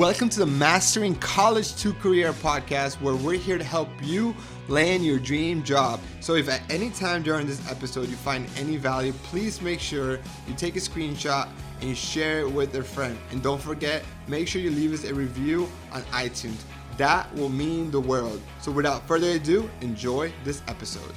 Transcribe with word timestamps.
Welcome 0.00 0.30
to 0.30 0.38
the 0.38 0.46
Mastering 0.46 1.14
College 1.16 1.76
to 1.76 1.92
Career 1.92 2.32
podcast, 2.32 3.02
where 3.02 3.14
we're 3.14 3.34
here 3.34 3.58
to 3.58 3.64
help 3.64 3.90
you 4.00 4.34
land 4.66 5.04
your 5.04 5.18
dream 5.18 5.62
job. 5.62 6.00
So, 6.20 6.36
if 6.36 6.48
at 6.48 6.62
any 6.70 6.88
time 6.88 7.22
during 7.22 7.46
this 7.46 7.70
episode 7.70 8.08
you 8.08 8.16
find 8.16 8.48
any 8.56 8.78
value, 8.78 9.12
please 9.24 9.60
make 9.60 9.78
sure 9.78 10.12
you 10.48 10.54
take 10.56 10.76
a 10.76 10.78
screenshot 10.78 11.50
and 11.80 11.90
you 11.90 11.94
share 11.94 12.40
it 12.40 12.50
with 12.50 12.74
a 12.76 12.82
friend. 12.82 13.18
And 13.30 13.42
don't 13.42 13.60
forget, 13.60 14.02
make 14.26 14.48
sure 14.48 14.62
you 14.62 14.70
leave 14.70 14.94
us 14.94 15.04
a 15.04 15.12
review 15.12 15.68
on 15.92 16.00
iTunes. 16.04 16.62
That 16.96 17.30
will 17.34 17.50
mean 17.50 17.90
the 17.90 18.00
world. 18.00 18.40
So, 18.62 18.72
without 18.72 19.06
further 19.06 19.32
ado, 19.32 19.68
enjoy 19.82 20.32
this 20.44 20.62
episode. 20.66 21.12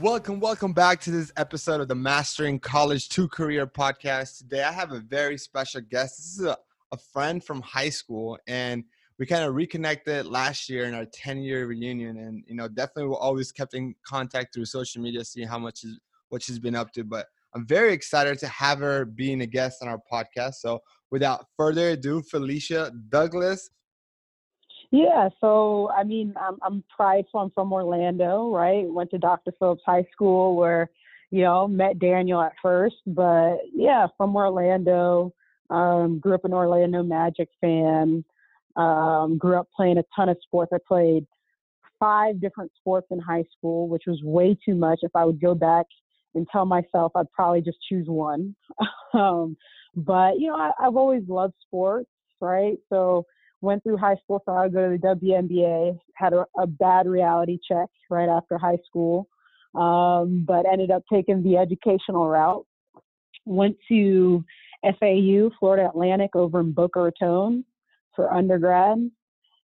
Welcome, 0.00 0.40
welcome 0.40 0.72
back 0.72 1.00
to 1.02 1.12
this 1.12 1.30
episode 1.36 1.80
of 1.80 1.86
the 1.86 1.94
Mastering 1.94 2.58
College 2.58 3.08
to 3.10 3.28
Career 3.28 3.64
podcast. 3.64 4.38
Today 4.38 4.64
I 4.64 4.72
have 4.72 4.90
a 4.90 4.98
very 4.98 5.38
special 5.38 5.82
guest. 5.82 6.16
This 6.16 6.38
is 6.40 6.46
a, 6.46 6.56
a 6.90 6.96
friend 6.96 7.42
from 7.44 7.62
high 7.62 7.90
school, 7.90 8.36
and 8.48 8.82
we 9.20 9.26
kind 9.26 9.44
of 9.44 9.54
reconnected 9.54 10.26
last 10.26 10.68
year 10.68 10.86
in 10.86 10.94
our 10.94 11.04
10 11.04 11.42
year 11.42 11.68
reunion. 11.68 12.16
And, 12.18 12.42
you 12.48 12.56
know, 12.56 12.66
definitely 12.66 13.10
we 13.10 13.14
always 13.14 13.52
kept 13.52 13.74
in 13.74 13.94
contact 14.04 14.52
through 14.52 14.64
social 14.64 15.00
media, 15.00 15.24
seeing 15.24 15.46
how 15.46 15.60
much 15.60 15.84
is 15.84 16.00
what 16.28 16.42
she's 16.42 16.58
been 16.58 16.74
up 16.74 16.92
to. 16.94 17.04
But 17.04 17.26
I'm 17.54 17.64
very 17.64 17.92
excited 17.92 18.40
to 18.40 18.48
have 18.48 18.80
her 18.80 19.04
being 19.04 19.42
a 19.42 19.46
guest 19.46 19.80
on 19.80 19.86
our 19.86 20.00
podcast. 20.12 20.54
So 20.54 20.80
without 21.12 21.46
further 21.56 21.90
ado, 21.90 22.20
Felicia 22.20 22.90
Douglas, 23.10 23.70
yeah, 24.94 25.28
so 25.40 25.90
I 25.90 26.04
mean, 26.04 26.34
I'm, 26.40 26.56
I'm 26.62 26.84
prideful. 26.94 27.40
I'm 27.40 27.50
from 27.50 27.72
Orlando, 27.72 28.50
right? 28.50 28.88
Went 28.88 29.10
to 29.10 29.18
Dr. 29.18 29.52
Phillips 29.58 29.82
High 29.84 30.06
School 30.12 30.54
where, 30.54 30.88
you 31.32 31.42
know, 31.42 31.66
met 31.66 31.98
Daniel 31.98 32.40
at 32.40 32.52
first, 32.62 32.96
but 33.04 33.56
yeah, 33.74 34.06
from 34.16 34.36
Orlando. 34.36 35.34
Um, 35.68 36.20
grew 36.20 36.34
up 36.34 36.44
an 36.44 36.52
Orlando 36.52 37.02
Magic 37.02 37.48
fan. 37.60 38.24
Um, 38.76 39.36
grew 39.36 39.56
up 39.56 39.68
playing 39.74 39.98
a 39.98 40.04
ton 40.14 40.28
of 40.28 40.36
sports. 40.44 40.70
I 40.72 40.78
played 40.86 41.26
five 41.98 42.40
different 42.40 42.70
sports 42.76 43.08
in 43.10 43.18
high 43.18 43.44
school, 43.56 43.88
which 43.88 44.04
was 44.06 44.22
way 44.22 44.56
too 44.64 44.76
much. 44.76 45.00
If 45.02 45.10
I 45.16 45.24
would 45.24 45.40
go 45.40 45.56
back 45.56 45.86
and 46.36 46.46
tell 46.52 46.66
myself, 46.66 47.10
I'd 47.16 47.32
probably 47.32 47.62
just 47.62 47.78
choose 47.88 48.06
one. 48.06 48.54
um, 49.12 49.56
but 49.96 50.38
you 50.38 50.48
know, 50.48 50.56
I, 50.56 50.70
I've 50.78 50.96
always 50.96 51.22
loved 51.26 51.54
sports, 51.66 52.10
right? 52.40 52.76
So 52.90 53.26
went 53.64 53.82
through 53.82 53.96
high 53.96 54.16
school, 54.16 54.42
thought 54.44 54.64
I'd 54.64 54.72
go 54.72 54.90
to 54.90 54.98
the 54.98 55.16
WNBA, 55.16 55.98
had 56.14 56.32
a, 56.32 56.46
a 56.58 56.66
bad 56.66 57.06
reality 57.06 57.58
check 57.66 57.88
right 58.10 58.28
after 58.28 58.58
high 58.58 58.78
school, 58.86 59.28
um, 59.74 60.44
but 60.46 60.66
ended 60.70 60.90
up 60.90 61.02
taking 61.12 61.42
the 61.42 61.56
educational 61.56 62.28
route. 62.28 62.64
Went 63.46 63.76
to 63.88 64.44
FAU, 64.82 65.50
Florida 65.58 65.88
Atlantic, 65.88 66.36
over 66.36 66.60
in 66.60 66.72
Boca 66.72 67.00
Raton 67.00 67.64
for 68.14 68.32
undergrad. 68.32 69.10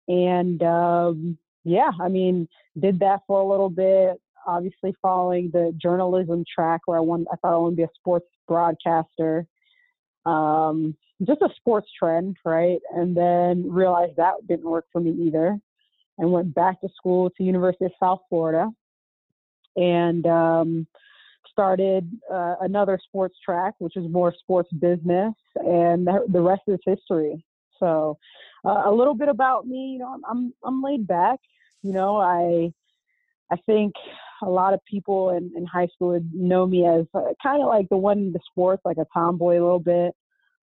And 0.08 0.62
um, 0.62 1.38
yeah, 1.64 1.90
I 2.00 2.08
mean, 2.08 2.48
did 2.78 2.98
that 3.00 3.20
for 3.26 3.40
a 3.40 3.48
little 3.48 3.70
bit. 3.70 4.20
Obviously, 4.46 4.94
following 5.00 5.50
the 5.52 5.72
journalism 5.80 6.44
track 6.52 6.82
where 6.84 6.98
I 6.98 7.00
want, 7.00 7.26
I 7.32 7.36
thought 7.36 7.54
I 7.54 7.56
wanted 7.56 7.76
to 7.76 7.76
be 7.76 7.82
a 7.84 7.88
sports 7.98 8.26
broadcaster. 8.46 9.46
Um, 10.26 10.96
just 11.26 11.42
a 11.42 11.48
sports 11.56 11.88
trend, 11.98 12.36
right? 12.44 12.80
And 12.94 13.16
then 13.16 13.70
realized 13.70 14.16
that 14.16 14.46
didn't 14.46 14.68
work 14.68 14.86
for 14.92 15.00
me 15.00 15.10
either, 15.26 15.58
and 16.18 16.32
went 16.32 16.54
back 16.54 16.80
to 16.80 16.88
school 16.96 17.30
to 17.30 17.42
University 17.42 17.86
of 17.86 17.92
South 18.00 18.20
Florida, 18.28 18.70
and 19.76 20.26
um, 20.26 20.86
started 21.50 22.10
uh, 22.32 22.56
another 22.60 22.98
sports 23.02 23.36
track, 23.44 23.74
which 23.78 23.96
is 23.96 24.10
more 24.10 24.34
sports 24.38 24.70
business, 24.72 25.34
and 25.56 26.06
the 26.28 26.40
rest 26.40 26.62
is 26.66 26.80
history. 26.84 27.44
So, 27.78 28.18
uh, 28.64 28.82
a 28.86 28.92
little 28.92 29.14
bit 29.14 29.28
about 29.28 29.66
me. 29.66 29.92
You 29.92 29.98
know, 29.98 30.08
I'm 30.08 30.22
I'm, 30.28 30.54
I'm 30.64 30.82
laid 30.82 31.06
back. 31.06 31.40
You 31.82 31.92
know, 31.92 32.16
I 32.16 32.72
I 33.50 33.56
think 33.66 33.94
a 34.42 34.48
lot 34.48 34.74
of 34.74 34.80
people 34.84 35.30
in, 35.30 35.52
in 35.56 35.66
high 35.66 35.86
school 35.88 36.08
would 36.08 36.32
know 36.34 36.66
me 36.66 36.86
as 36.86 37.06
uh, 37.14 37.32
kind 37.42 37.62
of 37.62 37.68
like 37.68 37.88
the 37.88 37.96
one 37.96 38.18
in 38.18 38.32
the 38.32 38.40
sports, 38.50 38.82
like 38.84 38.98
a 38.98 39.06
tomboy 39.12 39.52
a 39.52 39.62
little 39.62 39.78
bit. 39.78 40.14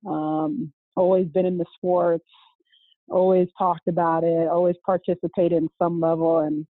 Um, 0.05 0.71
always 0.95 1.27
been 1.27 1.45
in 1.45 1.57
the 1.57 1.65
sports, 1.75 2.25
always 3.09 3.47
talked 3.57 3.87
about 3.87 4.23
it, 4.23 4.47
always 4.47 4.75
participated 4.85 5.53
in 5.53 5.69
some 5.79 5.99
level. 5.99 6.39
And 6.39 6.65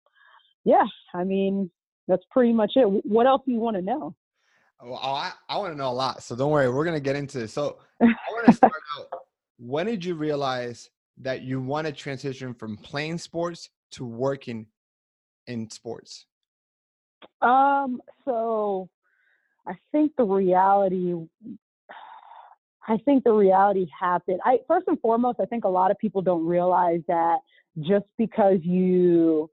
yeah, 0.64 0.84
I 1.14 1.24
mean, 1.24 1.70
that's 2.06 2.24
pretty 2.30 2.52
much 2.52 2.72
it. 2.76 2.84
What 3.04 3.26
else 3.26 3.42
do 3.46 3.52
you 3.52 3.60
want 3.60 3.76
to 3.76 3.82
know? 3.82 4.14
Well, 4.82 5.00
I, 5.02 5.32
I 5.48 5.58
want 5.58 5.72
to 5.72 5.78
know 5.78 5.88
a 5.88 5.92
lot. 5.92 6.22
So 6.22 6.36
don't 6.36 6.50
worry, 6.50 6.68
we're 6.68 6.84
going 6.84 6.96
to 6.96 7.00
get 7.00 7.16
into 7.16 7.40
it. 7.40 7.48
So 7.48 7.78
I 8.02 8.06
want 8.30 8.46
to 8.46 8.52
start 8.52 8.72
out. 8.98 9.20
When 9.58 9.86
did 9.86 10.04
you 10.04 10.14
realize 10.14 10.88
that 11.20 11.42
you 11.42 11.60
want 11.60 11.86
to 11.86 11.92
transition 11.92 12.54
from 12.54 12.76
playing 12.76 13.18
sports 13.18 13.70
to 13.92 14.04
working 14.04 14.66
in 15.48 15.68
sports? 15.70 16.26
Um, 17.42 18.00
so 18.24 18.88
I 19.66 19.74
think 19.90 20.12
the 20.16 20.24
reality 20.24 21.14
I 22.88 22.96
think 23.04 23.22
the 23.22 23.32
reality 23.32 23.86
happened. 23.98 24.40
I 24.44 24.60
first 24.66 24.88
and 24.88 24.98
foremost, 25.00 25.38
I 25.40 25.44
think 25.44 25.64
a 25.64 25.68
lot 25.68 25.90
of 25.90 25.98
people 25.98 26.22
don't 26.22 26.46
realize 26.46 27.00
that 27.06 27.38
just 27.80 28.06
because 28.16 28.58
you 28.62 29.50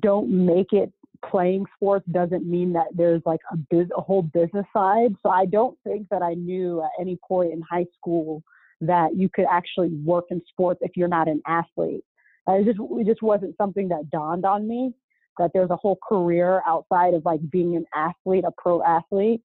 don't 0.00 0.30
make 0.30 0.72
it 0.72 0.90
playing 1.24 1.66
sports 1.76 2.06
doesn't 2.10 2.44
mean 2.50 2.72
that 2.72 2.86
there's 2.94 3.22
like 3.26 3.40
a 3.52 3.56
biz, 3.56 3.88
a 3.96 4.00
whole 4.00 4.22
business 4.22 4.66
side. 4.72 5.14
So 5.22 5.28
I 5.28 5.44
don't 5.44 5.78
think 5.84 6.08
that 6.10 6.22
I 6.22 6.34
knew 6.34 6.82
at 6.82 6.90
any 6.98 7.18
point 7.28 7.52
in 7.52 7.62
high 7.62 7.86
school 7.96 8.42
that 8.80 9.14
you 9.14 9.28
could 9.28 9.46
actually 9.50 9.90
work 10.04 10.24
in 10.30 10.40
sports 10.48 10.80
if 10.82 10.92
you're 10.96 11.08
not 11.08 11.28
an 11.28 11.42
athlete. 11.46 12.04
It 12.48 12.64
just 12.64 12.78
it 12.80 13.06
just 13.06 13.22
wasn't 13.22 13.56
something 13.56 13.88
that 13.88 14.10
dawned 14.10 14.44
on 14.44 14.66
me 14.66 14.94
that 15.38 15.50
there's 15.54 15.70
a 15.70 15.76
whole 15.76 15.98
career 16.06 16.62
outside 16.66 17.14
of 17.14 17.24
like 17.24 17.40
being 17.50 17.76
an 17.76 17.84
athlete, 17.94 18.44
a 18.46 18.50
pro 18.56 18.82
athlete. 18.82 19.42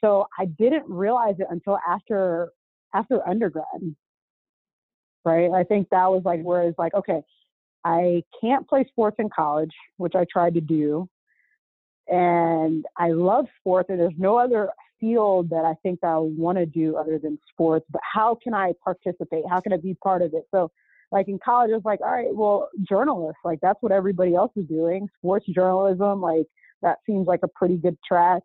So 0.00 0.26
I 0.38 0.46
didn't 0.46 0.88
realize 0.88 1.34
it 1.38 1.46
until 1.50 1.78
after 1.86 2.50
after 2.94 3.26
undergrad. 3.26 3.64
Right. 5.24 5.50
I 5.50 5.64
think 5.64 5.88
that 5.90 6.10
was 6.10 6.22
like 6.24 6.40
where 6.42 6.62
it's 6.62 6.78
like, 6.78 6.94
okay, 6.94 7.20
I 7.84 8.22
can't 8.40 8.68
play 8.68 8.84
sports 8.88 9.16
in 9.18 9.28
college, 9.28 9.72
which 9.96 10.14
I 10.14 10.24
tried 10.30 10.54
to 10.54 10.60
do. 10.60 11.08
And 12.08 12.84
I 12.96 13.10
love 13.10 13.46
sports, 13.58 13.88
and 13.90 14.00
there's 14.00 14.14
no 14.18 14.36
other 14.36 14.70
field 14.98 15.50
that 15.50 15.64
I 15.64 15.74
think 15.82 16.00
I 16.02 16.16
want 16.18 16.58
to 16.58 16.66
do 16.66 16.96
other 16.96 17.18
than 17.18 17.38
sports. 17.52 17.86
But 17.90 18.02
how 18.02 18.36
can 18.42 18.52
I 18.52 18.72
participate? 18.82 19.44
How 19.48 19.60
can 19.60 19.72
I 19.72 19.76
be 19.76 19.94
part 20.02 20.22
of 20.22 20.34
it? 20.34 20.44
So, 20.50 20.70
like 21.12 21.28
in 21.28 21.38
college, 21.44 21.70
it's 21.72 21.84
like, 21.84 22.00
all 22.00 22.10
right, 22.10 22.34
well, 22.34 22.68
journalists, 22.88 23.40
like 23.44 23.60
that's 23.60 23.78
what 23.80 23.92
everybody 23.92 24.34
else 24.34 24.52
is 24.56 24.66
doing. 24.66 25.08
Sports 25.18 25.46
journalism, 25.54 26.20
like 26.20 26.46
that 26.82 26.98
seems 27.06 27.26
like 27.26 27.40
a 27.42 27.48
pretty 27.48 27.76
good 27.76 27.96
track 28.06 28.42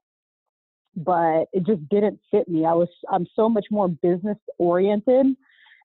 but 0.95 1.45
it 1.53 1.65
just 1.65 1.87
didn't 1.89 2.19
fit 2.31 2.47
me. 2.47 2.65
I 2.65 2.73
was 2.73 2.89
I'm 3.11 3.27
so 3.35 3.49
much 3.49 3.65
more 3.71 3.87
business 3.87 4.37
oriented, 4.57 5.27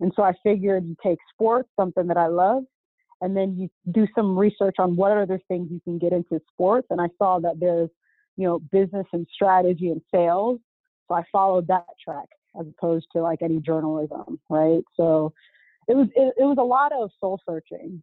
and 0.01 0.13
so 0.15 0.23
I 0.23 0.33
figured 0.43 0.87
you 0.87 0.97
take 1.03 1.19
sports, 1.33 1.69
something 1.79 2.07
that 2.07 2.17
I 2.17 2.27
love, 2.27 2.65
and 3.21 3.37
then 3.37 3.57
you 3.57 3.69
do 3.93 4.07
some 4.15 4.39
research 4.39 4.77
on 4.79 4.97
what 4.97 5.13
other 5.13 5.41
things 5.49 5.69
you 5.71 5.81
can 5.81 5.99
get 5.99 6.13
into 6.13 6.41
sports. 6.53 6.87
And 6.91 7.01
I 7.01 7.09
saw 7.19 7.39
that 7.41 7.59
there's 7.59 7.91
you 8.37 8.47
know 8.47 8.59
business 8.59 9.07
and 9.13 9.27
strategy 9.33 9.91
and 9.91 10.01
sales, 10.13 10.61
so 11.09 11.15
I 11.15 11.25
followed 11.33 11.67
that 11.69 11.87
track 12.03 12.29
as 12.59 12.67
opposed 12.67 13.07
to 13.13 13.23
like 13.23 13.43
any 13.43 13.61
journalism, 13.61 14.41
right? 14.49 14.83
So 14.97 15.33
it 15.89 15.97
was 15.97 16.09
it, 16.15 16.35
it 16.39 16.45
was 16.45 16.59
a 16.59 16.63
lot 16.63 16.93
of 16.93 17.11
soul 17.21 17.41
searching 17.49 18.03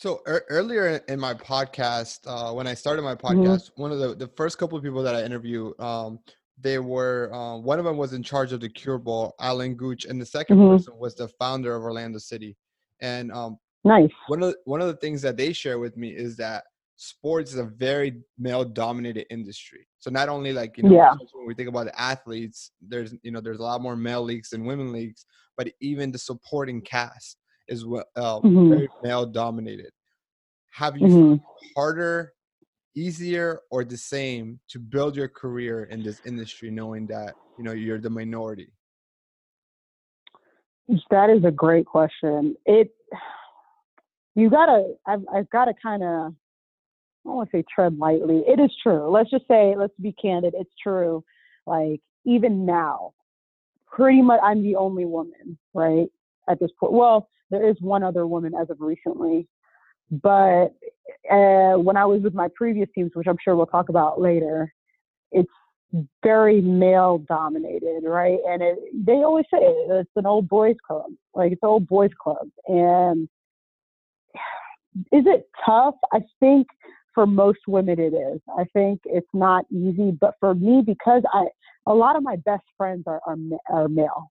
so 0.00 0.22
er, 0.26 0.46
earlier 0.48 1.02
in 1.08 1.20
my 1.20 1.34
podcast, 1.34 2.20
uh, 2.26 2.54
when 2.54 2.66
I 2.66 2.72
started 2.72 3.02
my 3.02 3.14
mm-hmm. 3.14 3.40
podcast, 3.42 3.64
mm-hmm. 3.64 3.82
one 3.82 3.92
of 3.92 3.98
the, 3.98 4.14
the 4.14 4.28
first 4.28 4.56
couple 4.56 4.78
of 4.78 4.82
people 4.82 5.02
that 5.02 5.14
I 5.14 5.22
interviewed, 5.22 5.78
um, 5.78 6.18
they 6.58 6.78
were 6.78 7.30
uh, 7.34 7.58
one 7.58 7.78
of 7.78 7.84
them 7.84 7.98
was 7.98 8.14
in 8.14 8.22
charge 8.22 8.54
of 8.54 8.60
the 8.60 8.68
Cure 8.70 8.96
Bowl, 8.96 9.34
Alan 9.40 9.74
Gooch, 9.74 10.06
and 10.06 10.18
the 10.18 10.24
2nd 10.24 10.56
mm-hmm. 10.56 10.76
person 10.76 10.94
was 10.98 11.14
the 11.16 11.28
founder 11.28 11.76
of 11.76 11.82
Orlando 11.82 12.18
City. 12.18 12.56
And 13.02 13.30
um, 13.30 13.58
nice. 13.84 14.08
One 14.28 14.42
of 14.42 14.52
the, 14.52 14.56
one 14.64 14.80
of 14.80 14.86
the 14.86 14.96
things 14.96 15.20
that 15.20 15.36
they 15.36 15.52
share 15.52 15.78
with 15.78 15.98
me 15.98 16.08
is 16.08 16.34
that 16.38 16.64
sports 16.96 17.52
is 17.52 17.58
a 17.58 17.64
very 17.64 18.22
male 18.38 18.64
dominated 18.64 19.26
industry. 19.30 19.86
So 19.98 20.10
not 20.10 20.30
only 20.30 20.54
like 20.54 20.78
you 20.78 20.84
know 20.84 20.94
yeah. 20.94 21.12
when 21.34 21.46
we 21.46 21.52
think 21.52 21.68
about 21.68 21.84
the 21.84 22.00
athletes, 22.00 22.72
there's 22.80 23.14
you 23.22 23.32
know 23.32 23.42
there's 23.42 23.60
a 23.60 23.64
lot 23.64 23.82
more 23.82 23.96
male 23.96 24.22
leagues 24.22 24.48
than 24.48 24.64
women 24.64 24.92
leagues, 24.92 25.26
but 25.58 25.70
even 25.82 26.10
the 26.10 26.18
supporting 26.18 26.80
cast 26.80 27.36
is 27.70 27.84
uh, 27.84 27.86
mm-hmm. 28.16 28.68
very 28.68 28.88
male 29.02 29.24
dominated. 29.24 29.90
Have 30.72 30.96
you 30.98 31.06
mm-hmm. 31.06 31.34
harder, 31.76 32.32
easier, 32.94 33.60
or 33.70 33.84
the 33.84 33.96
same 33.96 34.60
to 34.68 34.78
build 34.78 35.16
your 35.16 35.28
career 35.28 35.84
in 35.84 36.02
this 36.02 36.20
industry, 36.26 36.70
knowing 36.70 37.06
that 37.06 37.34
you 37.56 37.64
know 37.64 37.72
you're 37.72 38.00
the 38.00 38.10
minority? 38.10 38.72
That 41.10 41.30
is 41.30 41.44
a 41.44 41.50
great 41.50 41.86
question. 41.86 42.56
It 42.66 42.92
you 44.34 44.50
gotta 44.50 44.94
I've, 45.06 45.22
I've 45.32 45.50
gotta 45.50 45.72
kind 45.80 46.02
of 46.02 46.08
I 46.08 47.28
don't 47.28 47.36
want 47.36 47.50
to 47.50 47.58
say 47.58 47.64
tread 47.72 47.98
lightly. 47.98 48.42
It 48.46 48.58
is 48.58 48.70
true. 48.82 49.10
Let's 49.10 49.30
just 49.30 49.46
say 49.46 49.74
let's 49.76 49.94
be 50.00 50.12
candid. 50.12 50.54
It's 50.56 50.70
true. 50.82 51.22
Like 51.66 52.00
even 52.24 52.66
now, 52.66 53.12
pretty 53.86 54.22
much 54.22 54.40
I'm 54.42 54.62
the 54.62 54.76
only 54.76 55.04
woman, 55.04 55.58
right? 55.74 56.08
At 56.48 56.58
this 56.58 56.70
point. 56.78 56.92
Well, 56.92 57.28
there 57.50 57.68
is 57.68 57.76
one 57.80 58.02
other 58.02 58.26
woman 58.26 58.52
as 58.60 58.70
of 58.70 58.80
recently. 58.80 59.46
But 60.10 60.74
uh, 61.30 61.74
when 61.78 61.96
I 61.96 62.04
was 62.04 62.22
with 62.22 62.34
my 62.34 62.48
previous 62.54 62.88
teams, 62.94 63.12
which 63.14 63.26
I'm 63.28 63.38
sure 63.42 63.54
we'll 63.54 63.66
talk 63.66 63.88
about 63.88 64.20
later, 64.20 64.72
it's 65.30 65.50
very 66.22 66.60
male 66.60 67.18
dominated, 67.28 68.02
right? 68.04 68.38
And 68.48 68.62
it, 68.62 68.78
they 68.94 69.22
always 69.24 69.44
say 69.52 69.58
it's 69.60 70.10
an 70.16 70.26
old 70.26 70.48
boys 70.48 70.76
club, 70.86 71.10
like 71.34 71.52
it's 71.52 71.62
an 71.62 71.68
old 71.68 71.86
boys 71.86 72.10
club. 72.20 72.48
And 72.66 73.28
is 75.12 75.24
it 75.26 75.48
tough? 75.64 75.94
I 76.12 76.20
think 76.40 76.66
for 77.14 77.26
most 77.26 77.60
women 77.66 77.98
it 77.98 78.14
is. 78.14 78.40
I 78.56 78.64
think 78.72 79.00
it's 79.04 79.26
not 79.32 79.64
easy, 79.70 80.10
but 80.12 80.34
for 80.40 80.54
me, 80.54 80.82
because 80.84 81.22
I 81.32 81.46
a 81.86 81.94
lot 81.94 82.16
of 82.16 82.22
my 82.22 82.36
best 82.36 82.64
friends 82.76 83.04
are 83.06 83.20
are, 83.26 83.36
are 83.70 83.88
male. 83.88 84.30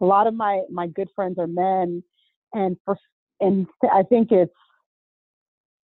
A 0.00 0.04
lot 0.04 0.26
of 0.26 0.34
my 0.34 0.62
my 0.70 0.86
good 0.88 1.08
friends 1.14 1.38
are 1.38 1.46
men, 1.46 2.02
and 2.56 2.76
for 2.84 2.98
and 3.38 3.66
I 3.92 4.02
think 4.02 4.32
it's 4.32 4.52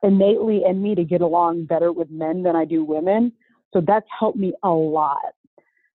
innately 0.02 0.62
in 0.66 0.82
me 0.82 0.94
to 0.94 1.04
get 1.04 1.20
along 1.20 1.66
better 1.66 1.92
with 1.92 2.10
men 2.10 2.42
than 2.42 2.56
I 2.56 2.64
do 2.64 2.82
women. 2.82 3.32
So 3.72 3.80
that's 3.86 4.06
helped 4.18 4.38
me 4.38 4.54
a 4.62 4.70
lot. 4.70 5.34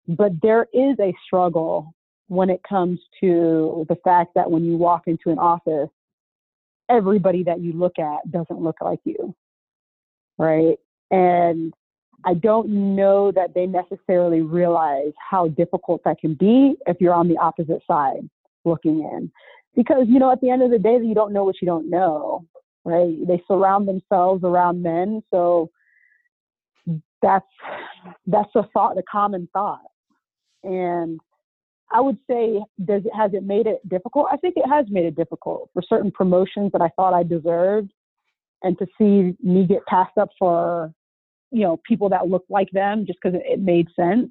But 0.07 0.33
there 0.41 0.67
is 0.73 0.95
a 0.99 1.13
struggle 1.25 1.93
when 2.27 2.49
it 2.49 2.61
comes 2.67 2.99
to 3.21 3.85
the 3.89 3.97
fact 4.03 4.31
that 4.35 4.49
when 4.49 4.63
you 4.63 4.77
walk 4.77 5.03
into 5.07 5.29
an 5.31 5.39
office, 5.39 5.89
everybody 6.89 7.43
that 7.43 7.59
you 7.59 7.73
look 7.73 7.99
at 7.99 8.31
doesn't 8.31 8.61
look 8.61 8.77
like 8.81 8.99
you. 9.03 9.35
Right. 10.37 10.77
And 11.09 11.73
I 12.23 12.35
don't 12.35 12.95
know 12.95 13.31
that 13.31 13.53
they 13.53 13.65
necessarily 13.65 14.41
realize 14.41 15.13
how 15.17 15.47
difficult 15.49 16.01
that 16.05 16.19
can 16.19 16.35
be 16.35 16.75
if 16.85 16.97
you're 16.99 17.13
on 17.13 17.27
the 17.27 17.37
opposite 17.37 17.81
side 17.87 18.29
looking 18.65 19.01
in. 19.01 19.31
Because, 19.77 20.07
you 20.09 20.19
know, 20.19 20.31
at 20.31 20.41
the 20.41 20.49
end 20.49 20.63
of 20.63 20.71
the 20.71 20.79
day, 20.79 20.97
you 21.01 21.13
don't 21.13 21.31
know 21.31 21.45
what 21.45 21.61
you 21.61 21.67
don't 21.67 21.89
know, 21.89 22.43
right? 22.83 23.15
They 23.25 23.41
surround 23.47 23.87
themselves 23.87 24.43
around 24.43 24.81
men. 24.81 25.21
So 25.31 25.69
that's 27.21 27.45
that's 28.25 28.49
a 28.55 28.63
thought, 28.73 28.95
the 28.95 29.03
common 29.09 29.47
thought. 29.53 29.85
And 30.63 31.19
I 31.91 32.01
would 32.01 32.17
say, 32.29 32.59
does 32.83 33.05
it 33.05 33.13
has 33.15 33.33
it 33.33 33.43
made 33.43 33.67
it 33.67 33.87
difficult? 33.87 34.27
I 34.31 34.37
think 34.37 34.55
it 34.57 34.67
has 34.67 34.85
made 34.89 35.05
it 35.05 35.15
difficult 35.15 35.69
for 35.73 35.83
certain 35.87 36.11
promotions 36.11 36.71
that 36.73 36.81
I 36.81 36.89
thought 36.95 37.13
I 37.13 37.23
deserved, 37.23 37.91
and 38.63 38.77
to 38.79 38.87
see 38.97 39.35
me 39.47 39.65
get 39.65 39.85
passed 39.85 40.17
up 40.17 40.29
for, 40.39 40.91
you 41.51 41.61
know, 41.61 41.79
people 41.87 42.09
that 42.09 42.27
look 42.27 42.45
like 42.49 42.69
them 42.71 43.05
just 43.05 43.19
because 43.21 43.39
it, 43.45 43.59
made 43.59 43.87
sense 43.95 44.29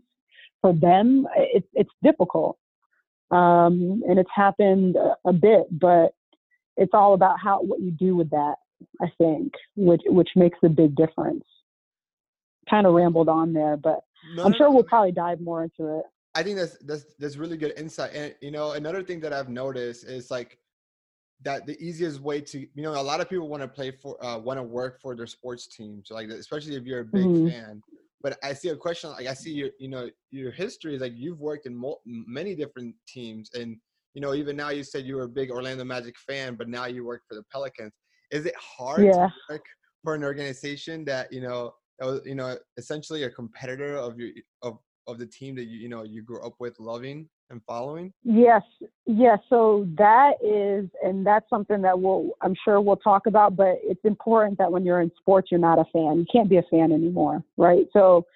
for 0.61 0.73
them. 0.73 1.27
It, 1.37 1.65
it's 1.73 1.91
difficult, 2.03 2.59
um, 3.31 4.02
and 4.08 4.19
it's 4.19 4.31
happened 4.34 4.96
a, 4.96 5.17
a 5.28 5.32
bit, 5.32 5.67
but 5.70 6.14
it's 6.76 6.93
all 6.94 7.14
about 7.14 7.38
how 7.43 7.61
what 7.61 7.81
you 7.81 7.90
do 7.90 8.17
with 8.17 8.31
that. 8.31 8.56
I 9.00 9.06
think, 9.19 9.52
which 9.76 10.02
which 10.06 10.28
makes 10.37 10.58
a 10.62 10.69
big 10.69 10.94
difference 10.96 11.44
kind 12.69 12.87
of 12.87 12.94
rambled 12.94 13.28
on 13.28 13.52
there, 13.52 13.76
but 13.76 14.00
no, 14.34 14.44
I'm 14.44 14.52
sure 14.55 14.70
we'll 14.70 14.82
probably 14.82 15.12
dive 15.12 15.40
more 15.40 15.62
into 15.62 15.99
it. 15.99 16.05
I 16.34 16.43
think 16.43 16.58
that's 16.58 16.76
that's 16.78 17.05
that's 17.19 17.37
really 17.37 17.56
good 17.56 17.73
insight. 17.76 18.12
And 18.14 18.34
you 18.43 18.50
know, 18.50 18.73
another 18.73 19.02
thing 19.02 19.20
that 19.20 19.32
I've 19.32 19.49
noticed 19.49 20.05
is 20.05 20.31
like 20.31 20.58
that 21.43 21.67
the 21.67 21.81
easiest 21.82 22.20
way 22.20 22.40
to 22.40 22.61
you 22.61 22.82
know 22.82 22.93
a 22.93 23.02
lot 23.02 23.20
of 23.20 23.28
people 23.28 23.49
want 23.49 23.62
to 23.62 23.69
play 23.69 23.90
for 23.90 24.23
uh, 24.25 24.38
want 24.38 24.58
to 24.58 24.62
work 24.62 25.00
for 25.00 25.14
their 25.14 25.26
sports 25.26 25.67
teams 25.67 26.08
like 26.11 26.28
especially 26.28 26.76
if 26.76 26.84
you're 26.84 27.00
a 27.00 27.05
big 27.05 27.26
mm-hmm. 27.26 27.49
fan 27.49 27.82
but 28.26 28.37
i 28.43 28.52
see 28.52 28.70
a 28.70 28.76
question 28.76 29.08
like 29.11 29.28
i 29.28 29.32
see 29.34 29.52
your 29.52 29.70
you 29.78 29.88
know 29.88 30.11
your 30.32 30.50
history 30.50 30.96
is 30.96 31.00
like 31.00 31.12
you've 31.14 31.38
worked 31.38 31.64
in 31.64 31.75
mo- 31.76 32.00
many 32.05 32.56
different 32.56 32.93
teams 33.06 33.49
and 33.55 33.76
you 34.14 34.20
know 34.20 34.34
even 34.34 34.56
now 34.56 34.70
you 34.70 34.82
said 34.82 35.05
you 35.05 35.14
were 35.14 35.23
a 35.23 35.28
big 35.28 35.49
orlando 35.49 35.84
magic 35.84 36.17
fan 36.26 36.56
but 36.56 36.69
now 36.69 36.87
you 36.87 37.05
work 37.05 37.23
for 37.28 37.37
the 37.37 37.44
pelicans 37.52 37.93
is 38.32 38.44
it 38.44 38.55
hard 38.58 39.05
yeah. 39.05 39.28
to 39.28 39.32
work 39.49 39.64
for 40.02 40.17
an 40.17 40.25
organization 40.25 41.05
that 41.05 41.32
you 41.32 41.40
know 41.40 41.73
that 42.00 42.06
was 42.06 42.20
you 42.25 42.34
know 42.34 42.56
essentially 42.78 43.23
a 43.23 43.31
competitor 43.31 43.96
of 43.96 44.19
your 44.19 44.31
of 44.62 44.76
of 45.06 45.19
the 45.19 45.26
team 45.26 45.55
that 45.56 45.64
you 45.64 45.79
you 45.79 45.88
know 45.88 46.03
you 46.03 46.23
grew 46.23 46.41
up 46.43 46.55
with 46.58 46.79
loving 46.81 47.29
and 47.50 47.62
following? 47.64 48.12
Yes 48.25 48.62
yes 49.06 49.38
so 49.49 49.87
that 49.97 50.32
is 50.43 50.88
and 51.03 51.26
that's 51.26 51.49
something 51.49 51.82
that 51.82 51.99
we'll 51.99 52.31
i'm 52.43 52.55
sure 52.64 52.81
we'll 52.81 52.97
talk 52.97 53.26
about 53.26 53.56
but 53.56 53.76
it's 53.82 54.05
important 54.05 54.58
that 54.58 54.70
when 54.70 54.85
you're 54.85 55.00
in 55.00 55.11
sports 55.19 55.49
you're 55.50 55.61
not 55.61 55.79
a 55.79 55.85
fan. 55.93 56.19
You 56.19 56.26
can't 56.31 56.49
be 56.49 56.56
a 56.56 56.64
fan 56.70 56.93
anymore 56.93 57.43
right? 57.56 57.87
So 57.93 58.26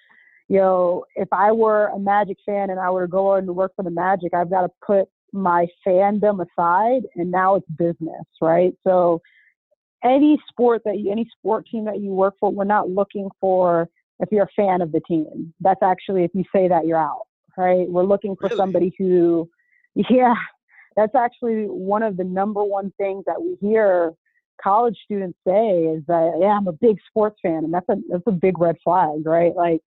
you 0.47 0.57
know 0.57 1.05
if 1.15 1.27
i 1.31 1.51
were 1.51 1.87
a 1.87 1.99
magic 1.99 2.37
fan 2.45 2.69
and 2.69 2.79
i 2.79 2.89
were 2.89 3.05
to 3.05 3.11
go 3.11 3.39
to 3.39 3.53
work 3.53 3.73
for 3.75 3.83
the 3.83 3.91
magic 3.91 4.33
i've 4.33 4.49
got 4.49 4.61
to 4.61 4.71
put 4.85 5.07
my 5.33 5.65
fandom 5.85 6.45
aside 6.45 7.03
and 7.15 7.31
now 7.31 7.55
it's 7.55 7.67
business 7.77 8.25
right? 8.41 8.73
So 8.83 9.21
any 10.03 10.39
sport 10.49 10.81
that 10.85 10.99
you, 10.99 11.11
any 11.11 11.29
sport 11.37 11.67
team 11.71 11.85
that 11.85 11.99
you 11.99 12.09
work 12.09 12.35
for, 12.39 12.51
we're 12.51 12.63
not 12.63 12.89
looking 12.89 13.29
for 13.39 13.87
if 14.21 14.29
you're 14.31 14.43
a 14.43 14.55
fan 14.55 14.81
of 14.81 14.91
the 14.91 15.01
team. 15.01 15.53
That's 15.59 15.81
actually 15.83 16.23
if 16.23 16.31
you 16.33 16.43
say 16.55 16.67
that 16.67 16.85
you're 16.85 16.97
out, 16.97 17.23
right? 17.57 17.89
We're 17.89 18.05
looking 18.05 18.35
for 18.35 18.47
really? 18.47 18.57
somebody 18.57 18.93
who, 18.97 19.49
yeah, 19.95 20.35
that's 20.95 21.15
actually 21.15 21.65
one 21.65 22.03
of 22.03 22.17
the 22.17 22.23
number 22.23 22.63
one 22.63 22.93
things 22.97 23.23
that 23.25 23.41
we 23.41 23.57
hear 23.59 24.13
college 24.61 24.97
students 25.03 25.39
say 25.45 25.85
is 25.85 26.03
that 26.07 26.37
yeah, 26.39 26.57
I'm 26.57 26.67
a 26.67 26.73
big 26.73 26.97
sports 27.07 27.39
fan, 27.41 27.63
and 27.63 27.73
that's 27.73 27.89
a 27.89 27.95
that's 28.09 28.23
a 28.27 28.31
big 28.31 28.59
red 28.59 28.77
flag, 28.83 29.25
right? 29.25 29.55
Like 29.55 29.81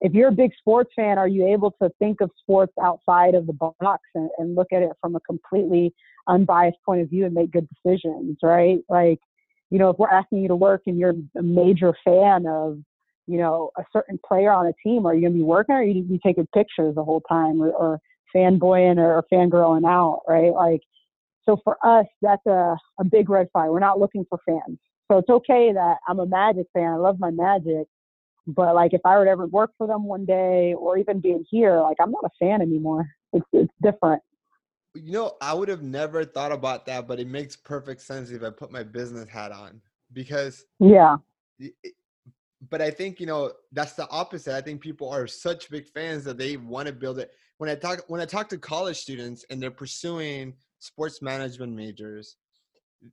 if 0.00 0.12
you're 0.12 0.28
a 0.28 0.32
big 0.32 0.52
sports 0.58 0.90
fan, 0.94 1.18
are 1.18 1.28
you 1.28 1.46
able 1.46 1.72
to 1.82 1.90
think 1.98 2.20
of 2.20 2.30
sports 2.40 2.72
outside 2.82 3.34
of 3.34 3.46
the 3.46 3.52
box 3.52 4.02
and, 4.14 4.30
and 4.38 4.54
look 4.54 4.68
at 4.72 4.82
it 4.82 4.92
from 5.00 5.16
a 5.16 5.20
completely 5.20 5.92
unbiased 6.28 6.78
point 6.84 7.00
of 7.00 7.10
view 7.10 7.26
and 7.26 7.34
make 7.34 7.50
good 7.50 7.68
decisions, 7.68 8.38
right? 8.42 8.78
Like 8.88 9.20
you 9.70 9.78
know, 9.78 9.90
if 9.90 9.98
we're 9.98 10.08
asking 10.08 10.38
you 10.38 10.48
to 10.48 10.56
work 10.56 10.82
and 10.86 10.98
you're 10.98 11.14
a 11.36 11.42
major 11.42 11.94
fan 12.04 12.46
of, 12.46 12.78
you 13.28 13.38
know, 13.38 13.70
a 13.76 13.84
certain 13.92 14.18
player 14.26 14.50
on 14.50 14.66
a 14.66 14.72
team, 14.82 15.06
are 15.06 15.14
you 15.14 15.20
going 15.20 15.32
to 15.34 15.38
be 15.38 15.44
working 15.44 15.74
or 15.74 15.78
are 15.78 15.84
you, 15.84 16.04
you 16.08 16.18
taking 16.24 16.48
pictures 16.54 16.94
the 16.94 17.04
whole 17.04 17.20
time 17.28 17.62
or, 17.62 17.70
or 17.70 18.00
fanboying 18.34 18.96
or, 18.96 19.18
or 19.18 19.24
fangirling 19.32 19.86
out, 19.86 20.22
right? 20.26 20.52
Like, 20.52 20.80
so 21.44 21.58
for 21.62 21.76
us, 21.84 22.06
that's 22.22 22.44
a, 22.46 22.76
a 22.98 23.04
big 23.04 23.28
red 23.28 23.48
flag. 23.52 23.70
We're 23.70 23.80
not 23.80 24.00
looking 24.00 24.24
for 24.28 24.38
fans. 24.46 24.78
So 25.10 25.18
it's 25.18 25.28
okay 25.28 25.72
that 25.72 25.98
I'm 26.08 26.18
a 26.18 26.26
Magic 26.26 26.66
fan. 26.72 26.92
I 26.92 26.96
love 26.96 27.18
my 27.20 27.30
Magic. 27.30 27.86
But 28.46 28.74
like, 28.74 28.94
if 28.94 29.02
I 29.04 29.16
were 29.18 29.26
to 29.26 29.30
ever 29.30 29.46
work 29.46 29.72
for 29.76 29.86
them 29.86 30.04
one 30.04 30.24
day 30.24 30.74
or 30.74 30.96
even 30.96 31.20
being 31.20 31.44
here, 31.50 31.80
like, 31.80 31.98
I'm 32.00 32.10
not 32.10 32.24
a 32.24 32.30
fan 32.38 32.62
anymore. 32.62 33.06
It's, 33.34 33.46
it's 33.52 33.72
different 33.82 34.22
you 34.94 35.12
know, 35.12 35.36
I 35.40 35.54
would 35.54 35.68
have 35.68 35.82
never 35.82 36.24
thought 36.24 36.52
about 36.52 36.86
that, 36.86 37.06
but 37.06 37.20
it 37.20 37.28
makes 37.28 37.56
perfect 37.56 38.00
sense 38.00 38.30
if 38.30 38.42
I 38.42 38.50
put 38.50 38.72
my 38.72 38.82
business 38.82 39.28
hat 39.28 39.52
on 39.52 39.80
because 40.12 40.64
yeah. 40.80 41.18
But 42.70 42.82
I 42.82 42.90
think 42.90 43.20
you 43.20 43.26
know 43.26 43.52
that's 43.72 43.92
the 43.92 44.08
opposite. 44.10 44.54
I 44.54 44.60
think 44.60 44.80
people 44.80 45.08
are 45.08 45.26
such 45.26 45.70
big 45.70 45.88
fans 45.88 46.24
that 46.24 46.38
they 46.38 46.56
want 46.56 46.88
to 46.88 46.92
build 46.92 47.18
it. 47.18 47.30
When 47.58 47.70
I 47.70 47.74
talk 47.74 48.00
when 48.08 48.20
I 48.20 48.24
talk 48.24 48.48
to 48.50 48.58
college 48.58 48.96
students 48.96 49.44
and 49.50 49.62
they're 49.62 49.70
pursuing 49.70 50.54
sports 50.80 51.22
management 51.22 51.72
majors, 51.72 52.36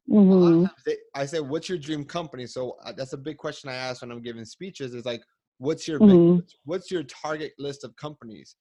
mm-hmm. 0.09 0.65
they, 0.85 0.97
I 1.13 1.25
say, 1.25 1.39
"What's 1.39 1.69
your 1.69 1.77
dream 1.77 2.05
company?" 2.05 2.47
So 2.47 2.77
uh, 2.83 2.93
that's 2.93 3.13
a 3.13 3.17
big 3.17 3.37
question 3.37 3.69
I 3.69 3.75
ask 3.75 4.01
when 4.01 4.11
I'm 4.11 4.21
giving 4.21 4.45
speeches. 4.45 4.95
Is 4.95 5.05
like, 5.05 5.23
"What's 5.59 5.87
your 5.87 5.99
mm-hmm. 5.99 6.37
big, 6.37 6.45
what's 6.65 6.89
your 6.89 7.03
target 7.03 7.53
list 7.59 7.83
of 7.83 7.95
companies?" 7.95 8.55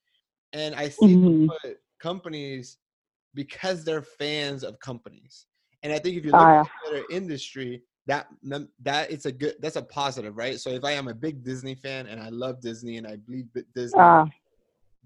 And 0.52 0.74
I 0.74 0.88
see 0.88 1.16
mm-hmm. 1.16 1.70
companies 2.00 2.78
because 3.34 3.84
they're 3.84 4.02
fans 4.02 4.62
of 4.62 4.78
companies. 4.80 5.46
And 5.82 5.92
I 5.92 5.98
think 5.98 6.16
if 6.16 6.24
you 6.24 6.30
look 6.30 6.40
uh, 6.40 6.60
at 6.60 6.68
their 6.90 7.04
industry, 7.10 7.82
that 8.06 8.26
that 8.82 9.10
it's 9.10 9.26
a 9.26 9.32
good 9.32 9.54
that's 9.60 9.76
a 9.76 9.82
positive, 9.82 10.36
right? 10.36 10.58
So 10.60 10.70
if 10.70 10.84
I 10.84 10.92
am 10.92 11.08
a 11.08 11.14
big 11.14 11.42
Disney 11.42 11.74
fan 11.74 12.06
and 12.06 12.20
I 12.20 12.28
love 12.28 12.60
Disney 12.60 12.98
and 12.98 13.06
I 13.06 13.16
bleed 13.16 13.48
Disney, 13.74 14.00
uh, 14.00 14.26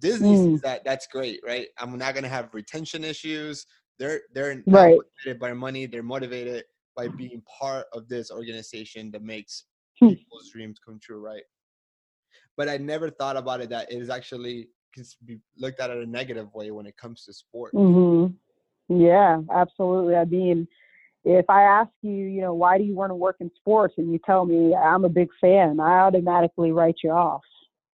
Disney 0.01 0.35
mm. 0.35 0.45
sees 0.45 0.61
that 0.63 0.85
that's 0.85 1.07
great, 1.07 1.41
right? 1.47 1.69
I'm 1.79 1.97
not 1.97 2.15
gonna 2.15 2.29
have 2.29 2.53
retention 2.53 3.05
issues. 3.05 3.67
They're 3.99 4.23
they're 4.35 4.63
right. 4.67 4.97
motivated 4.97 5.41
by 5.41 5.53
money. 5.53 5.87
They're 5.87 6.03
motivated 6.03 6.65
by 6.97 7.09
being 7.09 7.43
part 7.61 7.87
of 7.93 8.09
this 8.09 8.31
organization 8.33 9.13
that 9.13 9.23
makes 9.23 9.65
hmm. 10.01 10.09
people's 10.09 10.51
dreams 10.51 10.81
come 10.85 10.99
true, 11.01 11.21
right? 11.21 11.45
But 12.57 12.69
I 12.69 12.77
never 12.77 13.09
thought 13.09 13.37
about 13.37 13.61
it 13.61 13.71
that 13.71 13.93
it 13.93 14.03
is 14.03 14.11
actually 14.11 14.69
can 14.93 15.05
be 15.25 15.39
looked 15.57 15.79
at 15.81 15.91
in 15.91 15.99
a 15.99 16.07
negative 16.07 16.53
way 16.55 16.73
when 16.73 16.87
it 16.87 16.97
comes 16.97 17.25
to 17.25 17.33
sport. 17.33 17.73
Mm-hmm. 17.73 18.35
Yeah, 19.01 19.41
absolutely. 19.55 20.17
I 20.17 20.25
mean, 20.25 20.67
if 21.25 21.45
I 21.49 21.63
ask 21.63 21.91
you, 22.03 22.13
you 22.13 22.41
know, 22.41 22.55
why 22.55 22.79
do 22.79 22.85
you 22.85 22.95
want 22.95 23.11
to 23.11 23.15
work 23.15 23.37
in 23.41 23.51
sports, 23.57 23.95
and 23.99 24.13
you 24.13 24.19
tell 24.25 24.47
me 24.47 24.75
I'm 24.75 25.05
a 25.05 25.09
big 25.09 25.29
fan, 25.41 25.81
I 25.81 26.01
automatically 26.01 26.73
write 26.73 26.97
you 27.03 27.11
off. 27.11 27.43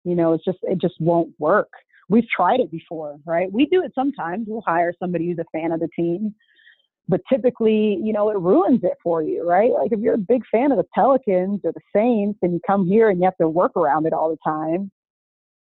You 0.05 0.15
know, 0.15 0.35
it's 0.35 0.45
just 0.45 0.59
it 0.63 0.81
just 0.81 0.95
won't 1.01 1.35
work. 1.39 1.71
We've 2.09 2.29
tried 2.29 2.61
it 2.61 2.71
before, 2.71 3.19
right? 3.25 3.51
We 3.51 3.67
do 3.67 3.83
it 3.83 3.93
sometimes. 3.95 4.47
We'll 4.49 4.63
hire 4.67 4.93
somebody 4.99 5.27
who's 5.27 5.39
a 5.39 5.59
fan 5.59 5.73
of 5.73 5.81
the 5.81 5.89
team, 5.97 6.35
but 7.09 7.23
typically, 7.33 7.99
you 8.03 8.13
know, 8.13 8.31
it 8.31 8.39
ruins 8.39 8.81
it 8.83 8.99
for 9.03 9.23
you, 9.23 9.49
right? 9.49 9.71
Like 9.71 9.93
if 9.93 10.01
you're 10.01 10.15
a 10.15 10.19
big 10.19 10.43
fan 10.51 10.71
of 10.71 10.77
the 10.79 10.87
Pelicans 10.95 11.61
or 11.65 11.73
the 11.73 11.81
Saints, 11.95 12.39
and 12.43 12.53
you 12.53 12.61
come 12.67 12.87
here 12.87 13.09
and 13.09 13.19
you 13.19 13.25
have 13.25 13.37
to 13.39 13.49
work 13.49 13.77
around 13.77 14.07
it 14.07 14.13
all 14.13 14.29
the 14.31 14.39
time, 14.45 14.91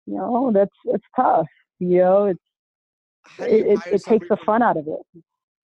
you 0.05 0.15
know, 0.15 0.51
that's 0.53 0.75
it's 0.85 1.05
tough. 1.15 1.47
You 1.79 1.99
know, 1.99 2.25
it's 2.25 2.39
how 3.39 3.47
do 3.47 3.55
you 3.55 3.63
it, 3.63 3.79
it, 3.85 3.93
it 3.93 4.03
takes 4.03 4.27
the 4.27 4.37
fun 4.45 4.61
out 4.61 4.77
of 4.77 4.87
it. 4.87 5.23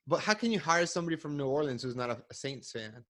But 0.10 0.22
how 0.22 0.34
can 0.34 0.51
you 0.51 0.60
hire 0.60 0.88
somebody 0.88 1.16
from 1.16 1.38
New 1.38 1.46
Orleans 1.48 1.84
who's 1.84 1.96
not 1.96 2.10
a, 2.10 2.18
a 2.32 2.34
Saints 2.34 2.72
fan? 2.72 3.06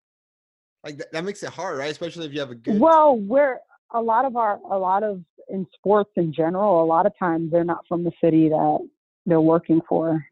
Like 0.83 0.97
that, 0.97 1.11
that 1.13 1.23
makes 1.23 1.41
it 1.43 1.49
hard, 1.49 1.77
right? 1.77 1.89
Especially 1.89 2.25
if 2.25 2.33
you 2.33 2.41
have 2.41 2.51
a 2.51 2.55
good. 2.55 2.77
Well, 2.79 3.17
we're 3.17 3.59
a 3.91 4.01
lot 4.01 4.25
of 4.25 4.35
our 4.35 4.59
a 4.69 4.77
lot 4.77 5.03
of 5.03 5.23
in 5.47 5.65
sports 5.73 6.11
in 6.17 6.33
general. 6.33 6.83
A 6.83 6.85
lot 6.85 7.05
of 7.05 7.13
times 7.17 7.51
they're 7.51 7.63
not 7.63 7.85
from 7.87 8.03
the 8.03 8.11
city 8.21 8.49
that 8.49 8.89
they're 9.25 9.41
working 9.41 9.81
for. 9.87 10.23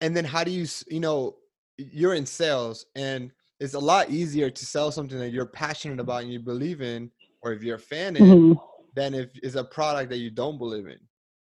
and 0.00 0.16
then 0.16 0.24
how 0.24 0.44
do 0.44 0.52
you 0.52 0.66
you 0.86 1.00
know 1.00 1.36
you're 1.76 2.14
in 2.14 2.26
sales 2.26 2.86
and 2.94 3.32
it's 3.58 3.74
a 3.74 3.78
lot 3.78 4.10
easier 4.10 4.48
to 4.48 4.64
sell 4.64 4.92
something 4.92 5.18
that 5.18 5.30
you're 5.32 5.46
passionate 5.64 5.98
about 5.98 6.22
and 6.22 6.32
you 6.32 6.38
believe 6.38 6.80
in 6.80 7.10
or 7.42 7.52
if 7.52 7.62
you're 7.64 7.76
a 7.76 7.86
fan 7.94 8.14
in 8.16 8.24
Mhm. 8.24 8.60
than 8.94 9.14
if 9.14 9.30
it's 9.42 9.56
a 9.56 9.64
product 9.64 10.10
that 10.10 10.18
you 10.18 10.30
don't 10.30 10.58
believe 10.58 10.86
in 10.86 11.00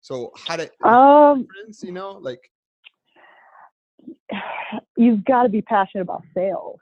so 0.02 0.32
how 0.36 0.56
did 0.58 0.72
Um, 0.84 1.48
you 1.82 1.94
know 1.94 2.12
like 2.30 2.52
you've 4.98 5.24
got 5.26 5.44
to 5.44 5.50
be 5.50 5.62
passionate 5.62 6.02
about 6.02 6.24
sales, 6.34 6.80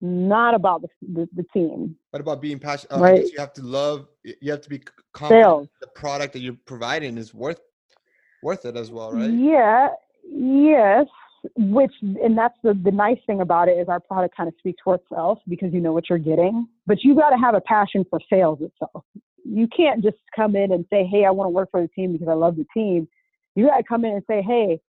not 0.00 0.54
about 0.54 0.82
the 0.82 0.88
the, 1.12 1.28
the 1.36 1.44
team. 1.52 1.96
what 2.10 2.20
about 2.20 2.40
being 2.40 2.58
passionate 2.58 2.92
uh, 2.92 3.00
Right. 3.00 3.24
you 3.32 3.38
have 3.38 3.52
to 3.54 3.62
love 3.62 4.08
you 4.22 4.50
have 4.50 4.60
to 4.62 4.68
be 4.68 4.80
confident 5.12 5.44
Sales. 5.46 5.68
the 5.80 5.86
product 5.88 6.32
that 6.34 6.40
you're 6.40 6.56
providing 6.66 7.18
is 7.18 7.34
worth 7.34 7.60
worth 8.42 8.64
it 8.64 8.76
as 8.76 8.90
well 8.90 9.12
right 9.12 9.30
Yeah, 9.32 9.88
yes. 10.30 11.06
Which 11.56 11.92
and 12.02 12.36
that's 12.36 12.56
the 12.64 12.74
the 12.84 12.90
nice 12.90 13.18
thing 13.26 13.40
about 13.40 13.68
it 13.68 13.78
is 13.78 13.88
our 13.88 14.00
product 14.00 14.36
kind 14.36 14.48
of 14.48 14.54
speaks 14.58 14.80
for 14.82 14.96
itself 14.96 15.38
because 15.48 15.72
you 15.72 15.80
know 15.80 15.92
what 15.92 16.08
you're 16.10 16.18
getting. 16.18 16.66
But 16.86 16.98
you 17.04 17.14
got 17.14 17.30
to 17.30 17.36
have 17.38 17.54
a 17.54 17.60
passion 17.60 18.04
for 18.10 18.18
sales 18.28 18.58
itself. 18.60 19.04
You 19.44 19.68
can't 19.68 20.02
just 20.02 20.16
come 20.34 20.56
in 20.56 20.72
and 20.72 20.84
say, 20.90 21.06
"Hey, 21.06 21.24
I 21.24 21.30
want 21.30 21.46
to 21.46 21.50
work 21.50 21.70
for 21.70 21.80
the 21.80 21.88
team 21.88 22.12
because 22.12 22.26
I 22.28 22.34
love 22.34 22.56
the 22.56 22.66
team." 22.74 23.06
You 23.54 23.66
got 23.68 23.76
to 23.78 23.84
come 23.84 24.04
in 24.04 24.14
and 24.14 24.22
say, 24.28 24.42
"Hey, 24.42 24.80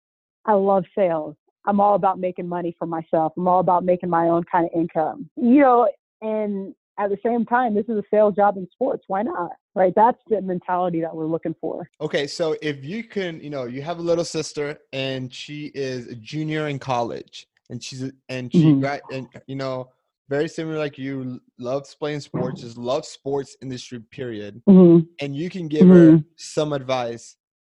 I 0.47 0.54
love 0.54 0.85
sales. 0.97 1.37
I'm 1.68 1.80
all 1.80 1.94
about 1.94 2.18
making 2.18 2.48
money 2.48 2.75
for 2.78 2.87
myself. 2.87 3.32
I'm 3.37 3.46
all 3.46 3.60
about 3.60 3.84
making 3.84 4.10
my 4.10 4.28
own 4.28 4.42
kind 4.50 4.64
of 4.68 4.72
income." 4.82 5.28
You 5.37 5.60
know, 5.60 5.88
and 6.22 6.75
at 6.98 7.10
the 7.10 7.18
same 7.25 7.44
time, 7.44 7.75
this 7.75 7.84
is 7.88 7.96
a 7.98 8.02
sales 8.10 8.34
job 8.34 8.56
in 8.56 8.66
sports. 8.72 9.04
Why 9.06 9.22
not? 9.22 9.52
Right? 9.76 9.92
That's 9.94 10.18
the 10.28 10.40
mentality 10.40 11.00
that 11.02 11.14
we're 11.14 11.26
looking 11.34 11.54
for. 11.60 11.88
okay 12.00 12.26
so 12.26 12.56
if 12.70 12.84
you 12.84 13.00
can 13.14 13.32
you 13.46 13.50
know 13.54 13.64
you 13.75 13.80
have 13.82 13.98
a 13.98 14.06
little 14.10 14.25
sister 14.38 14.66
and 14.92 15.32
she 15.40 15.58
is 15.88 16.00
a 16.08 16.16
junior 16.16 16.64
in 16.72 16.78
college 16.78 17.46
and 17.70 17.76
she's 17.84 18.02
and 18.34 18.44
she 18.52 18.66
Mhm. 18.66 18.80
gra- 18.82 19.06
and 19.14 19.25
you 19.46 19.56
know 19.62 19.76
very 20.28 20.48
similar 20.48 20.78
like 20.78 20.96
you 20.98 21.40
loves 21.58 21.94
playing 22.00 22.20
sports 22.20 22.60
just 22.64 22.76
loves 22.90 23.08
sports 23.18 23.56
industry 23.64 24.00
period 24.18 24.54
Mm-hmm. 24.68 24.98
and 25.22 25.30
you 25.40 25.48
can 25.54 25.66
give 25.76 25.87
her 25.96 26.06
Mhm. 26.12 26.25
some 26.37 26.72
advice 26.80 27.25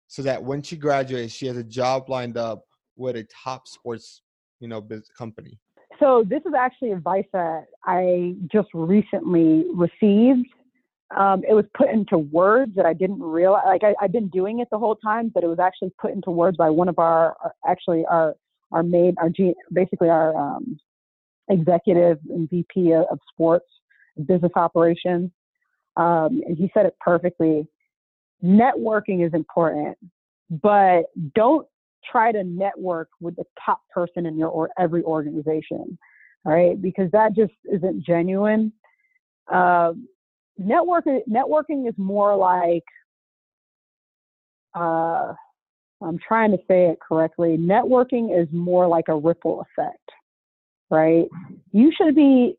so 0.07 0.19
that 0.27 0.39
when 0.49 0.61
she 0.67 0.75
graduates 0.87 1.33
she 1.33 1.47
has 1.47 1.57
a 1.57 1.63
job 1.79 2.09
lined 2.09 2.37
up 2.47 2.59
with 3.01 3.15
a 3.15 3.25
top 3.43 3.67
sports 3.67 4.21
you 4.59 4.67
know 4.67 4.85
company 5.17 5.57
So 5.99 6.23
this 6.27 6.41
is 6.45 6.53
actually 6.57 6.91
advice 6.91 7.25
that 7.33 7.65
I 7.85 8.35
just 8.51 8.69
recently 8.73 9.65
received. 9.73 10.47
Um, 11.15 11.43
it 11.47 11.53
was 11.53 11.65
put 11.77 11.89
into 11.89 12.17
words 12.17 12.73
that 12.75 12.85
I 12.85 12.93
didn't 12.93 13.21
realize. 13.21 13.63
Like 13.65 13.83
I, 13.83 13.93
I've 14.01 14.13
been 14.13 14.29
doing 14.29 14.59
it 14.59 14.69
the 14.71 14.79
whole 14.79 14.95
time, 14.95 15.29
but 15.33 15.43
it 15.43 15.47
was 15.47 15.59
actually 15.59 15.91
put 15.99 16.11
into 16.11 16.31
words 16.31 16.55
by 16.55 16.69
one 16.69 16.87
of 16.87 16.97
our, 16.97 17.35
our 17.43 17.53
actually 17.67 18.05
our 18.09 18.35
our 18.71 18.83
main 18.83 19.15
our 19.17 19.29
basically 19.73 20.09
our 20.09 20.35
um, 20.35 20.79
executive 21.49 22.17
and 22.29 22.49
VP 22.49 22.93
of, 22.93 23.05
of 23.11 23.19
sports 23.31 23.65
business 24.25 24.51
operations, 24.55 25.29
um, 25.97 26.41
and 26.47 26.57
he 26.57 26.71
said 26.73 26.85
it 26.85 26.95
perfectly. 27.01 27.67
Networking 28.43 29.25
is 29.25 29.33
important, 29.33 29.97
but 30.49 31.03
don't 31.35 31.67
try 32.09 32.31
to 32.31 32.43
network 32.43 33.09
with 33.19 33.35
the 33.35 33.45
top 33.63 33.81
person 33.93 34.25
in 34.25 34.37
your 34.37 34.49
or 34.49 34.69
every 34.79 35.03
organization, 35.03 35.97
right? 36.45 36.81
Because 36.81 37.09
that 37.11 37.35
just 37.35 37.53
isn't 37.71 38.05
genuine. 38.05 38.71
Um, 39.51 40.07
networking 40.59 41.19
networking 41.29 41.87
is 41.87 41.95
more 41.97 42.35
like 42.35 42.83
uh, 44.75 45.33
I'm 46.01 46.17
trying 46.25 46.51
to 46.51 46.57
say 46.67 46.87
it 46.87 46.99
correctly. 47.05 47.57
Networking 47.57 48.39
is 48.39 48.47
more 48.51 48.87
like 48.87 49.05
a 49.07 49.15
ripple 49.15 49.61
effect, 49.61 50.09
right? 50.89 51.25
You 51.71 51.91
should 51.95 52.15
be 52.15 52.55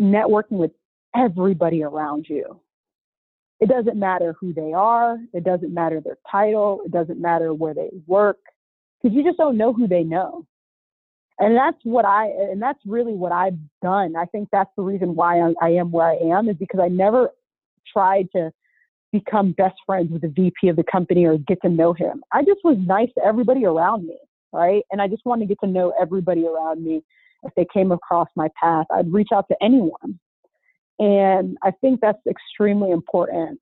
networking 0.00 0.58
with 0.58 0.72
everybody 1.14 1.82
around 1.82 2.26
you. 2.28 2.60
It 3.60 3.68
doesn't 3.68 3.98
matter 3.98 4.34
who 4.38 4.52
they 4.52 4.72
are. 4.72 5.18
It 5.32 5.44
doesn't 5.44 5.72
matter 5.72 6.00
their 6.00 6.18
title. 6.30 6.82
It 6.84 6.92
doesn't 6.92 7.20
matter 7.20 7.54
where 7.54 7.74
they 7.74 7.90
work 8.06 8.38
because 9.02 9.16
you 9.16 9.24
just 9.24 9.38
don't 9.38 9.56
know 9.56 9.72
who 9.72 9.86
they 9.86 10.02
know. 10.02 10.46
And 11.38 11.56
that's 11.56 11.78
what 11.82 12.04
I, 12.04 12.26
and 12.28 12.60
that's 12.60 12.78
really 12.86 13.12
what 13.12 13.32
I've 13.32 13.58
done. 13.82 14.16
I 14.16 14.24
think 14.26 14.48
that's 14.50 14.70
the 14.76 14.82
reason 14.82 15.14
why 15.14 15.40
I, 15.40 15.52
I 15.60 15.68
am 15.70 15.90
where 15.90 16.06
I 16.06 16.16
am 16.16 16.48
is 16.48 16.56
because 16.56 16.80
I 16.80 16.88
never 16.88 17.30
tried 17.92 18.28
to 18.32 18.52
become 19.12 19.52
best 19.52 19.76
friends 19.84 20.10
with 20.10 20.22
the 20.22 20.28
VP 20.28 20.68
of 20.68 20.76
the 20.76 20.84
company 20.84 21.24
or 21.24 21.38
get 21.38 21.60
to 21.62 21.68
know 21.68 21.92
him. 21.92 22.22
I 22.32 22.42
just 22.42 22.60
was 22.64 22.76
nice 22.78 23.08
to 23.16 23.24
everybody 23.24 23.64
around 23.64 24.06
me, 24.06 24.18
right? 24.52 24.82
And 24.90 25.00
I 25.00 25.08
just 25.08 25.24
wanted 25.24 25.44
to 25.44 25.48
get 25.48 25.60
to 25.60 25.70
know 25.70 25.92
everybody 26.00 26.46
around 26.46 26.84
me. 26.84 27.02
If 27.42 27.54
they 27.54 27.66
came 27.72 27.92
across 27.92 28.28
my 28.34 28.48
path, 28.60 28.86
I'd 28.92 29.12
reach 29.12 29.28
out 29.32 29.46
to 29.48 29.56
anyone. 29.62 30.18
And 30.98 31.56
I 31.62 31.70
think 31.80 32.00
that's 32.00 32.18
extremely 32.28 32.90
important 32.90 33.60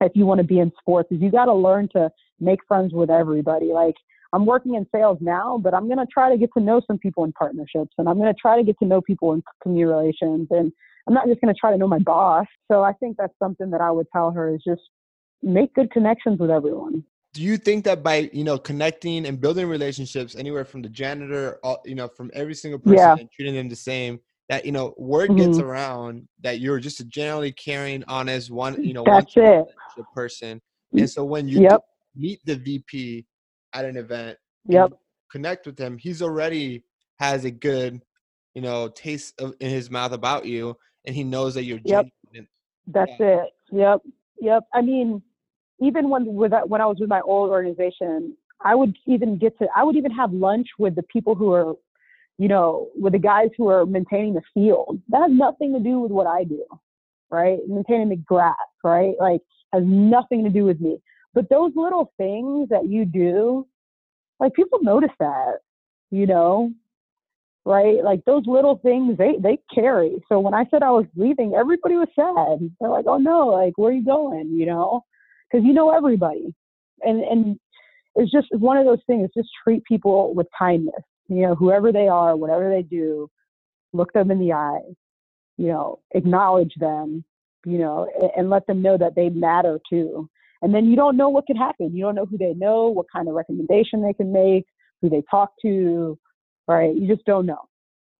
if 0.00 0.12
you 0.14 0.26
want 0.26 0.38
to 0.38 0.44
be 0.46 0.58
in 0.60 0.70
sports 0.78 1.10
is 1.10 1.20
you 1.20 1.30
got 1.30 1.46
to 1.46 1.54
learn 1.54 1.88
to 1.94 2.10
make 2.40 2.60
friends 2.68 2.92
with 2.92 3.10
everybody. 3.10 3.66
Like 3.72 3.94
I'm 4.32 4.44
working 4.46 4.74
in 4.74 4.86
sales 4.94 5.18
now, 5.20 5.58
but 5.58 5.74
I'm 5.74 5.86
going 5.86 5.98
to 5.98 6.06
try 6.12 6.30
to 6.30 6.36
get 6.36 6.50
to 6.56 6.62
know 6.62 6.80
some 6.86 6.98
people 6.98 7.24
in 7.24 7.32
partnerships 7.32 7.92
and 7.98 8.08
I'm 8.08 8.18
going 8.18 8.32
to 8.32 8.38
try 8.40 8.56
to 8.56 8.64
get 8.64 8.78
to 8.80 8.84
know 8.84 9.00
people 9.00 9.32
in 9.32 9.42
community 9.62 9.84
relations 9.86 10.48
and 10.50 10.72
I'm 11.06 11.14
not 11.14 11.26
just 11.26 11.40
going 11.40 11.52
to 11.54 11.58
try 11.58 11.70
to 11.70 11.78
know 11.78 11.86
my 11.88 11.98
boss. 11.98 12.46
So 12.70 12.82
I 12.82 12.92
think 12.94 13.16
that's 13.16 13.34
something 13.38 13.70
that 13.70 13.80
I 13.80 13.90
would 13.90 14.06
tell 14.12 14.30
her 14.30 14.54
is 14.54 14.62
just 14.66 14.82
make 15.42 15.74
good 15.74 15.90
connections 15.90 16.38
with 16.38 16.50
everyone. 16.50 17.04
do 17.34 17.42
you 17.42 17.56
think 17.56 17.84
that 17.84 18.02
by 18.02 18.30
you 18.32 18.44
know 18.44 18.56
connecting 18.58 19.26
and 19.26 19.40
building 19.40 19.66
relationships 19.68 20.34
anywhere 20.36 20.64
from 20.64 20.80
the 20.82 20.88
janitor 20.88 21.58
all, 21.64 21.82
you 21.84 21.94
know 21.94 22.08
from 22.08 22.30
every 22.32 22.54
single 22.54 22.78
person 22.78 22.94
Yeah. 22.96 23.16
and 23.18 23.28
treating 23.34 23.54
them 23.54 23.68
the 23.68 23.76
same 23.92 24.20
that 24.48 24.64
you 24.66 24.72
know 24.72 24.94
word 24.96 25.36
gets 25.36 25.58
Mhm. 25.58 25.64
around 25.64 26.28
that 26.40 26.60
you're 26.60 26.78
just 26.80 27.00
a 27.00 27.04
generally 27.04 27.52
caring 27.52 28.04
honest 28.08 28.50
one 28.50 28.76
you 28.82 28.92
know 28.94 29.02
That's 29.04 29.34
one 29.36 29.44
it. 29.44 30.06
person 30.12 30.60
and 30.96 31.08
so 31.08 31.24
when 31.24 31.48
you 31.48 31.60
Yep. 31.60 31.84
meet 32.14 32.40
the 32.44 32.56
vp 32.56 33.26
at 33.72 33.84
an 33.84 33.96
event 33.96 34.36
Yep. 34.68 34.92
connect 35.30 35.66
with 35.66 35.78
him 35.78 35.96
he's 35.98 36.20
already 36.22 36.84
has 37.18 37.44
a 37.44 37.50
good 37.50 38.02
you 38.54 38.62
know 38.62 38.88
taste 38.88 39.40
of, 39.40 39.54
in 39.60 39.70
his 39.70 39.90
mouth 39.90 40.12
about 40.12 40.44
you 40.44 40.76
and 41.06 41.14
he 41.16 41.24
knows 41.24 41.54
that 41.54 41.64
you're 41.64 41.78
Yep. 41.78 42.06
genuine 42.32 42.48
That's 42.86 43.12
it. 43.18 43.50
Yep. 43.72 44.02
Yep. 44.40 44.64
I 44.74 44.82
mean, 44.82 45.22
even 45.80 46.10
when 46.10 46.26
with 46.34 46.50
that, 46.50 46.68
when 46.68 46.80
I 46.80 46.86
was 46.86 46.98
with 47.00 47.08
my 47.08 47.20
old 47.22 47.50
organization, 47.50 48.36
I 48.60 48.74
would 48.74 48.94
even 49.06 49.38
get 49.38 49.56
to 49.58 49.66
I 49.74 49.82
would 49.84 49.96
even 49.96 50.10
have 50.12 50.32
lunch 50.32 50.68
with 50.78 50.94
the 50.94 51.02
people 51.04 51.34
who 51.34 51.52
are, 51.52 51.74
you 52.38 52.48
know, 52.48 52.88
with 52.96 53.12
the 53.12 53.18
guys 53.18 53.50
who 53.56 53.68
are 53.68 53.86
maintaining 53.86 54.34
the 54.34 54.42
field. 54.52 55.00
That 55.08 55.22
has 55.22 55.30
nothing 55.30 55.72
to 55.74 55.80
do 55.80 56.00
with 56.00 56.10
what 56.10 56.26
I 56.26 56.44
do, 56.44 56.64
right? 57.30 57.58
Maintaining 57.68 58.08
the 58.08 58.16
grass, 58.16 58.54
right? 58.82 59.14
Like 59.20 59.40
has 59.72 59.82
nothing 59.86 60.44
to 60.44 60.50
do 60.50 60.64
with 60.64 60.80
me. 60.80 60.98
But 61.32 61.48
those 61.48 61.72
little 61.74 62.12
things 62.16 62.68
that 62.70 62.86
you 62.88 63.04
do, 63.04 63.66
like 64.40 64.54
people 64.54 64.78
notice 64.82 65.10
that, 65.20 65.58
you 66.10 66.26
know, 66.26 66.72
right? 67.64 68.02
Like 68.02 68.24
those 68.24 68.44
little 68.46 68.78
things, 68.82 69.16
they 69.18 69.34
they 69.40 69.58
carry. 69.74 70.22
So 70.28 70.38
when 70.40 70.54
I 70.54 70.64
said 70.70 70.82
I 70.82 70.90
was 70.90 71.06
leaving, 71.16 71.54
everybody 71.54 71.96
was 71.96 72.08
sad. 72.14 72.70
They're 72.80 72.90
like, 72.90 73.06
"Oh 73.08 73.18
no, 73.18 73.48
like 73.48 73.74
where 73.76 73.90
are 73.90 73.94
you 73.94 74.04
going?" 74.04 74.50
You 74.52 74.66
know, 74.66 75.04
because 75.50 75.64
you 75.64 75.72
know 75.72 75.90
everybody, 75.90 76.54
and 77.02 77.22
and 77.24 77.60
it's 78.16 78.30
just 78.30 78.48
one 78.52 78.76
of 78.76 78.84
those 78.84 79.02
things. 79.06 79.30
Just 79.36 79.48
treat 79.64 79.84
people 79.84 80.34
with 80.34 80.46
kindness. 80.56 81.02
You 81.28 81.42
know, 81.42 81.54
whoever 81.54 81.92
they 81.92 82.08
are, 82.08 82.36
whatever 82.36 82.68
they 82.70 82.82
do, 82.82 83.30
look 83.92 84.12
them 84.12 84.30
in 84.30 84.38
the 84.38 84.52
eyes. 84.52 84.94
You 85.56 85.68
know, 85.68 86.00
acknowledge 86.14 86.74
them. 86.78 87.24
You 87.66 87.78
know, 87.78 88.06
and, 88.20 88.30
and 88.36 88.50
let 88.50 88.66
them 88.66 88.82
know 88.82 88.98
that 88.98 89.14
they 89.14 89.30
matter 89.30 89.80
too. 89.88 90.28
And 90.60 90.74
then 90.74 90.84
you 90.86 90.96
don't 90.96 91.16
know 91.16 91.30
what 91.30 91.46
could 91.46 91.56
happen. 91.56 91.96
You 91.96 92.04
don't 92.04 92.14
know 92.14 92.26
who 92.26 92.36
they 92.36 92.52
know, 92.54 92.88
what 92.88 93.06
kind 93.10 93.26
of 93.28 93.34
recommendation 93.34 94.02
they 94.02 94.12
can 94.12 94.32
make, 94.32 94.66
who 95.00 95.08
they 95.08 95.22
talk 95.30 95.52
to, 95.62 96.18
right? 96.68 96.94
You 96.94 97.06
just 97.08 97.24
don't 97.24 97.46
know. 97.46 97.68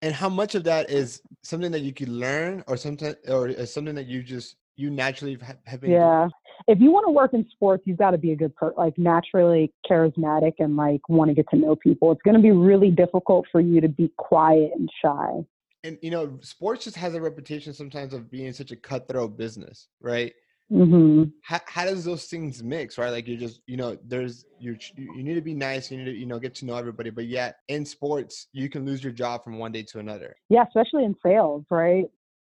and 0.03 0.15
how 0.15 0.29
much 0.29 0.55
of 0.55 0.65
that 0.65 0.91
is 0.91 1.23
something 1.43 1.73
that 1.73 1.81
you 1.81 1.93
could 1.93 2.09
learn 2.11 2.63
or 2.67 2.77
something 2.77 3.15
or 3.29 3.49
is 3.49 3.73
something 3.73 3.95
that 3.95 4.07
you 4.07 4.23
just 4.23 4.57
you 4.77 4.91
naturally 4.91 5.39
have, 5.41 5.59
have 5.65 5.81
been 5.81 5.97
doing? 5.97 6.21
If 6.69 6.81
you 6.81 6.91
want 6.93 7.07
to 7.07 7.13
work 7.13 7.35
in 7.35 7.47
sports, 7.51 7.83
you've 7.87 7.99
got 7.99 8.13
to 8.13 8.19
be 8.19 8.33
a 8.33 8.37
good 8.37 8.55
per 8.57 8.73
like 8.77 8.97
naturally 8.99 9.73
charismatic 9.91 10.55
and 10.59 10.77
like 10.77 11.07
want 11.09 11.29
to 11.29 11.35
get 11.35 11.49
to 11.51 11.57
know 11.57 11.77
people. 11.77 12.13
It's 12.13 12.23
going 12.23 12.37
to 12.37 12.43
be 12.43 12.51
really 12.53 12.91
difficult 12.91 13.47
for 13.53 13.61
you 13.61 13.81
to 13.81 13.89
be 13.89 14.11
quiet 14.17 14.71
and 14.75 14.89
shy. 15.03 15.45
and 15.85 15.99
you 16.03 16.11
know 16.11 16.39
sports 16.41 16.85
just 16.85 16.97
has 16.97 17.15
a 17.15 17.21
reputation 17.21 17.73
sometimes 17.75 18.15
of 18.15 18.31
being 18.31 18.53
such 18.53 18.71
a 18.73 18.77
cutthroat 18.77 19.37
business 19.37 19.89
right 20.01 20.33
Mm-hmm. 20.73 21.25
how, 21.43 21.61
how 21.67 21.85
does 21.85 22.07
those 22.07 22.25
things 22.25 22.63
mix 22.63 22.97
right 22.97 23.11
like 23.11 23.29
you're 23.29 23.37
just 23.39 23.61
you 23.67 23.77
know 23.77 23.99
there's 24.07 24.47
you 24.59 24.79
you 24.97 25.23
need 25.23 25.35
to 25.35 25.43
be 25.43 25.53
nice 25.53 25.91
you 25.91 25.99
need 25.99 26.07
to 26.07 26.17
you 26.17 26.25
know 26.25 26.39
get 26.39 26.55
to 26.55 26.65
know 26.65 26.75
everybody 26.75 27.11
but 27.11 27.27
yet 27.27 27.57
in 27.69 27.85
sports 27.85 28.47
you 28.53 28.71
can 28.71 28.87
lose 28.87 29.05
your 29.05 29.13
job 29.13 29.45
from 29.45 29.59
one 29.59 29.73
day 29.73 29.83
to 29.83 29.99
another 29.99 30.35
Yeah, 30.49 30.65
especially 30.67 31.05
in 31.05 31.15
sales, 31.23 31.65
right? 31.71 32.07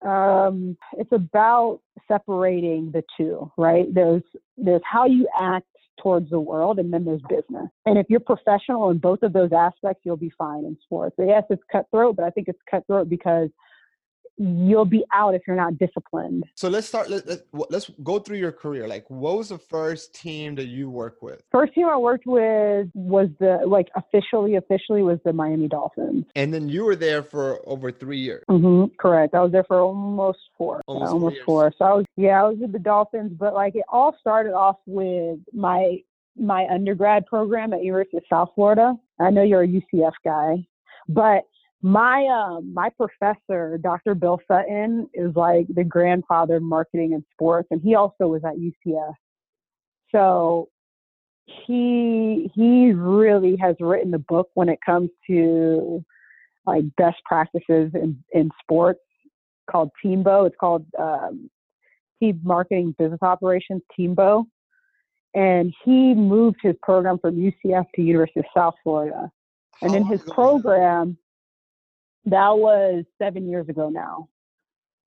Um, 0.02 0.76
it's 0.94 1.12
about 1.12 1.80
separating 2.08 2.90
the 2.92 3.02
two, 3.16 3.50
right? 3.56 3.92
There's 3.92 4.22
there's 4.56 4.82
how 4.84 5.06
you 5.06 5.28
act 5.38 5.66
towards 6.02 6.30
the 6.30 6.40
world, 6.40 6.78
and 6.78 6.92
then 6.92 7.04
there's 7.04 7.22
business. 7.28 7.68
And 7.86 7.98
if 7.98 8.06
you're 8.08 8.20
professional 8.20 8.90
in 8.90 8.98
both 8.98 9.22
of 9.22 9.32
those 9.32 9.52
aspects, 9.52 10.02
you'll 10.04 10.16
be 10.16 10.32
fine 10.38 10.64
in 10.64 10.76
sports. 10.82 11.16
So 11.16 11.24
yes, 11.24 11.44
it's 11.50 11.62
cutthroat, 11.70 12.16
but 12.16 12.24
I 12.24 12.30
think 12.30 12.48
it's 12.48 12.58
cutthroat 12.70 13.08
because 13.08 13.50
you'll 14.42 14.86
be 14.86 15.04
out 15.12 15.34
if 15.34 15.42
you're 15.46 15.54
not 15.54 15.76
disciplined. 15.78 16.44
so 16.54 16.68
let's 16.68 16.86
start 16.86 17.10
let, 17.10 17.26
let, 17.26 17.40
let's 17.70 17.90
go 18.02 18.18
through 18.18 18.38
your 18.38 18.52
career 18.52 18.88
like 18.88 19.04
what 19.10 19.36
was 19.36 19.50
the 19.50 19.58
first 19.58 20.14
team 20.14 20.54
that 20.54 20.68
you 20.68 20.88
worked 20.88 21.22
with 21.22 21.42
First 21.52 21.74
team 21.74 21.86
I 21.86 21.96
worked 21.98 22.26
with 22.26 22.88
was 22.94 23.28
the 23.38 23.60
like 23.66 23.88
officially 23.96 24.56
officially 24.56 25.02
was 25.02 25.18
the 25.26 25.32
Miami 25.34 25.68
Dolphins. 25.68 26.24
and 26.34 26.54
then 26.54 26.68
you 26.70 26.84
were 26.84 26.96
there 26.96 27.22
for 27.22 27.60
over 27.68 27.92
three 27.92 28.18
years 28.18 28.44
hmm 28.48 28.84
correct. 28.98 29.34
I 29.34 29.42
was 29.42 29.52
there 29.52 29.64
for 29.64 29.78
almost 29.80 30.38
four. 30.56 30.80
Almost 30.86 31.10
four 31.10 31.14
almost 31.14 31.36
four. 31.44 31.72
So 31.78 31.84
I 31.84 31.92
was 31.92 32.06
yeah, 32.16 32.42
I 32.42 32.48
was 32.48 32.56
with 32.58 32.72
the 32.72 32.78
Dolphins, 32.78 33.32
but 33.38 33.52
like 33.54 33.74
it 33.76 33.84
all 33.92 34.16
started 34.18 34.54
off 34.54 34.76
with 34.86 35.38
my 35.52 35.98
my 36.36 36.66
undergrad 36.70 37.26
program 37.26 37.72
at 37.74 37.82
University 37.84 38.16
of 38.16 38.22
South 38.30 38.50
Florida. 38.54 38.94
I 39.18 39.30
know 39.30 39.42
you're 39.42 39.64
a 39.64 39.68
UCF 39.68 40.12
guy, 40.24 40.66
but 41.08 41.42
my 41.82 42.26
um 42.26 42.72
my 42.74 42.90
professor, 42.90 43.78
Dr. 43.78 44.14
Bill 44.14 44.40
Sutton, 44.46 45.08
is 45.14 45.34
like 45.34 45.66
the 45.68 45.84
grandfather 45.84 46.56
of 46.56 46.62
marketing 46.62 47.14
and 47.14 47.24
sports, 47.32 47.68
and 47.70 47.80
he 47.82 47.94
also 47.94 48.26
was 48.26 48.42
at 48.44 48.56
UCF. 48.56 49.14
So 50.12 50.68
he 51.66 52.50
he 52.54 52.92
really 52.92 53.56
has 53.56 53.76
written 53.80 54.10
the 54.10 54.18
book 54.18 54.50
when 54.54 54.68
it 54.68 54.78
comes 54.84 55.10
to 55.28 56.04
like 56.66 56.84
best 56.96 57.16
practices 57.24 57.90
in, 57.94 58.22
in 58.32 58.50
sports 58.62 59.00
called 59.70 59.90
Teambo. 60.04 60.46
It's 60.46 60.56
called 60.58 60.84
um, 60.98 61.50
Team 62.20 62.40
Marketing 62.42 62.94
Business 62.98 63.20
Operations 63.22 63.82
Teambo. 63.98 64.44
And 65.34 65.72
he 65.84 66.14
moved 66.14 66.58
his 66.62 66.74
program 66.82 67.18
from 67.18 67.36
UCF 67.36 67.86
to 67.94 68.02
University 68.02 68.40
of 68.40 68.46
South 68.54 68.74
Florida. 68.82 69.30
And 69.80 69.92
How 69.92 69.98
in 69.98 70.04
his 70.04 70.22
program, 70.22 71.16
that 72.26 72.58
was 72.58 73.04
seven 73.20 73.48
years 73.48 73.68
ago 73.68 73.88
now. 73.88 74.28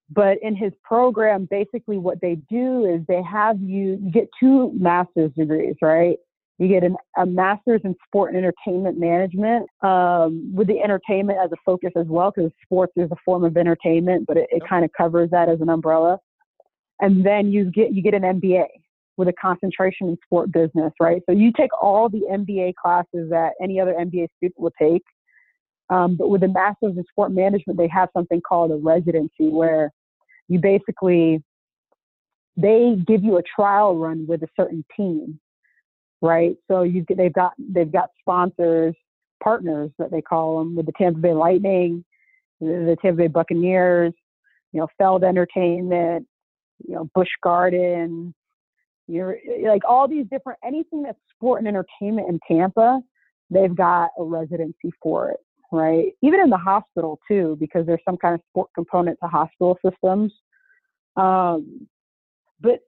But 0.09 0.37
in 0.41 0.55
his 0.55 0.73
program, 0.83 1.47
basically 1.49 1.97
what 1.97 2.21
they 2.21 2.35
do 2.49 2.85
is 2.85 3.01
they 3.07 3.21
have 3.23 3.59
you, 3.61 3.99
you 4.01 4.11
get 4.11 4.29
two 4.39 4.71
master's 4.73 5.31
degrees, 5.31 5.75
right? 5.81 6.17
You 6.59 6.67
get 6.67 6.83
an, 6.83 6.95
a 7.17 7.25
master's 7.25 7.81
in 7.83 7.95
sport 8.07 8.33
and 8.33 8.37
entertainment 8.37 8.99
management 8.99 9.67
um, 9.81 10.51
with 10.53 10.67
the 10.67 10.79
entertainment 10.81 11.39
as 11.43 11.51
a 11.51 11.55
focus 11.65 11.91
as 11.95 12.05
well, 12.07 12.31
because 12.35 12.51
sports 12.63 12.93
is 12.95 13.09
a 13.11 13.15
form 13.25 13.43
of 13.43 13.57
entertainment, 13.57 14.25
but 14.27 14.37
it, 14.37 14.47
it 14.51 14.61
kind 14.67 14.85
of 14.85 14.91
covers 14.95 15.31
that 15.31 15.49
as 15.49 15.61
an 15.61 15.69
umbrella. 15.69 16.19
And 16.99 17.25
then 17.25 17.51
you 17.51 17.71
get 17.71 17.93
you 17.93 18.03
get 18.03 18.13
an 18.13 18.21
MBA 18.21 18.65
with 19.17 19.27
a 19.27 19.33
concentration 19.33 20.09
in 20.09 20.17
sport 20.25 20.51
business, 20.51 20.93
right? 20.99 21.21
So 21.27 21.35
you 21.35 21.51
take 21.55 21.71
all 21.81 22.07
the 22.07 22.21
MBA 22.31 22.75
classes 22.75 23.29
that 23.29 23.53
any 23.61 23.79
other 23.79 23.93
MBA 23.93 24.27
student 24.37 24.59
will 24.59 24.73
take, 24.79 25.03
um, 25.93 26.15
but 26.15 26.29
with 26.29 26.41
a 26.41 26.47
master's 26.47 26.97
in 26.97 27.03
sport 27.11 27.31
management, 27.31 27.77
they 27.77 27.87
have 27.87 28.09
something 28.17 28.41
called 28.41 28.71
a 28.71 28.75
residency 28.75 29.49
where 29.49 29.91
you 30.47 30.57
basically 30.59 31.43
they 32.57 32.95
give 33.05 33.23
you 33.23 33.37
a 33.37 33.43
trial 33.43 33.95
run 33.95 34.25
with 34.27 34.41
a 34.41 34.47
certain 34.55 34.83
team, 34.97 35.39
right? 36.21 36.55
So 36.67 36.81
you 36.81 37.05
they've 37.15 37.33
got 37.33 37.53
they've 37.59 37.91
got 37.91 38.09
sponsors, 38.19 38.95
partners 39.43 39.91
that 39.99 40.09
they 40.09 40.21
call 40.21 40.59
them 40.59 40.75
with 40.75 40.87
the 40.87 40.93
Tampa 40.97 41.19
Bay 41.19 41.33
Lightning, 41.33 42.03
the, 42.59 42.65
the 42.65 42.97
Tampa 42.99 43.17
Bay 43.17 43.27
Buccaneers, 43.27 44.13
you 44.71 44.79
know, 44.79 44.87
Feld 44.97 45.23
Entertainment, 45.23 46.25
you 46.87 46.95
know, 46.95 47.07
Busch 47.13 47.29
Garden, 47.43 48.33
you're 49.07 49.37
like 49.67 49.83
all 49.87 50.07
these 50.07 50.25
different 50.31 50.57
anything 50.65 51.03
that's 51.03 51.19
sport 51.35 51.59
and 51.59 51.67
entertainment 51.67 52.29
in 52.29 52.39
Tampa, 52.47 52.99
they've 53.51 53.75
got 53.75 54.09
a 54.17 54.23
residency 54.23 54.91
for 55.03 55.29
it, 55.29 55.37
right? 55.73 56.13
Even 56.21 56.39
in 56.39 56.49
the 56.49 56.57
hospital 56.57 57.19
too, 57.27 57.57
because 57.59 57.85
there's 57.85 58.01
some 58.05 58.17
kind 58.17 58.35
of 58.35 58.41
sport 58.49 58.69
component 58.75 59.17
to 59.21 59.27
hospital 59.27 59.77
systems. 59.83 60.31
Um, 61.17 61.87
but 62.61 62.79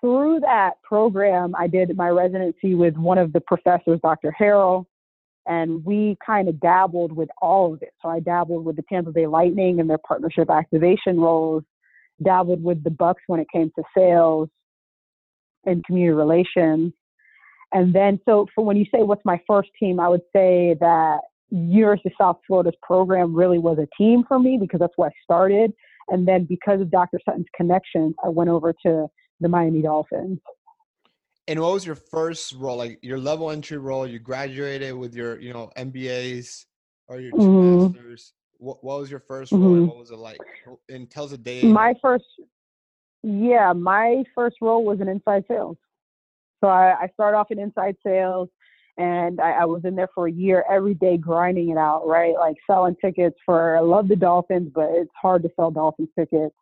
through 0.00 0.40
that 0.40 0.74
program, 0.82 1.54
I 1.56 1.66
did 1.66 1.96
my 1.96 2.08
residency 2.08 2.74
with 2.74 2.96
one 2.96 3.18
of 3.18 3.32
the 3.32 3.40
professors, 3.40 3.98
Dr. 4.02 4.34
Harrell, 4.38 4.84
and 5.46 5.84
we 5.84 6.16
kind 6.24 6.48
of 6.48 6.60
dabbled 6.60 7.12
with 7.12 7.28
all 7.40 7.74
of 7.74 7.82
it. 7.82 7.92
So 8.02 8.08
I 8.08 8.20
dabbled 8.20 8.64
with 8.64 8.76
the 8.76 8.84
Tampa 8.88 9.12
Bay 9.12 9.26
Lightning 9.26 9.80
and 9.80 9.88
their 9.88 9.98
partnership 9.98 10.50
activation 10.50 11.18
roles, 11.18 11.64
dabbled 12.22 12.62
with 12.62 12.82
the 12.84 12.90
Bucks 12.90 13.22
when 13.26 13.40
it 13.40 13.46
came 13.52 13.70
to 13.76 13.82
sales 13.96 14.48
and 15.64 15.84
community 15.84 16.14
relations. 16.14 16.92
And 17.72 17.94
then, 17.94 18.20
so 18.24 18.46
for 18.54 18.64
when 18.64 18.76
you 18.76 18.86
say 18.94 19.02
what's 19.02 19.24
my 19.24 19.40
first 19.46 19.70
team, 19.78 20.00
I 20.00 20.08
would 20.08 20.22
say 20.34 20.76
that 20.80 21.18
University 21.50 22.08
of 22.08 22.14
South 22.18 22.38
Florida's 22.46 22.74
program 22.82 23.34
really 23.34 23.58
was 23.58 23.78
a 23.78 23.88
team 23.96 24.24
for 24.26 24.38
me 24.38 24.58
because 24.60 24.80
that's 24.80 24.92
where 24.96 25.10
I 25.10 25.12
started. 25.22 25.72
And 26.08 26.26
then 26.26 26.44
because 26.44 26.80
of 26.80 26.90
Dr. 26.90 27.20
Sutton's 27.24 27.46
connections, 27.56 28.14
I 28.24 28.28
went 28.28 28.50
over 28.50 28.72
to 28.84 29.06
the 29.40 29.48
Miami 29.48 29.82
Dolphins. 29.82 30.38
And 31.48 31.60
what 31.60 31.72
was 31.74 31.86
your 31.86 31.94
first 31.94 32.52
role, 32.54 32.76
like 32.76 32.98
your 33.02 33.18
level 33.18 33.50
entry 33.50 33.78
role? 33.78 34.06
You 34.06 34.18
graduated 34.18 34.94
with 34.94 35.14
your, 35.14 35.38
you 35.40 35.52
know, 35.52 35.70
MBAs 35.76 36.66
or 37.08 37.20
your 37.20 37.32
2 37.32 37.38
Mhm. 37.38 37.82
masters. 37.92 38.32
What, 38.58 38.82
what 38.82 39.00
was 39.00 39.10
your 39.10 39.20
1st 39.20 39.52
role? 39.52 39.62
Mhm. 39.62 39.86
what 39.86 39.96
was 39.98 40.10
it 40.10 40.16
like? 40.16 40.40
And 40.88 41.08
tell 41.08 41.24
us 41.24 41.32
a 41.32 41.38
day. 41.38 41.62
My 41.62 41.94
first, 42.02 42.24
yeah, 43.22 43.72
my 43.72 44.24
first 44.34 44.56
role 44.60 44.84
was 44.84 45.00
in 45.00 45.08
inside 45.08 45.44
sales. 45.46 45.76
So 46.60 46.68
I, 46.68 47.02
I 47.02 47.08
started 47.08 47.36
off 47.36 47.50
in 47.50 47.58
inside 47.60 47.96
sales 48.04 48.48
and 48.98 49.40
I, 49.40 49.52
I 49.52 49.64
was 49.64 49.82
in 49.84 49.94
there 49.94 50.08
for 50.14 50.26
a 50.26 50.32
year 50.32 50.64
every 50.70 50.94
day 50.94 51.16
grinding 51.16 51.70
it 51.70 51.76
out, 51.76 52.06
right? 52.06 52.34
Like 52.34 52.56
selling 52.66 52.96
tickets 53.00 53.36
for, 53.44 53.76
I 53.76 53.80
love 53.80 54.08
the 54.08 54.16
Dolphins, 54.16 54.70
but 54.74 54.88
it's 54.92 55.10
hard 55.20 55.42
to 55.42 55.50
sell 55.56 55.70
Dolphins 55.70 56.08
tickets. 56.18 56.54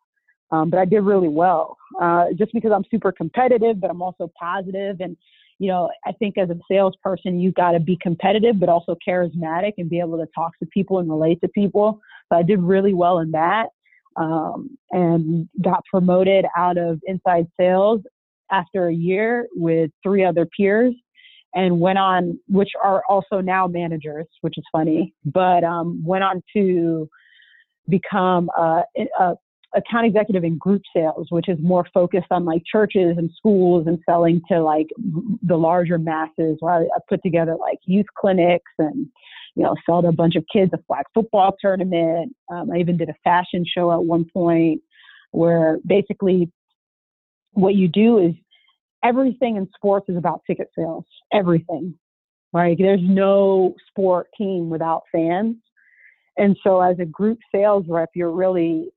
Um, 0.51 0.69
but 0.69 0.79
I 0.79 0.85
did 0.85 1.01
really 1.01 1.29
well 1.29 1.77
uh, 1.99 2.25
just 2.37 2.53
because 2.53 2.71
I'm 2.73 2.83
super 2.91 3.11
competitive, 3.11 3.79
but 3.79 3.89
I'm 3.89 4.01
also 4.01 4.31
positive. 4.37 4.97
And, 4.99 5.17
you 5.59 5.69
know, 5.69 5.89
I 6.05 6.11
think 6.13 6.37
as 6.37 6.49
a 6.49 6.59
salesperson, 6.69 7.39
you 7.39 7.51
got 7.51 7.71
to 7.71 7.79
be 7.79 7.97
competitive, 8.01 8.59
but 8.59 8.69
also 8.69 8.95
charismatic 9.07 9.73
and 9.77 9.89
be 9.89 9.99
able 9.99 10.17
to 10.17 10.27
talk 10.35 10.51
to 10.59 10.65
people 10.67 10.99
and 10.99 11.09
relate 11.09 11.39
to 11.41 11.47
people. 11.47 11.99
So 12.31 12.37
I 12.37 12.43
did 12.43 12.59
really 12.59 12.93
well 12.93 13.19
in 13.19 13.31
that 13.31 13.69
um, 14.17 14.77
and 14.91 15.47
got 15.61 15.83
promoted 15.89 16.45
out 16.55 16.77
of 16.77 16.99
inside 17.07 17.47
sales 17.59 18.01
after 18.51 18.87
a 18.87 18.93
year 18.93 19.47
with 19.55 19.89
three 20.03 20.23
other 20.23 20.45
peers 20.45 20.93
and 21.55 21.79
went 21.79 21.97
on, 21.97 22.37
which 22.47 22.71
are 22.83 23.01
also 23.09 23.39
now 23.39 23.65
managers, 23.65 24.27
which 24.41 24.57
is 24.57 24.63
funny, 24.71 25.13
but 25.23 25.63
um, 25.63 26.03
went 26.05 26.23
on 26.23 26.43
to 26.53 27.09
become 27.87 28.49
a, 28.57 28.83
a 29.19 29.35
account 29.75 30.05
executive 30.05 30.43
in 30.43 30.57
group 30.57 30.81
sales, 30.95 31.27
which 31.29 31.49
is 31.49 31.57
more 31.61 31.85
focused 31.93 32.27
on 32.31 32.45
like 32.45 32.63
churches 32.69 33.17
and 33.17 33.29
schools 33.35 33.87
and 33.87 33.99
selling 34.09 34.41
to 34.49 34.61
like 34.61 34.87
the 35.43 35.55
larger 35.55 35.97
masses. 35.97 36.57
Where 36.59 36.73
I, 36.73 36.85
put 37.09 37.21
together 37.23 37.55
like 37.59 37.79
youth 37.85 38.05
clinics 38.17 38.71
and 38.79 39.07
you 39.55 39.63
know 39.63 39.75
sold 39.85 40.05
a 40.05 40.11
bunch 40.11 40.35
of 40.35 40.43
kids 40.51 40.71
a 40.73 40.79
flag 40.87 41.05
football 41.13 41.55
tournament. 41.59 42.35
Um, 42.51 42.71
I 42.71 42.77
even 42.77 42.97
did 42.97 43.09
a 43.09 43.15
fashion 43.23 43.65
show 43.65 43.91
at 43.91 44.03
one 44.03 44.25
point 44.33 44.81
where 45.31 45.79
basically 45.85 46.49
what 47.51 47.75
you 47.75 47.87
do 47.87 48.19
is 48.19 48.33
everything 49.05 49.57
in 49.57 49.69
sports 49.75 50.09
is 50.09 50.17
about 50.17 50.41
ticket 50.47 50.69
sales. 50.77 51.05
Everything, 51.31 51.95
right? 52.53 52.77
There's 52.77 53.01
no 53.03 53.75
sport 53.89 54.27
team 54.37 54.69
without 54.69 55.03
fans. 55.11 55.57
And 56.37 56.57
so 56.63 56.81
as 56.81 56.97
a 56.99 57.05
group 57.05 57.39
sales 57.53 57.85
rep, 57.87 58.09
you're 58.15 58.31
really 58.31 58.89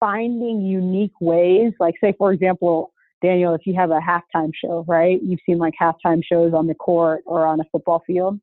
finding 0.00 0.62
unique 0.62 1.20
ways. 1.20 1.72
Like 1.80 1.94
say, 2.02 2.14
for 2.16 2.32
example, 2.32 2.92
Daniel, 3.22 3.54
if 3.54 3.62
you 3.66 3.74
have 3.74 3.90
a 3.90 4.00
halftime 4.00 4.52
show, 4.54 4.84
right? 4.86 5.18
You've 5.22 5.40
seen 5.46 5.58
like 5.58 5.74
halftime 5.80 6.22
shows 6.24 6.52
on 6.54 6.66
the 6.66 6.74
court 6.74 7.22
or 7.26 7.46
on 7.46 7.60
a 7.60 7.64
football 7.72 8.02
field 8.06 8.38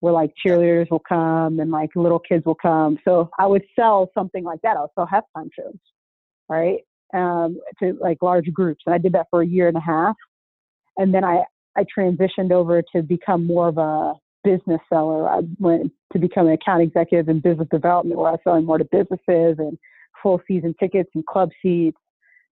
where 0.00 0.12
like 0.14 0.32
cheerleaders 0.44 0.90
will 0.90 1.02
come 1.06 1.60
and 1.60 1.70
like 1.70 1.90
little 1.94 2.18
kids 2.18 2.44
will 2.46 2.54
come. 2.54 2.98
So 3.04 3.30
I 3.38 3.46
would 3.46 3.64
sell 3.76 4.10
something 4.14 4.44
like 4.44 4.60
that. 4.62 4.76
I'll 4.76 4.92
sell 4.94 5.06
halftime 5.06 5.50
shows, 5.58 5.76
right? 6.48 6.80
Um, 7.12 7.58
to 7.80 7.96
like 8.00 8.18
large 8.22 8.52
groups. 8.52 8.82
And 8.86 8.94
I 8.94 8.98
did 8.98 9.12
that 9.12 9.26
for 9.30 9.42
a 9.42 9.46
year 9.46 9.68
and 9.68 9.76
a 9.76 9.80
half. 9.80 10.16
And 10.96 11.12
then 11.12 11.24
I, 11.24 11.42
I 11.76 11.84
transitioned 11.84 12.52
over 12.52 12.82
to 12.94 13.02
become 13.02 13.46
more 13.46 13.68
of 13.68 13.78
a 13.78 14.14
business 14.44 14.80
seller. 14.88 15.28
I 15.28 15.40
went 15.58 15.92
to 16.12 16.18
become 16.18 16.46
an 16.46 16.52
account 16.52 16.82
executive 16.82 17.28
in 17.28 17.40
business 17.40 17.68
development 17.70 18.18
where 18.18 18.28
I 18.28 18.32
was 18.32 18.40
selling 18.44 18.64
more 18.64 18.78
to 18.78 18.84
businesses 18.84 19.56
and 19.58 19.78
full 20.22 20.40
season 20.46 20.74
tickets 20.78 21.10
and 21.14 21.24
club 21.26 21.50
seats 21.62 21.98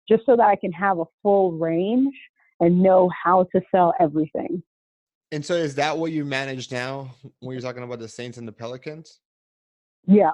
just 0.09 0.25
so 0.27 0.37
that 0.37 0.47
I 0.47 0.57
can 0.57 0.73
have 0.73 0.99
a 0.99 1.05
full 1.23 1.53
range 1.53 2.15
and 2.61 2.83
know 2.83 3.11
how 3.25 3.47
to 3.55 3.61
sell 3.71 3.95
everything. 4.01 4.63
And 5.31 5.45
so, 5.45 5.55
is 5.55 5.75
that 5.75 5.99
what 5.99 6.11
you 6.13 6.25
manage 6.25 6.73
now 6.73 7.15
when 7.41 7.53
you're 7.53 7.61
talking 7.61 7.83
about 7.83 7.99
the 7.99 8.09
Saints 8.09 8.39
and 8.39 8.49
the 8.49 8.53
Pelicans? 8.53 9.21
Yeah. 10.07 10.33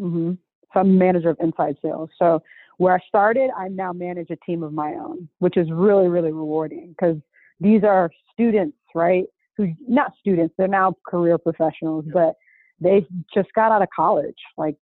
Mm-hmm. 0.00 0.34
So 0.72 0.80
I'm 0.80 0.98
manager 0.98 1.30
of 1.30 1.36
inside 1.40 1.76
sales. 1.82 2.10
So 2.18 2.40
where 2.78 2.94
I 2.94 2.98
started, 3.06 3.50
I 3.56 3.68
now 3.68 3.92
manage 3.92 4.30
a 4.30 4.36
team 4.36 4.62
of 4.62 4.72
my 4.72 4.94
own, 4.94 5.28
which 5.38 5.56
is 5.56 5.70
really, 5.70 6.08
really 6.08 6.32
rewarding 6.32 6.90
because 6.90 7.16
these 7.60 7.84
are 7.84 8.10
students, 8.32 8.76
right? 8.94 9.24
Who 9.56 9.72
not 9.86 10.12
students, 10.18 10.54
they're 10.58 10.68
now 10.68 10.96
career 11.06 11.38
professionals, 11.38 12.04
but 12.12 12.34
they 12.80 13.06
just 13.32 13.48
got 13.54 13.70
out 13.70 13.82
of 13.82 13.88
college 13.94 14.38
like 14.58 14.76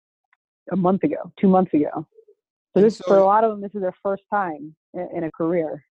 a 0.71 0.75
month 0.75 1.03
ago, 1.03 1.31
two 1.39 1.49
months 1.49 1.73
ago. 1.73 2.07
So, 2.73 2.81
this, 2.81 2.97
so 2.97 3.03
for 3.05 3.17
a 3.17 3.25
lot 3.25 3.43
of 3.43 3.51
them, 3.51 3.61
this 3.61 3.75
is 3.75 3.81
their 3.81 3.95
first 4.01 4.23
time 4.29 4.73
in, 4.93 5.09
in 5.15 5.23
a 5.25 5.31
career. 5.31 5.83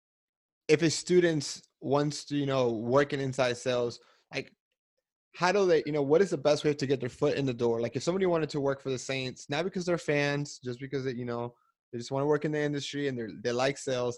If 0.67 0.81
a 0.81 0.89
student 0.89 1.61
wants 1.79 2.25
to, 2.25 2.35
you 2.35 2.47
know, 2.47 2.71
work 2.71 3.13
in 3.13 3.19
inside 3.19 3.57
sales, 3.57 3.99
like 4.33 4.51
how 5.33 5.51
do 5.51 5.65
they, 5.65 5.83
you 5.85 5.91
know, 5.91 6.01
what 6.01 6.21
is 6.21 6.31
the 6.31 6.37
best 6.37 6.65
way 6.65 6.73
to 6.73 6.87
get 6.87 6.99
their 6.99 7.09
foot 7.09 7.37
in 7.37 7.45
the 7.45 7.53
door? 7.53 7.79
Like 7.81 7.95
if 7.95 8.03
somebody 8.03 8.25
wanted 8.25 8.49
to 8.49 8.59
work 8.59 8.81
for 8.81 8.89
the 8.89 8.97
Saints, 8.97 9.49
not 9.49 9.63
because 9.63 9.85
they're 9.85 9.97
fans, 9.97 10.59
just 10.63 10.79
because 10.79 11.05
it, 11.05 11.15
you 11.15 11.25
know, 11.25 11.53
they 11.91 11.97
just 11.97 12.11
want 12.11 12.23
to 12.23 12.27
work 12.27 12.45
in 12.45 12.51
the 12.51 12.61
industry 12.61 13.07
and 13.07 13.17
they 13.17 13.25
they 13.43 13.51
like 13.51 13.77
sales. 13.77 14.17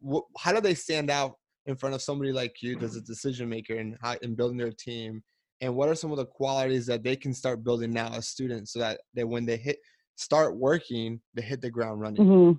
What, 0.00 0.24
how 0.38 0.52
do 0.52 0.60
they 0.60 0.74
stand 0.74 1.10
out 1.10 1.38
in 1.66 1.76
front 1.76 1.94
of 1.94 2.02
somebody 2.02 2.32
like 2.32 2.56
you, 2.60 2.76
that's 2.76 2.96
a 2.96 3.00
decision 3.00 3.48
maker 3.48 3.76
and 3.76 3.96
in, 4.04 4.16
in 4.22 4.34
building 4.34 4.58
their 4.58 4.72
team? 4.72 5.22
And 5.60 5.74
what 5.74 5.88
are 5.88 5.94
some 5.94 6.10
of 6.10 6.18
the 6.18 6.26
qualities 6.26 6.86
that 6.86 7.02
they 7.02 7.16
can 7.16 7.32
start 7.32 7.64
building 7.64 7.92
now 7.92 8.12
as 8.12 8.28
students, 8.28 8.72
so 8.72 8.80
that 8.80 9.00
that 9.14 9.26
when 9.26 9.46
they 9.46 9.56
hit 9.56 9.78
start 10.16 10.56
working, 10.56 11.20
they 11.34 11.42
hit 11.42 11.60
the 11.60 11.70
ground 11.70 12.00
running? 12.00 12.22
Mm-hmm. 12.22 12.58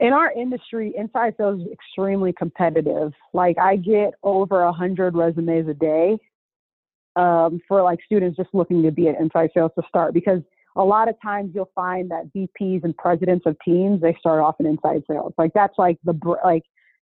In 0.00 0.12
our 0.12 0.32
industry, 0.32 0.94
inside 0.96 1.34
sales 1.36 1.60
is 1.60 1.68
extremely 1.72 2.32
competitive. 2.32 3.12
Like 3.32 3.58
I 3.58 3.76
get 3.76 4.14
over 4.22 4.62
a 4.62 4.72
hundred 4.72 5.16
resumes 5.16 5.68
a 5.68 5.74
day 5.74 6.18
um, 7.16 7.60
for 7.66 7.82
like 7.82 7.98
students 8.04 8.36
just 8.36 8.50
looking 8.52 8.82
to 8.84 8.90
be 8.90 9.08
an 9.08 9.16
inside 9.16 9.50
sales 9.52 9.72
to 9.76 9.82
start 9.88 10.14
because 10.14 10.40
a 10.76 10.84
lot 10.84 11.08
of 11.08 11.14
times 11.20 11.52
you'll 11.54 11.70
find 11.74 12.10
that 12.10 12.30
VPs 12.34 12.84
and 12.84 12.96
presidents 12.96 13.44
of 13.46 13.56
teams 13.64 14.00
they 14.00 14.16
start 14.18 14.40
off 14.40 14.56
in 14.58 14.66
inside 14.66 15.02
sales. 15.08 15.32
Like 15.36 15.52
that's 15.54 15.78
like 15.78 15.98
the 16.04 16.18
like 16.44 16.64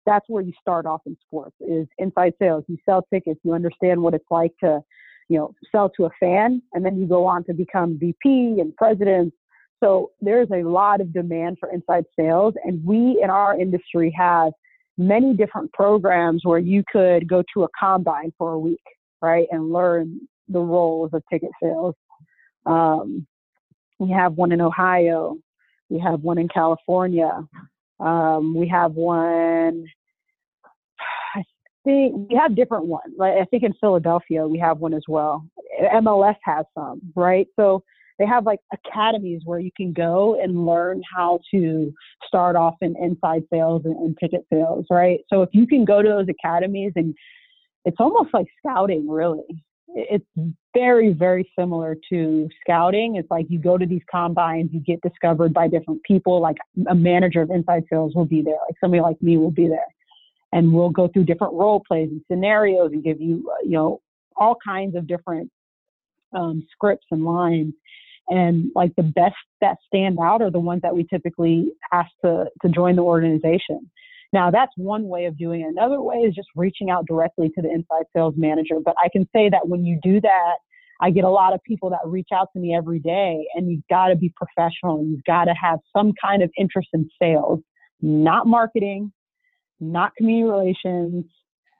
that's 0.06 0.28
where 0.28 0.42
you 0.42 0.52
start 0.60 0.86
off 0.86 1.00
in 1.06 1.16
sports 1.26 1.56
is 1.60 1.86
inside 1.98 2.34
sales. 2.38 2.64
You 2.68 2.76
sell 2.84 3.06
tickets, 3.12 3.40
you 3.42 3.52
understand 3.52 4.02
what 4.02 4.14
it's 4.14 4.30
like 4.30 4.52
to, 4.60 4.80
you 5.28 5.38
know, 5.38 5.54
sell 5.72 5.90
to 5.96 6.04
a 6.04 6.10
fan, 6.20 6.60
and 6.72 6.84
then 6.84 6.98
you 6.98 7.06
go 7.06 7.26
on 7.26 7.44
to 7.44 7.54
become 7.54 7.98
VP 7.98 8.60
and 8.60 8.76
president. 8.76 9.32
So 9.82 10.12
there's 10.20 10.48
a 10.52 10.62
lot 10.62 11.00
of 11.00 11.12
demand 11.12 11.58
for 11.58 11.70
inside 11.70 12.04
sales, 12.18 12.54
and 12.64 12.84
we 12.84 13.20
in 13.22 13.30
our 13.30 13.58
industry 13.58 14.14
have 14.16 14.52
many 14.96 15.34
different 15.34 15.72
programs 15.72 16.42
where 16.44 16.58
you 16.58 16.84
could 16.90 17.26
go 17.28 17.42
to 17.54 17.64
a 17.64 17.68
combine 17.78 18.32
for 18.38 18.52
a 18.52 18.58
week, 18.58 18.84
right, 19.20 19.46
and 19.50 19.72
learn 19.72 20.20
the 20.48 20.60
roles 20.60 21.10
of 21.12 21.22
ticket 21.30 21.50
sales. 21.62 21.94
Um, 22.66 23.26
we 23.98 24.10
have 24.10 24.34
one 24.34 24.52
in 24.52 24.60
Ohio. 24.60 25.36
We 25.88 25.98
have 26.00 26.22
one 26.22 26.38
in 26.38 26.48
California. 26.48 27.46
Um, 28.00 28.54
we 28.56 28.68
have 28.68 28.92
one. 28.92 29.86
I 31.34 31.42
think 31.84 32.28
we 32.28 32.36
have 32.36 32.56
different 32.56 32.86
ones. 32.86 33.14
Like 33.16 33.34
I 33.34 33.44
think 33.44 33.62
in 33.62 33.74
Philadelphia 33.80 34.46
we 34.46 34.58
have 34.58 34.78
one 34.78 34.94
as 34.94 35.04
well. 35.08 35.46
MLS 35.82 36.36
has 36.44 36.64
some, 36.76 37.00
right? 37.14 37.46
So 37.56 37.82
they 38.18 38.26
have 38.26 38.46
like 38.46 38.60
academies 38.72 39.42
where 39.44 39.58
you 39.58 39.70
can 39.76 39.92
go 39.92 40.40
and 40.40 40.66
learn 40.66 41.02
how 41.14 41.40
to 41.50 41.92
start 42.26 42.56
off 42.56 42.76
in 42.80 42.94
inside 42.96 43.42
sales 43.52 43.82
and, 43.84 43.96
and 43.96 44.16
ticket 44.18 44.46
sales, 44.52 44.86
right? 44.90 45.20
So 45.32 45.42
if 45.42 45.50
you 45.52 45.66
can 45.66 45.84
go 45.84 46.00
to 46.00 46.08
those 46.08 46.26
academies 46.28 46.92
and 46.96 47.14
it's 47.84 47.96
almost 47.98 48.32
like 48.32 48.46
scouting, 48.58 49.08
really 49.08 49.64
it's 49.94 50.26
very 50.74 51.12
very 51.12 51.50
similar 51.56 51.96
to 52.10 52.48
scouting. 52.60 53.16
It's 53.16 53.30
like 53.30 53.46
you 53.48 53.58
go 53.58 53.78
to 53.78 53.86
these 53.86 54.02
combines 54.10 54.70
you 54.72 54.80
get 54.80 55.00
discovered 55.02 55.54
by 55.54 55.68
different 55.68 56.02
people 56.02 56.40
like 56.40 56.56
a 56.88 56.94
manager 56.94 57.42
of 57.42 57.50
inside 57.50 57.84
sales 57.90 58.14
will 58.14 58.24
be 58.24 58.42
there 58.42 58.58
like 58.66 58.76
somebody 58.80 59.00
like 59.00 59.20
me 59.22 59.36
will 59.36 59.52
be 59.52 59.68
there. 59.68 59.86
And 60.52 60.72
we'll 60.72 60.90
go 60.90 61.08
through 61.08 61.24
different 61.24 61.54
role 61.54 61.82
plays 61.86 62.10
and 62.10 62.20
scenarios 62.30 62.92
and 62.92 63.02
give 63.04 63.20
you 63.20 63.48
uh, 63.50 63.62
you 63.64 63.72
know 63.72 64.00
all 64.36 64.56
kinds 64.64 64.96
of 64.96 65.06
different 65.06 65.50
um, 66.32 66.66
scripts 66.72 67.06
and 67.10 67.24
lines. 67.24 67.74
And 68.28 68.70
like 68.74 68.92
the 68.96 69.02
best 69.02 69.36
that 69.60 69.76
stand 69.86 70.18
out 70.20 70.42
are 70.42 70.50
the 70.50 70.58
ones 70.58 70.82
that 70.82 70.94
we 70.94 71.04
typically 71.04 71.70
ask 71.92 72.10
to 72.24 72.46
to 72.62 72.68
join 72.68 72.96
the 72.96 73.02
organization 73.02 73.90
now, 74.34 74.50
that's 74.50 74.72
one 74.76 75.08
way 75.08 75.24
of 75.26 75.38
doing 75.38 75.62
it. 75.62 75.68
Another 75.68 76.02
way 76.02 76.16
is 76.16 76.34
just 76.34 76.48
reaching 76.56 76.90
out 76.90 77.06
directly 77.06 77.48
to 77.54 77.62
the 77.62 77.70
inside 77.70 78.04
sales 78.14 78.34
manager. 78.36 78.80
But 78.84 78.96
I 79.02 79.08
can 79.08 79.26
say 79.34 79.48
that 79.48 79.68
when 79.68 79.84
you 79.84 79.98
do 80.02 80.20
that, 80.20 80.56
I 81.00 81.10
get 81.10 81.24
a 81.24 81.30
lot 81.30 81.54
of 81.54 81.60
people 81.62 81.88
that 81.90 82.00
reach 82.04 82.28
out 82.34 82.48
to 82.52 82.58
me 82.58 82.74
every 82.74 82.98
day, 82.98 83.46
and 83.54 83.70
you've 83.70 83.86
got 83.88 84.08
to 84.08 84.16
be 84.16 84.34
professional. 84.36 84.98
And 84.98 85.10
you've 85.10 85.24
got 85.24 85.44
to 85.44 85.54
have 85.54 85.78
some 85.96 86.12
kind 86.20 86.42
of 86.42 86.50
interest 86.58 86.88
in 86.92 87.08
sales, 87.20 87.60
not 88.02 88.46
marketing, 88.46 89.12
not 89.80 90.14
community 90.16 90.50
relations, 90.50 91.24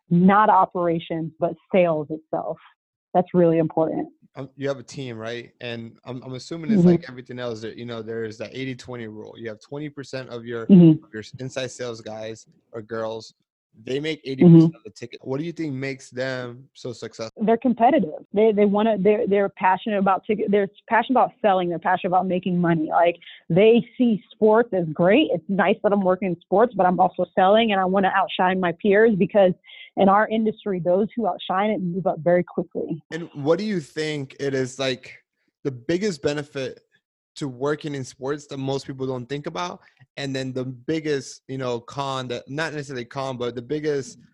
not 0.09 0.49
operations, 0.49 1.33
but 1.41 1.55
sales 1.73 2.07
itself. 2.11 2.57
That's 3.15 3.29
really 3.35 3.59
important. 3.59 4.09
Um, 4.37 4.51
you 4.57 4.67
have 4.67 4.79
a 4.79 4.83
team, 4.83 5.17
right? 5.17 5.53
And 5.61 5.97
I'm, 6.05 6.23
I'm 6.23 6.35
assuming 6.35 6.73
it's 6.73 6.81
mm-hmm. 6.81 6.91
like 6.91 7.05
everything 7.09 7.39
else 7.39 7.61
that, 7.61 7.77
you 7.77 7.87
know, 7.87 8.03
there's 8.03 8.37
that 8.39 8.51
80 8.53 8.75
20 8.75 9.07
rule. 9.07 9.35
You 9.37 9.49
have 9.49 9.61
20% 9.61 10.27
of 10.29 10.45
your, 10.45 10.67
mm-hmm. 10.67 11.05
your 11.13 11.23
inside 11.39 11.71
sales 11.71 12.01
guys 12.01 12.47
or 12.73 12.83
girls 12.83 13.35
they 13.83 14.01
make 14.01 14.25
80% 14.25 14.39
mm-hmm. 14.39 14.57
of 14.67 14.83
the 14.85 14.91
ticket. 14.91 15.21
What 15.23 15.39
do 15.39 15.45
you 15.45 15.53
think 15.53 15.75
makes 15.75 16.11
them 16.11 16.69
so 16.75 16.93
successful? 16.93 17.45
They're 17.45 17.57
competitive. 17.57 18.25
They 18.33 18.53
they 18.53 18.65
want 18.65 18.89
to 18.89 18.97
they're 18.99 19.27
they're 19.27 19.49
passionate 19.49 19.99
about 19.99 20.25
ticket 20.27 20.51
they're 20.51 20.69
passionate 20.89 21.19
about 21.19 21.33
selling, 21.43 21.69
they're 21.69 21.79
passionate 21.79 22.11
about 22.11 22.27
making 22.27 22.61
money. 22.61 22.89
Like 22.91 23.17
they 23.49 23.87
see 23.99 24.23
sports 24.31 24.71
as 24.73 24.87
great. 24.93 25.29
It's 25.33 25.45
nice 25.49 25.77
that 25.83 25.93
I'm 25.93 26.03
working 26.03 26.29
in 26.29 26.41
sports, 26.41 26.75
but 26.77 26.87
I'm 26.87 27.01
also 27.01 27.27
selling 27.35 27.73
and 27.73 27.81
I 27.81 27.85
want 27.85 28.05
to 28.05 28.11
outshine 28.11 28.61
my 28.61 28.73
peers 28.81 29.15
because 29.17 29.53
in 29.97 30.09
our 30.09 30.29
industry 30.29 30.81
those 30.81 31.09
who 31.17 31.27
outshine 31.27 31.71
it 31.71 31.81
move 31.81 32.07
up 32.07 32.19
very 32.21 32.45
quickly. 32.45 33.03
And 33.11 33.29
what 33.35 33.59
do 33.59 33.65
you 33.65 33.81
think 33.81 34.37
it 34.39 34.55
is 34.55 34.79
like 34.79 35.19
the 35.65 35.73
biggest 35.73 36.23
benefit 36.23 36.84
to 37.37 37.49
working 37.49 37.95
in 37.95 38.05
sports 38.05 38.47
that 38.47 38.59
most 38.59 38.87
people 38.87 39.07
don't 39.07 39.29
think 39.29 39.47
about 39.47 39.81
and 40.17 40.35
then 40.35 40.53
the 40.53 40.65
biggest 40.65 41.43
you 41.49 41.59
know 41.59 41.81
con 41.81 42.29
that 42.29 42.49
not 42.49 42.73
necessarily 42.73 43.05
con 43.05 43.37
but 43.37 43.55
the 43.55 43.63
biggest 43.63 44.19
mm. 44.19 44.25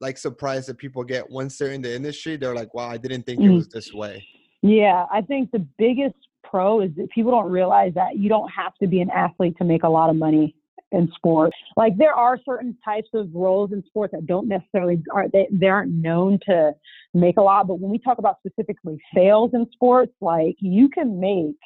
like 0.00 0.16
surprise 0.16 0.66
that 0.66 0.78
people 0.78 1.02
get 1.04 1.28
once 1.30 1.58
they're 1.58 1.72
in 1.72 1.82
the 1.82 1.94
industry 1.94 2.36
they're 2.36 2.54
like 2.54 2.72
wow 2.74 2.88
i 2.88 2.96
didn't 2.96 3.24
think 3.24 3.40
it 3.40 3.44
mm. 3.44 3.56
was 3.56 3.68
this 3.68 3.92
way. 3.92 4.26
Yeah 4.62 5.06
i 5.12 5.20
think 5.20 5.50
the 5.50 5.66
biggest 5.78 6.16
pro 6.44 6.80
is 6.80 6.90
that 6.96 7.10
people 7.10 7.30
don't 7.30 7.50
realize 7.50 7.94
that 7.94 8.18
you 8.18 8.28
don't 8.28 8.48
have 8.50 8.74
to 8.76 8.86
be 8.86 9.00
an 9.00 9.10
athlete 9.10 9.56
to 9.58 9.64
make 9.64 9.82
a 9.84 9.88
lot 9.88 10.10
of 10.10 10.16
money 10.16 10.54
in 10.92 11.08
sports 11.14 11.56
like 11.76 11.96
there 11.96 12.14
are 12.14 12.38
certain 12.44 12.76
types 12.84 13.08
of 13.14 13.28
roles 13.32 13.72
in 13.72 13.82
sports 13.86 14.12
that 14.12 14.26
don't 14.26 14.48
necessarily 14.48 15.00
are 15.12 15.28
they, 15.28 15.46
they 15.52 15.68
aren't 15.68 15.92
known 15.92 16.38
to 16.44 16.72
make 17.14 17.36
a 17.36 17.42
lot 17.42 17.68
but 17.68 17.78
when 17.78 17.90
we 17.92 17.98
talk 17.98 18.18
about 18.18 18.36
specifically 18.44 18.98
sales 19.14 19.52
in 19.54 19.66
sports 19.72 20.12
like 20.20 20.56
you 20.58 20.88
can 20.88 21.20
make 21.20 21.56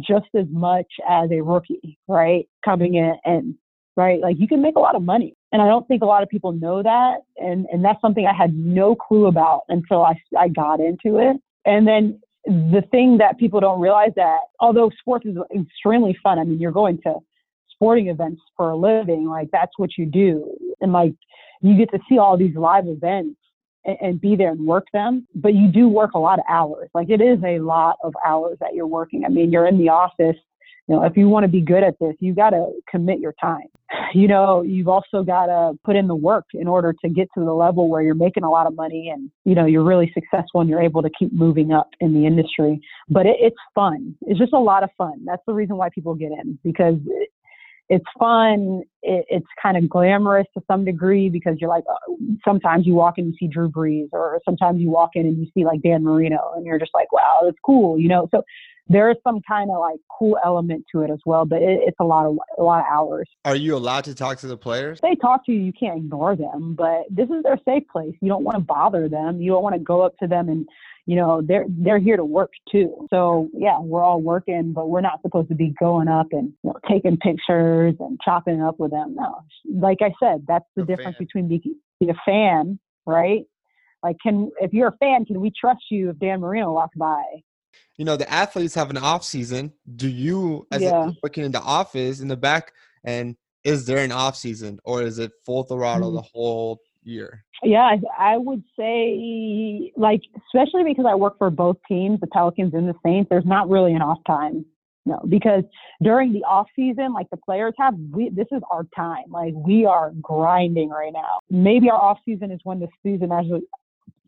just 0.00 0.26
as 0.34 0.46
much 0.50 0.86
as 1.08 1.30
a 1.30 1.42
rookie, 1.42 1.98
right? 2.08 2.48
Coming 2.64 2.92
mm-hmm. 2.92 3.28
in 3.28 3.32
and 3.32 3.54
right, 3.96 4.20
like 4.20 4.36
you 4.38 4.48
can 4.48 4.62
make 4.62 4.76
a 4.76 4.80
lot 4.80 4.96
of 4.96 5.02
money. 5.02 5.34
And 5.52 5.62
I 5.62 5.66
don't 5.66 5.86
think 5.86 6.02
a 6.02 6.06
lot 6.06 6.22
of 6.22 6.28
people 6.28 6.52
know 6.52 6.82
that. 6.82 7.18
And 7.36 7.66
and 7.72 7.84
that's 7.84 8.00
something 8.00 8.26
I 8.26 8.34
had 8.34 8.54
no 8.54 8.94
clue 8.94 9.26
about 9.26 9.62
until 9.68 10.02
I 10.02 10.14
I 10.38 10.48
got 10.48 10.80
into 10.80 11.18
it. 11.18 11.36
And 11.64 11.86
then 11.86 12.20
the 12.44 12.82
thing 12.90 13.18
that 13.18 13.38
people 13.38 13.60
don't 13.60 13.80
realize 13.80 14.12
that 14.16 14.40
although 14.60 14.90
sports 14.98 15.26
is 15.26 15.36
extremely 15.54 16.16
fun, 16.22 16.38
I 16.38 16.44
mean 16.44 16.60
you're 16.60 16.72
going 16.72 16.98
to 17.02 17.16
sporting 17.70 18.08
events 18.08 18.40
for 18.56 18.70
a 18.70 18.76
living, 18.76 19.28
like 19.28 19.48
that's 19.52 19.72
what 19.76 19.90
you 19.98 20.06
do. 20.06 20.56
And 20.80 20.92
like 20.92 21.14
you 21.60 21.76
get 21.76 21.90
to 21.92 21.98
see 22.08 22.18
all 22.18 22.36
these 22.36 22.54
live 22.56 22.86
events 22.86 23.38
and, 23.84 24.20
be 24.20 24.36
there 24.36 24.50
and 24.50 24.66
work 24.66 24.86
them. 24.92 25.26
But 25.34 25.54
you 25.54 25.68
do 25.68 25.88
work 25.88 26.12
a 26.14 26.18
lot 26.18 26.38
of 26.38 26.44
hours. 26.48 26.88
Like 26.94 27.10
it 27.10 27.20
is 27.20 27.38
a 27.44 27.58
lot 27.58 27.96
of 28.02 28.14
hours 28.24 28.58
that 28.60 28.74
you're 28.74 28.86
working. 28.86 29.24
I 29.24 29.28
mean, 29.28 29.52
you're 29.52 29.66
in 29.66 29.78
the 29.78 29.88
office. 29.88 30.36
You 30.88 30.96
know, 30.96 31.04
if 31.04 31.16
you 31.16 31.28
want 31.28 31.44
to 31.44 31.48
be 31.48 31.62
good 31.62 31.82
at 31.82 31.98
this, 31.98 32.14
you 32.20 32.34
got 32.34 32.50
to 32.50 32.72
commit 32.90 33.20
your 33.20 33.34
time. 33.40 33.66
You 34.12 34.28
know, 34.28 34.62
you've 34.62 34.86
also 34.86 35.24
got 35.24 35.46
to 35.46 35.76
put 35.84 35.96
in 35.96 36.06
the 36.06 36.14
work 36.14 36.44
in 36.54 36.68
order 36.68 36.94
to 37.04 37.08
get 37.08 37.28
to 37.36 37.44
the 37.44 37.52
level 37.52 37.88
where 37.88 38.00
you're 38.00 38.14
making 38.14 38.44
a 38.44 38.50
lot 38.50 38.68
of 38.68 38.76
money 38.76 39.10
and, 39.12 39.28
you 39.44 39.56
know, 39.56 39.66
you're 39.66 39.82
really 39.82 40.12
successful 40.14 40.60
and 40.60 40.70
you're 40.70 40.80
able 40.80 41.02
to 41.02 41.10
keep 41.18 41.32
moving 41.32 41.72
up 41.72 41.88
in 41.98 42.14
the 42.14 42.24
industry. 42.24 42.80
But 43.08 43.26
it, 43.26 43.36
it's 43.40 43.56
fun. 43.74 44.14
It's 44.22 44.38
just 44.38 44.52
a 44.52 44.58
lot 44.58 44.84
of 44.84 44.90
fun. 44.96 45.24
That's 45.24 45.42
the 45.48 45.52
reason 45.52 45.76
why 45.76 45.88
people 45.88 46.14
get 46.14 46.30
in 46.30 46.58
because 46.62 46.94
it's 47.88 48.04
fun. 48.18 48.82
It, 49.02 49.26
it's 49.28 49.46
kind 49.62 49.76
of 49.76 49.88
glamorous 49.88 50.46
to 50.54 50.62
some 50.66 50.84
degree 50.84 51.28
because 51.28 51.56
you're 51.60 51.70
like, 51.70 51.84
uh, 51.90 52.12
sometimes 52.44 52.86
you 52.86 52.94
walk 52.94 53.18
in 53.18 53.24
and 53.24 53.34
you 53.34 53.48
see 53.48 53.52
Drew 53.52 53.70
Brees, 53.70 54.08
or 54.12 54.40
sometimes 54.44 54.80
you 54.80 54.90
walk 54.90 55.10
in 55.14 55.26
and 55.26 55.38
you 55.38 55.46
see 55.54 55.64
like 55.64 55.82
Dan 55.82 56.02
Marino, 56.02 56.52
and 56.56 56.64
you're 56.64 56.78
just 56.78 56.94
like, 56.94 57.12
wow, 57.12 57.40
that's 57.44 57.58
cool, 57.64 57.98
you 57.98 58.08
know. 58.08 58.28
So 58.30 58.42
there 58.88 59.10
is 59.10 59.16
some 59.24 59.40
kind 59.46 59.70
of 59.70 59.78
like 59.78 59.98
cool 60.18 60.38
element 60.44 60.84
to 60.92 61.02
it 61.02 61.10
as 61.10 61.20
well, 61.24 61.44
but 61.44 61.62
it, 61.62 61.80
it's 61.86 61.96
a 62.00 62.04
lot 62.04 62.26
of 62.26 62.38
a 62.58 62.62
lot 62.62 62.80
of 62.80 62.86
hours. 62.90 63.28
Are 63.44 63.56
you 63.56 63.76
allowed 63.76 64.04
to 64.04 64.14
talk 64.14 64.38
to 64.38 64.46
the 64.46 64.56
players? 64.56 65.00
They 65.00 65.14
talk 65.14 65.46
to 65.46 65.52
you, 65.52 65.60
you 65.60 65.72
can't 65.72 65.98
ignore 65.98 66.36
them, 66.36 66.74
but 66.76 67.04
this 67.10 67.28
is 67.30 67.42
their 67.42 67.58
safe 67.64 67.84
place. 67.90 68.14
You 68.20 68.28
don't 68.28 68.44
want 68.44 68.56
to 68.56 68.64
bother 68.64 69.08
them. 69.08 69.40
You 69.40 69.52
don't 69.52 69.62
want 69.62 69.74
to 69.74 69.80
go 69.80 70.02
up 70.02 70.16
to 70.18 70.26
them 70.26 70.48
and 70.48 70.66
you 71.06 71.16
know 71.16 71.42
they're 71.42 71.66
they're 71.68 71.98
here 71.98 72.16
to 72.16 72.24
work 72.24 72.50
too 72.70 73.06
so 73.10 73.48
yeah 73.52 73.78
we're 73.78 74.02
all 74.02 74.20
working 74.20 74.72
but 74.72 74.88
we're 74.88 75.00
not 75.00 75.20
supposed 75.22 75.48
to 75.48 75.54
be 75.54 75.74
going 75.78 76.08
up 76.08 76.28
and 76.32 76.52
you 76.62 76.70
know, 76.70 76.74
taking 76.88 77.16
pictures 77.18 77.94
and 78.00 78.18
chopping 78.24 78.62
up 78.62 78.78
with 78.78 78.90
them 78.90 79.14
no 79.14 79.42
like 79.70 79.98
i 80.00 80.10
said 80.18 80.44
that's 80.48 80.64
the, 80.76 80.82
the 80.82 80.86
difference 80.86 81.16
fan. 81.18 81.26
between 81.26 81.48
being 81.48 82.10
a 82.10 82.14
fan 82.24 82.78
right 83.06 83.44
like 84.02 84.16
can 84.22 84.50
if 84.60 84.72
you're 84.72 84.88
a 84.88 84.96
fan 84.96 85.24
can 85.24 85.40
we 85.40 85.52
trust 85.58 85.82
you 85.90 86.10
if 86.10 86.18
dan 86.18 86.40
marino 86.40 86.72
walks 86.72 86.96
by 86.96 87.22
you 87.96 88.04
know 88.04 88.16
the 88.16 88.30
athletes 88.30 88.74
have 88.74 88.90
an 88.90 88.96
off 88.96 89.24
season 89.24 89.72
do 89.96 90.08
you 90.08 90.66
as 90.70 90.82
yeah. 90.82 91.10
working 91.22 91.44
in 91.44 91.52
the 91.52 91.60
office 91.60 92.20
in 92.20 92.28
the 92.28 92.36
back 92.36 92.72
and 93.04 93.36
is 93.64 93.86
there 93.86 93.98
an 93.98 94.12
off 94.12 94.36
season 94.36 94.78
or 94.84 95.02
is 95.02 95.18
it 95.18 95.32
full 95.44 95.64
throttle 95.64 96.08
mm-hmm. 96.08 96.16
the 96.16 96.22
whole 96.22 96.80
year? 97.02 97.44
Yeah, 97.62 97.96
I 98.18 98.36
would 98.36 98.62
say, 98.78 99.92
like, 99.96 100.20
especially 100.46 100.84
because 100.84 101.06
I 101.08 101.14
work 101.14 101.38
for 101.38 101.50
both 101.50 101.76
teams, 101.88 102.20
the 102.20 102.26
Pelicans 102.26 102.74
and 102.74 102.88
the 102.88 102.94
Saints, 103.04 103.28
there's 103.30 103.46
not 103.46 103.68
really 103.70 103.94
an 103.94 104.02
off 104.02 104.18
time. 104.26 104.66
No, 105.06 105.20
because 105.28 105.64
during 106.02 106.32
the 106.32 106.44
off 106.44 106.66
season, 106.74 107.12
like 107.12 107.28
the 107.28 107.36
players 107.36 107.74
have, 107.78 107.94
we 108.10 108.30
this 108.30 108.46
is 108.52 108.62
our 108.70 108.86
time. 108.96 109.24
Like 109.28 109.52
we 109.54 109.84
are 109.84 110.12
grinding 110.22 110.88
right 110.88 111.12
now. 111.12 111.40
Maybe 111.50 111.90
our 111.90 112.00
off 112.00 112.18
season 112.24 112.50
is 112.50 112.60
when 112.64 112.80
the 112.80 112.88
season 113.02 113.30
actually 113.30 113.64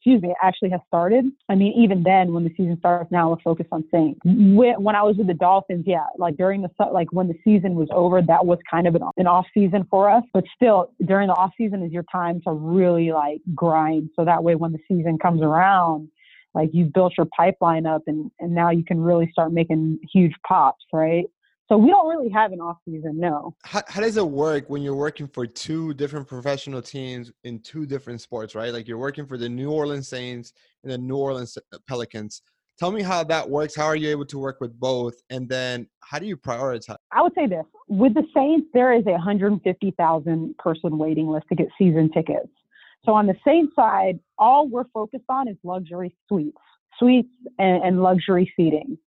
excuse 0.06 0.22
me, 0.22 0.34
actually 0.40 0.70
has 0.70 0.80
started. 0.86 1.24
I 1.48 1.56
mean, 1.56 1.72
even 1.76 2.04
then, 2.04 2.32
when 2.32 2.44
the 2.44 2.50
season 2.50 2.76
starts 2.78 3.10
now, 3.10 3.30
we're 3.30 3.40
focused 3.42 3.70
on 3.72 3.82
Saints. 3.90 4.20
When 4.24 4.94
I 4.94 5.02
was 5.02 5.16
with 5.16 5.26
the 5.26 5.34
Dolphins, 5.34 5.82
yeah, 5.84 6.06
like 6.16 6.36
during 6.36 6.62
the 6.62 6.70
like 6.92 7.12
when 7.12 7.26
the 7.26 7.34
season 7.42 7.74
was 7.74 7.88
over, 7.90 8.22
that 8.22 8.46
was 8.46 8.58
kind 8.70 8.86
of 8.86 8.94
an, 8.94 9.02
an 9.16 9.26
off 9.26 9.46
season 9.52 9.84
for 9.90 10.08
us. 10.08 10.22
But 10.32 10.44
still, 10.54 10.92
during 11.04 11.26
the 11.26 11.34
off 11.34 11.50
season 11.58 11.82
is 11.82 11.90
your 11.90 12.04
time 12.04 12.40
to 12.46 12.52
really 12.52 13.10
like 13.10 13.40
grind. 13.52 14.10
So 14.14 14.24
that 14.24 14.44
way, 14.44 14.54
when 14.54 14.70
the 14.70 14.78
season 14.86 15.18
comes 15.18 15.42
around, 15.42 16.08
like 16.54 16.70
you've 16.72 16.92
built 16.92 17.14
your 17.18 17.26
pipeline 17.36 17.84
up, 17.84 18.02
and 18.06 18.30
and 18.38 18.54
now 18.54 18.70
you 18.70 18.84
can 18.84 19.00
really 19.00 19.28
start 19.32 19.52
making 19.52 19.98
huge 20.12 20.34
pops, 20.46 20.84
right? 20.92 21.24
So 21.68 21.76
we 21.76 21.90
don't 21.90 22.08
really 22.08 22.30
have 22.30 22.52
an 22.52 22.60
off 22.60 22.76
season, 22.84 23.18
no. 23.18 23.56
How, 23.64 23.82
how 23.88 24.00
does 24.00 24.16
it 24.16 24.26
work 24.26 24.70
when 24.70 24.82
you're 24.82 24.94
working 24.94 25.26
for 25.26 25.46
two 25.46 25.94
different 25.94 26.28
professional 26.28 26.80
teams 26.80 27.32
in 27.42 27.58
two 27.58 27.86
different 27.86 28.20
sports, 28.20 28.54
right? 28.54 28.72
Like 28.72 28.86
you're 28.86 28.98
working 28.98 29.26
for 29.26 29.36
the 29.36 29.48
New 29.48 29.72
Orleans 29.72 30.06
Saints 30.06 30.52
and 30.84 30.92
the 30.92 30.98
New 30.98 31.16
Orleans 31.16 31.58
uh, 31.72 31.78
Pelicans. 31.88 32.42
Tell 32.78 32.92
me 32.92 33.02
how 33.02 33.24
that 33.24 33.48
works. 33.48 33.74
How 33.74 33.86
are 33.86 33.96
you 33.96 34.10
able 34.10 34.26
to 34.26 34.38
work 34.38 34.60
with 34.60 34.78
both? 34.78 35.14
And 35.30 35.48
then 35.48 35.88
how 36.00 36.20
do 36.20 36.26
you 36.26 36.36
prioritize? 36.36 36.96
I 37.10 37.22
would 37.22 37.32
say 37.34 37.48
this 37.48 37.64
with 37.88 38.14
the 38.14 38.24
Saints, 38.32 38.68
there 38.72 38.92
is 38.92 39.04
a 39.06 39.12
150,000 39.12 40.58
person 40.58 40.98
waiting 40.98 41.26
list 41.28 41.46
to 41.48 41.56
get 41.56 41.66
season 41.76 42.12
tickets. 42.12 42.48
So 43.04 43.12
on 43.12 43.26
the 43.26 43.34
Saints 43.44 43.74
side, 43.74 44.20
all 44.38 44.68
we're 44.68 44.84
focused 44.94 45.24
on 45.28 45.48
is 45.48 45.56
luxury 45.64 46.14
suites, 46.28 46.58
suites 46.98 47.28
and, 47.58 47.82
and 47.82 48.02
luxury 48.02 48.52
seating, 48.56 48.98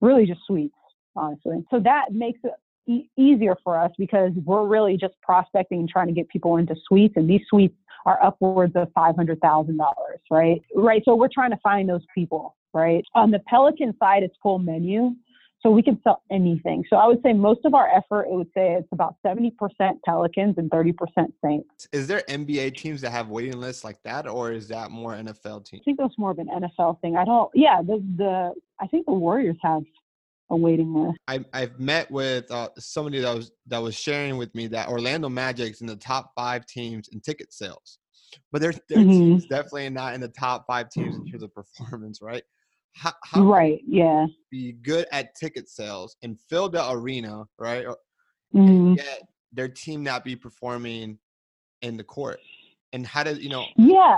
really 0.00 0.26
just 0.26 0.40
suites 0.46 0.74
honestly. 1.18 1.64
So 1.70 1.80
that 1.80 2.12
makes 2.12 2.40
it 2.44 2.52
e- 2.86 3.10
easier 3.16 3.56
for 3.62 3.78
us 3.78 3.90
because 3.98 4.32
we're 4.44 4.66
really 4.66 4.96
just 4.96 5.14
prospecting 5.22 5.80
and 5.80 5.88
trying 5.88 6.06
to 6.06 6.12
get 6.12 6.28
people 6.28 6.56
into 6.56 6.74
suites, 6.86 7.14
and 7.16 7.28
these 7.28 7.42
suites 7.48 7.74
are 8.06 8.22
upwards 8.22 8.74
of 8.76 8.88
five 8.94 9.16
hundred 9.16 9.40
thousand 9.40 9.76
dollars, 9.76 10.20
right? 10.30 10.62
Right. 10.74 11.02
So 11.04 11.14
we're 11.14 11.28
trying 11.32 11.50
to 11.50 11.58
find 11.58 11.88
those 11.88 12.04
people, 12.14 12.56
right? 12.72 13.04
On 13.14 13.30
the 13.30 13.40
Pelican 13.40 13.94
side, 13.98 14.22
it's 14.22 14.36
full 14.42 14.58
menu. 14.58 15.14
So 15.60 15.70
we 15.70 15.82
can 15.82 16.00
sell 16.04 16.22
anything. 16.30 16.84
So 16.88 16.96
I 16.96 17.06
would 17.08 17.20
say 17.22 17.32
most 17.32 17.64
of 17.64 17.74
our 17.74 17.88
effort, 17.88 18.26
it 18.26 18.32
would 18.32 18.50
say 18.54 18.74
it's 18.74 18.86
about 18.92 19.16
70% 19.26 19.50
Pelicans 20.04 20.54
and 20.56 20.70
30% 20.70 20.94
Saints. 21.44 21.88
Is 21.92 22.06
there 22.06 22.22
NBA 22.28 22.76
teams 22.76 23.00
that 23.00 23.10
have 23.10 23.28
waiting 23.28 23.58
lists 23.58 23.82
like 23.82 24.00
that, 24.04 24.28
or 24.28 24.52
is 24.52 24.68
that 24.68 24.92
more 24.92 25.14
NFL 25.14 25.64
teams? 25.64 25.82
I 25.82 25.84
think 25.84 25.98
that's 25.98 26.16
more 26.16 26.30
of 26.30 26.38
an 26.38 26.46
NFL 26.46 27.00
thing. 27.00 27.16
I 27.16 27.24
don't, 27.24 27.50
yeah, 27.54 27.82
the, 27.82 28.00
the, 28.16 28.52
I 28.80 28.86
think 28.86 29.06
the 29.06 29.12
Warriors 29.12 29.56
have 29.62 29.82
a 30.50 30.56
waiting 30.56 30.94
list. 30.94 31.18
I, 31.28 31.44
I've 31.52 31.78
met 31.78 32.10
with 32.10 32.50
uh, 32.50 32.68
somebody 32.78 33.20
that 33.20 33.34
was 33.34 33.52
that 33.66 33.82
was 33.82 33.94
sharing 33.94 34.36
with 34.36 34.54
me 34.54 34.66
that 34.68 34.88
Orlando 34.88 35.28
Magic's 35.28 35.80
in 35.80 35.86
the 35.86 35.96
top 35.96 36.32
five 36.34 36.66
teams 36.66 37.08
in 37.08 37.20
ticket 37.20 37.52
sales, 37.52 37.98
but 38.52 38.60
their 38.60 38.72
their 38.88 38.98
mm-hmm. 38.98 39.10
team's 39.10 39.46
definitely 39.46 39.90
not 39.90 40.14
in 40.14 40.20
the 40.20 40.28
top 40.28 40.64
five 40.66 40.90
teams 40.90 41.16
in 41.16 41.26
terms 41.26 41.42
of 41.42 41.54
performance, 41.54 42.20
right? 42.22 42.42
How, 42.94 43.12
how 43.24 43.42
right, 43.42 43.80
yeah. 43.86 44.26
Be 44.50 44.72
good 44.72 45.06
at 45.12 45.34
ticket 45.36 45.68
sales 45.68 46.16
and 46.22 46.38
fill 46.48 46.68
the 46.68 46.90
arena, 46.90 47.44
right? 47.58 47.86
Or, 47.86 47.96
mm-hmm. 48.54 48.94
yet 48.94 49.22
their 49.52 49.68
team 49.68 50.02
not 50.02 50.24
be 50.24 50.34
performing 50.34 51.18
in 51.82 51.96
the 51.96 52.04
court. 52.04 52.40
And 52.92 53.06
how 53.06 53.22
does 53.22 53.38
you 53.38 53.50
know? 53.50 53.66
Yeah. 53.76 54.16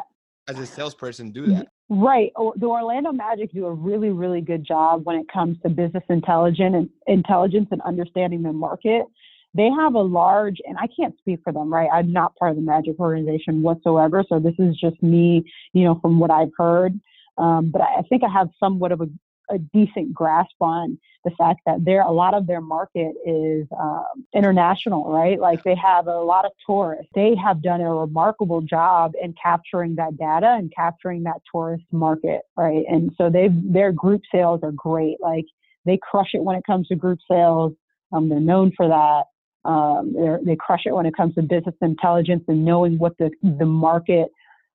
As 0.49 0.59
a 0.59 0.66
salesperson, 0.66 1.31
do 1.31 1.47
that. 1.49 1.69
Right. 1.92 2.31
The 2.37 2.66
Orlando 2.66 3.11
Magic 3.11 3.53
do 3.53 3.66
a 3.66 3.72
really, 3.72 4.11
really 4.11 4.40
good 4.40 4.64
job 4.64 5.05
when 5.05 5.16
it 5.16 5.26
comes 5.31 5.59
to 5.62 5.68
business 5.68 6.05
intelligence 6.09 6.74
and 6.76 6.88
intelligence 7.09 7.66
and 7.72 7.83
understanding 7.83 8.42
the 8.42 8.53
market. 8.53 9.07
They 9.55 9.68
have 9.76 9.94
a 9.94 10.00
large, 10.00 10.59
and 10.64 10.79
I 10.79 10.87
can't 10.96 11.18
speak 11.18 11.40
for 11.42 11.53
them, 11.53 11.72
right? 11.72 11.88
I'm 11.92 12.12
not 12.12 12.37
part 12.37 12.53
of 12.53 12.57
the 12.59 12.62
Magic 12.62 13.00
organization 13.00 13.62
whatsoever. 13.62 14.24
So 14.29 14.38
this 14.38 14.55
is 14.61 14.76
just 14.81 15.03
me, 15.03 15.42
you 15.72 15.83
know, 15.83 15.98
from 16.00 16.20
what 16.20 16.31
I've 16.31 16.53
heard. 16.57 16.98
Um, 17.37 17.70
but 17.72 17.83
I 17.83 18.03
think 18.09 18.22
I 18.22 18.33
have 18.33 18.50
somewhat 18.61 18.92
of 18.92 19.00
a 19.00 19.09
a 19.51 19.59
decent 19.59 20.15
grasp 20.15 20.55
on 20.61 20.99
the 21.25 21.31
fact 21.33 21.61
that 21.67 21.85
there 21.85 22.03
a 22.03 22.11
lot 22.11 22.35
of 22.35 22.47
their 22.47 22.61
market 22.61 23.13
is 23.27 23.67
um, 23.79 24.25
international, 24.35 25.11
right? 25.13 25.39
Like 25.39 25.63
they 25.65 25.75
have 25.75 26.07
a 26.07 26.19
lot 26.19 26.47
of 26.47 26.53
tourists. 26.67 27.11
They 27.15 27.35
have 27.37 27.63
done 27.63 27.81
a 27.81 27.95
remarkable 27.95 28.63
job 28.63 29.13
in 29.21 29.35
capturing 29.43 29.97
that 29.97 30.17
data 30.17 30.57
and 30.59 30.73
capturing 30.75 31.25
that 31.25 31.43
tourist 31.53 31.85
market, 31.93 32.43
right? 32.57 32.85
And 32.89 33.13
so 33.19 33.29
they 33.29 33.49
their 33.53 33.93
group 33.93 34.23
sales 34.33 34.61
are 34.63 34.73
great. 34.73 35.19
Like 35.21 35.45
they 35.85 35.99
crush 35.99 36.31
it 36.33 36.43
when 36.43 36.57
it 36.57 36.65
comes 36.67 36.89
to 36.89 36.97
group 36.97 37.19
sales. 37.31 37.73
Um, 38.13 38.29
they're 38.29 38.41
known 38.41 38.73
for 38.77 38.89
that. 38.89 39.25
Um, 39.69 40.15
they 40.45 40.57
crush 40.57 40.83
it 40.87 40.95
when 40.95 41.05
it 41.05 41.15
comes 41.15 41.35
to 41.35 41.43
business 41.43 41.75
intelligence 41.83 42.45
and 42.49 42.65
knowing 42.65 42.99
what 42.99 43.17
the 43.19 43.31
the 43.43 43.67
market, 43.67 44.29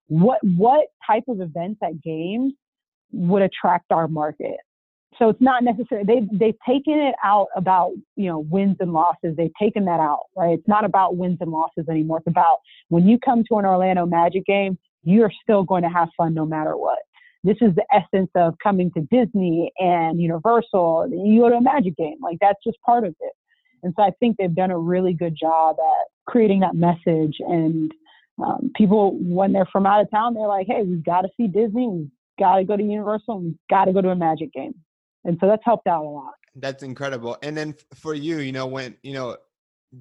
what 0.07 0.39
what 0.43 0.85
type 1.07 1.23
of 1.27 1.41
events 1.41 1.79
at 1.83 2.01
games 2.03 2.53
would 3.11 3.41
attract 3.41 3.91
our 3.91 4.07
market. 4.07 4.57
So 5.17 5.29
it's 5.29 5.41
not 5.41 5.63
necessary. 5.63 6.03
They've 6.03 6.27
they've 6.31 6.57
taken 6.67 6.93
it 6.93 7.15
out 7.23 7.47
about 7.55 7.91
you 8.15 8.27
know 8.27 8.39
wins 8.39 8.77
and 8.79 8.91
losses. 8.91 9.35
They've 9.37 9.53
taken 9.59 9.85
that 9.85 9.99
out, 9.99 10.25
right? 10.35 10.57
It's 10.57 10.67
not 10.67 10.83
about 10.83 11.15
wins 11.15 11.37
and 11.41 11.51
losses 11.51 11.85
anymore. 11.89 12.17
It's 12.17 12.27
about 12.27 12.57
when 12.89 13.07
you 13.07 13.17
come 13.23 13.43
to 13.49 13.57
an 13.57 13.65
Orlando 13.65 14.05
Magic 14.05 14.45
game, 14.45 14.77
you're 15.03 15.31
still 15.41 15.63
going 15.63 15.83
to 15.83 15.89
have 15.89 16.09
fun 16.17 16.33
no 16.33 16.45
matter 16.45 16.75
what. 16.75 16.99
This 17.43 17.57
is 17.61 17.75
the 17.75 17.85
essence 17.93 18.31
of 18.35 18.55
coming 18.61 18.91
to 18.93 19.01
Disney 19.01 19.71
and 19.77 20.19
Universal. 20.19 21.09
You 21.11 21.41
go 21.41 21.49
to 21.49 21.55
a 21.55 21.61
Magic 21.61 21.95
game, 21.95 22.17
like 22.21 22.37
that's 22.41 22.61
just 22.63 22.81
part 22.81 23.05
of 23.05 23.15
it. 23.21 23.33
And 23.83 23.93
so 23.95 24.03
I 24.03 24.09
think 24.19 24.37
they've 24.37 24.53
done 24.53 24.71
a 24.71 24.79
really 24.79 25.13
good 25.13 25.37
job 25.39 25.77
at 25.79 26.07
creating 26.25 26.61
that 26.61 26.73
message. 26.73 27.35
And 27.39 27.93
um, 28.43 28.71
people, 28.75 29.15
when 29.21 29.53
they're 29.53 29.67
from 29.71 29.85
out 29.85 30.01
of 30.01 30.09
town, 30.09 30.33
they're 30.33 30.47
like, 30.47 30.65
"Hey, 30.67 30.81
we've 30.83 31.05
got 31.05 31.21
to 31.21 31.29
see 31.37 31.47
Disney. 31.47 31.87
We've 31.87 32.09
got 32.39 32.57
to 32.57 32.63
go 32.63 32.77
to 32.77 32.83
Universal. 32.83 33.41
We've 33.41 33.55
got 33.69 33.85
to 33.85 33.93
go 33.93 34.01
to 34.01 34.09
a 34.09 34.15
Magic 34.15 34.51
game." 34.53 34.75
and 35.25 35.37
so 35.39 35.47
that's 35.47 35.65
helped 35.65 35.87
out 35.87 36.05
a 36.05 36.09
lot. 36.09 36.33
That's 36.55 36.83
incredible. 36.83 37.37
And 37.43 37.57
then 37.57 37.75
for 37.95 38.13
you 38.13 38.37
you 38.37 38.51
know 38.51 38.67
when 38.67 38.95
you 39.03 39.13
know 39.13 39.37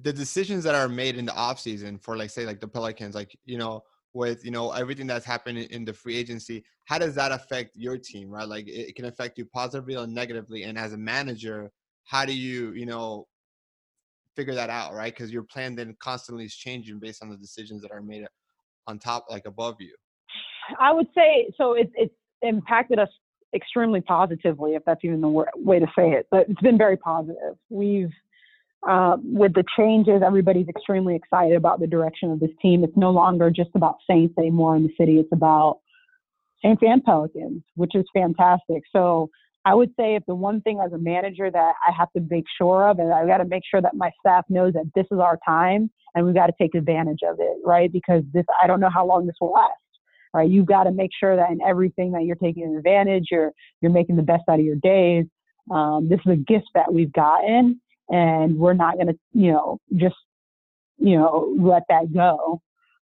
the 0.01 0.13
decisions 0.13 0.63
that 0.63 0.75
are 0.75 0.87
made 0.87 1.17
in 1.17 1.25
the 1.25 1.33
off 1.33 1.59
season 1.59 1.97
for 1.97 2.15
like 2.15 2.29
say 2.29 2.45
like 2.45 2.61
the 2.61 2.67
pelicans 2.67 3.15
like 3.15 3.37
you 3.45 3.57
know 3.57 3.83
with 4.13 4.45
you 4.45 4.51
know 4.51 4.71
everything 4.71 5.07
that's 5.07 5.25
happening 5.25 5.67
in 5.71 5.83
the 5.83 5.93
free 5.93 6.15
agency 6.15 6.63
how 6.85 6.97
does 6.97 7.15
that 7.15 7.31
affect 7.31 7.75
your 7.75 7.97
team 7.97 8.29
right? 8.29 8.47
Like 8.47 8.67
it, 8.67 8.95
can 8.95 9.05
affect 9.05 9.37
you 9.37 9.45
positively 9.45 9.97
or 9.97 10.07
negatively. 10.07 10.63
And 10.63 10.77
as 10.77 10.93
a 10.93 10.97
manager 10.97 11.71
how 12.05 12.23
do 12.23 12.33
you 12.33 12.71
you 12.71 12.85
know 12.85 13.27
figure 14.35 14.55
that 14.55 14.69
out 14.69 14.93
right? 14.93 15.13
Because 15.13 15.31
your 15.31 15.43
plan 15.43 15.75
then 15.75 15.95
constantly 15.99 16.45
is 16.45 16.55
changing 16.55 16.99
based 16.99 17.23
on 17.23 17.29
the 17.29 17.37
decisions 17.37 17.81
that 17.81 17.91
are 17.91 18.01
made 18.01 18.25
on 18.87 18.99
top 18.99 19.25
like 19.29 19.45
above 19.47 19.75
you. 19.79 19.95
I 20.79 20.91
would 20.93 21.07
say 21.15 21.51
so 21.57 21.73
it, 21.73 21.91
it's 21.95 22.13
impacted 22.45 22.99
us 22.99 23.09
extremely 23.53 24.01
positively, 24.01 24.75
if 24.75 24.83
that's 24.85 25.03
even 25.03 25.21
the 25.21 25.45
way 25.55 25.79
to 25.79 25.87
say 25.97 26.11
it. 26.11 26.27
But 26.29 26.49
it's 26.49 26.61
been 26.61 26.77
very 26.77 26.97
positive. 26.97 27.55
We've 27.69 28.11
uh, 28.87 29.17
with 29.23 29.53
the 29.53 29.63
changes, 29.77 30.21
everybody's 30.23 30.67
extremely 30.67 31.15
excited 31.15 31.55
about 31.55 31.79
the 31.79 31.87
direction 31.87 32.31
of 32.31 32.39
this 32.39 32.51
team. 32.61 32.83
It's 32.83 32.95
no 32.95 33.09
longer 33.09 33.49
just 33.49 33.71
about 33.73 33.95
Saints 34.07 34.35
anymore 34.37 34.75
in 34.75 34.83
the 34.83 34.93
city. 34.99 35.17
It's 35.17 35.31
about 35.31 35.79
Saints 36.61 36.83
and 36.85 37.03
Pelicans, 37.03 37.63
which 37.75 37.95
is 37.95 38.05
fantastic. 38.13 38.83
So 38.91 39.31
I 39.65 39.73
would 39.73 39.89
say 39.99 40.15
if 40.15 40.23
the 40.27 40.35
one 40.35 40.61
thing 40.61 40.79
as 40.85 40.93
a 40.93 40.99
manager 40.99 41.49
that 41.49 41.73
I 41.87 41.91
have 41.91 42.11
to 42.13 42.21
make 42.29 42.45
sure 42.59 42.87
of, 42.87 42.99
and 42.99 43.11
I 43.11 43.25
got 43.25 43.37
to 43.37 43.45
make 43.45 43.63
sure 43.69 43.81
that 43.81 43.95
my 43.95 44.11
staff 44.19 44.45
knows 44.49 44.73
that 44.73 44.91
this 44.93 45.07
is 45.11 45.17
our 45.17 45.39
time 45.43 45.89
and 46.13 46.25
we've 46.25 46.35
got 46.35 46.47
to 46.47 46.53
take 46.59 46.75
advantage 46.75 47.21
of 47.27 47.37
it, 47.39 47.57
right? 47.65 47.91
Because 47.91 48.21
this, 48.33 48.45
I 48.61 48.67
don't 48.67 48.79
know 48.79 48.91
how 48.91 49.05
long 49.05 49.25
this 49.25 49.35
will 49.41 49.51
last, 49.51 49.73
right? 50.35 50.49
You've 50.49 50.65
got 50.65 50.83
to 50.83 50.91
make 50.91 51.11
sure 51.17 51.35
that 51.35 51.49
in 51.49 51.61
everything 51.61 52.11
that 52.11 52.23
you're 52.23 52.35
taking 52.35 52.75
advantage, 52.75 53.27
you're 53.31 53.51
you're 53.81 53.91
making 53.91 54.17
the 54.17 54.21
best 54.21 54.43
out 54.49 54.59
of 54.59 54.65
your 54.65 54.75
days. 54.75 55.25
Um, 55.71 56.09
this 56.09 56.19
is 56.25 56.33
a 56.33 56.35
gift 56.35 56.67
that 56.75 56.93
we've 56.93 57.13
gotten, 57.13 57.81
and 58.09 58.57
we're 58.57 58.73
not 58.73 58.95
going 58.95 59.07
to, 59.07 59.17
you 59.31 59.53
know, 59.53 59.79
just 59.95 60.15
you 60.97 61.17
know 61.17 61.55
let 61.57 61.83
that 61.89 62.13
go 62.13 62.61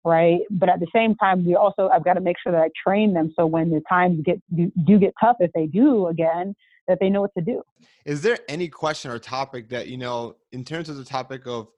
right? 0.05 0.41
But 0.51 0.71
at 0.71 0.81
the 0.81 0.87
same 0.95 1.17
time, 1.17 1.45
we 1.45 1.55
also 1.55 1.88
I've 1.88 2.05
got 2.05 2.14
to 2.14 2.21
make 2.21 2.37
sure 2.43 2.53
that 2.53 2.62
I 2.62 2.71
train 2.83 3.12
them 3.12 3.33
so 3.37 3.45
when 3.45 3.71
the 3.71 3.83
times 3.88 4.21
get 4.25 4.41
do, 4.55 4.73
do 4.87 4.99
get 4.99 5.12
tough, 5.21 5.37
if 5.41 5.51
they 5.53 5.67
do 5.67 6.07
again, 6.07 6.55
that 6.87 6.99
they 6.99 7.11
know 7.11 7.21
what 7.21 7.35
to 7.37 7.45
do. 7.45 7.62
Is 8.07 8.23
there 8.23 8.38
any 8.49 8.69
question 8.69 9.11
or 9.11 9.19
topic 9.19 9.69
that 9.69 9.88
you 9.88 9.99
know, 9.99 10.37
in 10.53 10.64
terms 10.64 10.88
of 10.88 10.97
the 10.97 11.05
topic 11.05 11.47
of 11.47 11.69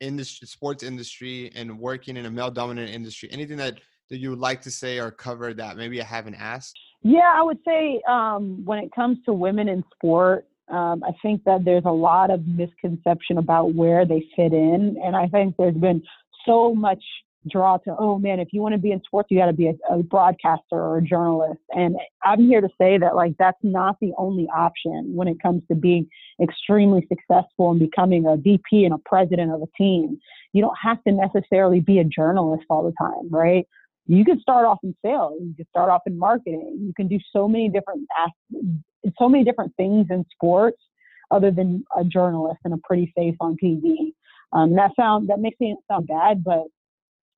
industry, 0.00 0.46
sports 0.46 0.82
industry, 0.82 1.50
and 1.54 1.78
working 1.78 2.18
in 2.18 2.26
a 2.26 2.30
male-dominant 2.30 2.90
industry, 2.90 3.30
anything 3.32 3.56
that 3.56 3.80
that 4.10 4.18
you 4.18 4.30
would 4.30 4.38
like 4.38 4.62
to 4.62 4.70
say 4.70 4.98
or 4.98 5.10
cover 5.10 5.52
that 5.54 5.76
maybe 5.76 6.00
I 6.00 6.04
haven't 6.04 6.34
asked? 6.34 6.78
Yeah, 7.02 7.32
I 7.34 7.42
would 7.42 7.58
say 7.66 8.00
um, 8.08 8.64
when 8.64 8.78
it 8.78 8.90
comes 8.94 9.18
to 9.26 9.32
women 9.32 9.68
in 9.68 9.84
sport, 9.94 10.46
um, 10.68 11.04
I 11.04 11.12
think 11.22 11.44
that 11.44 11.64
there's 11.64 11.84
a 11.84 11.92
lot 11.92 12.30
of 12.30 12.46
misconception 12.46 13.38
about 13.38 13.74
where 13.74 14.04
they 14.04 14.26
fit 14.34 14.52
in, 14.52 14.96
and 15.04 15.14
I 15.14 15.28
think 15.28 15.56
there's 15.56 15.76
been 15.76 16.02
so 16.44 16.74
much 16.74 17.02
draw 17.50 17.76
to, 17.78 17.94
oh 17.98 18.18
man, 18.18 18.40
if 18.40 18.48
you 18.52 18.60
want 18.60 18.74
to 18.74 18.80
be 18.80 18.90
in 18.90 19.00
sports, 19.04 19.30
you 19.30 19.38
got 19.38 19.46
to 19.46 19.52
be 19.52 19.68
a, 19.68 19.94
a, 19.94 20.02
broadcaster 20.02 20.62
or 20.72 20.98
a 20.98 21.02
journalist. 21.02 21.60
And 21.70 21.96
I'm 22.24 22.40
here 22.40 22.60
to 22.60 22.68
say 22.78 22.98
that 22.98 23.14
like 23.14 23.34
that's 23.38 23.58
not 23.62 23.96
the 24.00 24.12
only 24.18 24.48
option 24.54 25.12
when 25.14 25.28
it 25.28 25.40
comes 25.40 25.62
to 25.68 25.74
being 25.74 26.08
extremely 26.42 27.06
successful 27.08 27.70
and 27.70 27.80
becoming 27.80 28.26
a 28.26 28.36
VP 28.36 28.84
and 28.84 28.94
a 28.94 28.98
president 29.04 29.52
of 29.52 29.62
a 29.62 29.68
team. 29.78 30.18
You 30.52 30.62
don't 30.62 30.76
have 30.82 31.02
to 31.04 31.12
necessarily 31.12 31.80
be 31.80 31.98
a 31.98 32.04
journalist 32.04 32.64
all 32.68 32.84
the 32.84 32.94
time, 33.00 33.28
right? 33.30 33.66
You 34.06 34.24
can 34.24 34.40
start 34.40 34.66
off 34.66 34.78
in 34.82 34.94
sales. 35.04 35.40
You 35.40 35.54
can 35.56 35.66
start 35.68 35.90
off 35.90 36.02
in 36.06 36.18
marketing. 36.18 36.78
You 36.80 36.92
can 36.96 37.08
do 37.08 37.18
so 37.32 37.48
many 37.48 37.68
different 37.68 38.06
so 39.18 39.28
many 39.28 39.44
different 39.44 39.74
things 39.76 40.06
in 40.10 40.24
sports 40.32 40.78
other 41.30 41.50
than 41.50 41.84
a 41.96 42.04
journalist 42.04 42.58
and 42.64 42.74
a 42.74 42.78
pretty 42.84 43.12
face 43.16 43.36
on 43.40 43.56
TV. 43.62 44.12
Um, 44.52 44.74
that 44.76 44.92
sound 44.96 45.28
that 45.28 45.40
makes 45.40 45.58
me 45.60 45.76
sound 45.90 46.06
bad, 46.06 46.44
but 46.44 46.64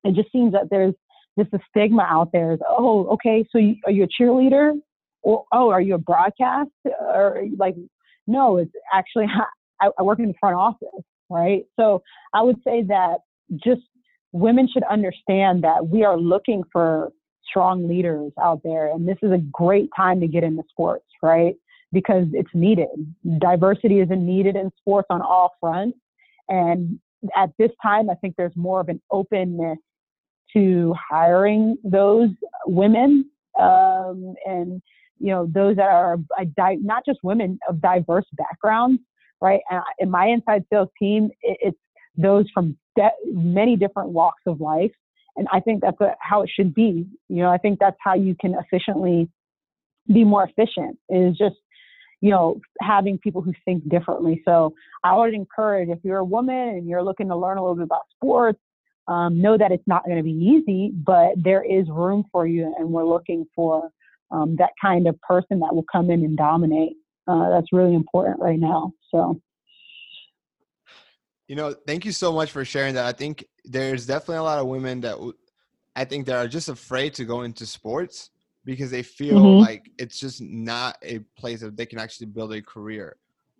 it 0.03 0.15
just 0.15 0.31
seems 0.31 0.53
that 0.53 0.69
there's 0.69 0.93
just 1.37 1.53
a 1.53 1.59
stigma 1.69 2.03
out 2.03 2.29
there. 2.31 2.53
Is, 2.53 2.59
oh, 2.67 3.07
okay, 3.13 3.45
so 3.51 3.57
you, 3.57 3.75
are 3.85 3.91
you 3.91 4.03
a 4.03 4.21
cheerleader? 4.21 4.73
Or 5.21 5.45
oh, 5.51 5.69
are 5.69 5.81
you 5.81 5.95
a 5.95 5.99
broadcast? 5.99 6.69
Or 6.85 7.43
like, 7.57 7.75
no, 8.27 8.57
it's 8.57 8.71
actually 8.93 9.25
I, 9.81 9.89
I 9.97 10.03
work 10.03 10.19
in 10.19 10.27
the 10.27 10.33
front 10.39 10.55
office, 10.55 11.03
right? 11.29 11.63
So 11.79 12.03
I 12.33 12.41
would 12.41 12.57
say 12.63 12.83
that 12.83 13.17
just 13.55 13.81
women 14.31 14.67
should 14.71 14.83
understand 14.83 15.63
that 15.63 15.87
we 15.87 16.03
are 16.03 16.17
looking 16.17 16.63
for 16.71 17.11
strong 17.43 17.87
leaders 17.87 18.31
out 18.41 18.61
there, 18.63 18.91
and 18.91 19.07
this 19.07 19.17
is 19.21 19.31
a 19.31 19.39
great 19.51 19.89
time 19.95 20.19
to 20.19 20.27
get 20.27 20.43
into 20.43 20.63
sports, 20.69 21.05
right? 21.21 21.55
Because 21.91 22.27
it's 22.33 22.49
needed. 22.53 22.89
Diversity 23.39 23.99
isn't 23.99 24.25
needed 24.25 24.55
in 24.55 24.71
sports 24.77 25.07
on 25.09 25.21
all 25.21 25.53
fronts. 25.59 25.97
And 26.47 26.99
at 27.35 27.49
this 27.57 27.71
time, 27.81 28.09
I 28.09 28.15
think 28.15 28.35
there's 28.37 28.55
more 28.55 28.79
of 28.79 28.89
an 28.89 29.01
openness 29.11 29.79
to 30.53 30.95
hiring 31.09 31.77
those 31.83 32.29
women 32.65 33.25
um, 33.59 34.35
and 34.45 34.81
you 35.19 35.27
know 35.27 35.47
those 35.53 35.75
that 35.75 35.89
are 35.89 36.17
not 36.57 37.05
just 37.05 37.19
women 37.23 37.59
of 37.67 37.81
diverse 37.81 38.25
backgrounds, 38.33 39.01
right? 39.41 39.61
And 39.69 39.81
in 39.99 40.09
my 40.09 40.27
inside 40.27 40.63
sales 40.71 40.89
team, 40.97 41.29
it's 41.41 41.77
those 42.21 42.45
from 42.53 42.77
de- 42.95 43.09
many 43.25 43.75
different 43.75 44.09
walks 44.09 44.41
of 44.45 44.61
life, 44.61 44.91
and 45.35 45.47
I 45.51 45.59
think 45.59 45.81
that's 45.81 45.99
a, 46.01 46.15
how 46.19 46.41
it 46.43 46.49
should 46.53 46.73
be. 46.73 47.07
You 47.29 47.43
know, 47.43 47.49
I 47.49 47.57
think 47.57 47.79
that's 47.79 47.97
how 47.99 48.15
you 48.15 48.35
can 48.39 48.55
efficiently 48.55 49.29
be 50.07 50.23
more 50.23 50.43
efficient. 50.43 50.97
Is 51.09 51.37
just 51.37 51.55
you 52.21 52.31
know, 52.31 52.59
having 52.81 53.17
people 53.17 53.41
who 53.41 53.53
think 53.65 53.87
differently. 53.87 54.41
So 54.45 54.73
I 55.03 55.15
would 55.15 55.33
encourage 55.33 55.89
if 55.89 55.99
you're 56.03 56.17
a 56.17 56.25
woman 56.25 56.55
and 56.55 56.87
you're 56.87 57.03
looking 57.03 57.29
to 57.29 57.35
learn 57.35 57.57
a 57.57 57.61
little 57.61 57.75
bit 57.75 57.85
about 57.85 58.01
sports, 58.15 58.59
um, 59.07 59.41
know 59.41 59.57
that 59.57 59.71
it's 59.71 59.87
not 59.87 60.05
going 60.05 60.17
to 60.17 60.23
be 60.23 60.31
easy, 60.31 60.91
but 60.93 61.31
there 61.37 61.63
is 61.63 61.87
room 61.89 62.25
for 62.31 62.45
you, 62.45 62.73
and 62.77 62.89
we're 62.89 63.05
looking 63.05 63.45
for 63.55 63.89
um, 64.31 64.55
that 64.57 64.71
kind 64.81 65.07
of 65.07 65.19
person 65.21 65.59
that 65.59 65.73
will 65.73 65.85
come 65.91 66.11
in 66.11 66.23
and 66.23 66.37
dominate. 66.37 66.93
Uh, 67.27 67.49
that's 67.49 67.71
really 67.71 67.95
important 67.95 68.39
right 68.39 68.59
now. 68.59 68.91
So. 69.11 69.41
You 71.49 71.55
know, 71.55 71.73
thank 71.87 72.05
you 72.05 72.11
so 72.11 72.31
much 72.31 72.51
for 72.51 72.63
sharing 72.63 72.93
that. 72.93 73.05
I 73.05 73.11
think 73.11 73.43
there's 73.65 74.05
definitely 74.05 74.37
a 74.37 74.43
lot 74.43 74.59
of 74.59 74.67
women 74.67 75.01
that 75.01 75.17
I 75.95 76.05
think 76.05 76.27
that 76.27 76.35
are 76.35 76.47
just 76.47 76.69
afraid 76.69 77.15
to 77.15 77.25
go 77.25 77.41
into 77.41 77.65
sports 77.65 78.29
because 78.65 78.91
they 78.91 79.01
feel 79.01 79.39
mm-hmm. 79.39 79.61
like 79.61 79.89
it's 79.97 80.19
just 80.19 80.41
not 80.41 80.99
a 81.01 81.19
place 81.35 81.61
that 81.61 81.75
they 81.75 81.87
can 81.87 81.97
actually 81.97 82.27
build 82.27 82.53
a 82.53 82.61
career. 82.61 83.17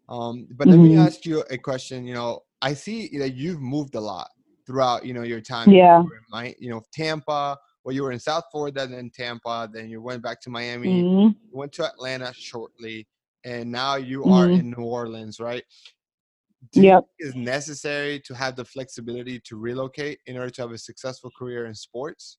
Um, 0.08 0.47
but 0.52 0.67
mm-hmm. 0.67 0.69
let 0.69 0.84
me 0.84 0.89
mm-hmm. 0.91 1.08
ask 1.08 1.25
you 1.25 1.43
a 1.49 1.58
question. 1.58 2.06
You 2.06 2.13
know, 2.13 2.43
I 2.62 2.75
see 2.75 3.17
that 3.17 3.34
you've 3.34 3.60
moved 3.60 3.95
a 3.95 3.99
lot 3.99 4.30
throughout, 4.67 5.04
you 5.04 5.15
know, 5.15 5.23
your 5.23 5.41
time. 5.41 5.71
Yeah. 5.71 6.04
My, 6.30 6.54
you 6.60 6.69
know, 6.69 6.84
Tampa. 6.93 7.58
Well, 7.84 7.95
you 7.95 8.04
were 8.04 8.12
in 8.12 8.19
South 8.19 8.43
Florida, 8.52 8.86
then 8.86 9.10
Tampa, 9.10 9.67
then 9.73 9.89
you 9.89 9.99
went 9.99 10.21
back 10.21 10.39
to 10.41 10.52
Miami, 10.52 11.02
mm-hmm. 11.02 11.58
went 11.58 11.71
to 11.73 11.86
Atlanta 11.86 12.32
shortly, 12.36 13.08
and 13.45 13.71
now 13.71 13.95
you 13.95 14.25
are 14.25 14.45
mm-hmm. 14.45 14.60
in 14.60 14.69
New 14.78 14.84
Orleans, 14.84 15.39
right? 15.39 15.63
Do 16.72 16.82
yep. 16.82 17.06
is 17.19 17.36
necessary 17.36 18.19
to 18.26 18.36
have 18.36 18.56
the 18.56 18.65
flexibility 18.65 19.39
to 19.45 19.58
relocate 19.58 20.19
in 20.26 20.38
order 20.38 20.50
to 20.50 20.62
have 20.62 20.72
a 20.72 20.78
successful 20.78 21.32
career 21.38 21.65
in 21.65 21.74
sports? 21.74 22.38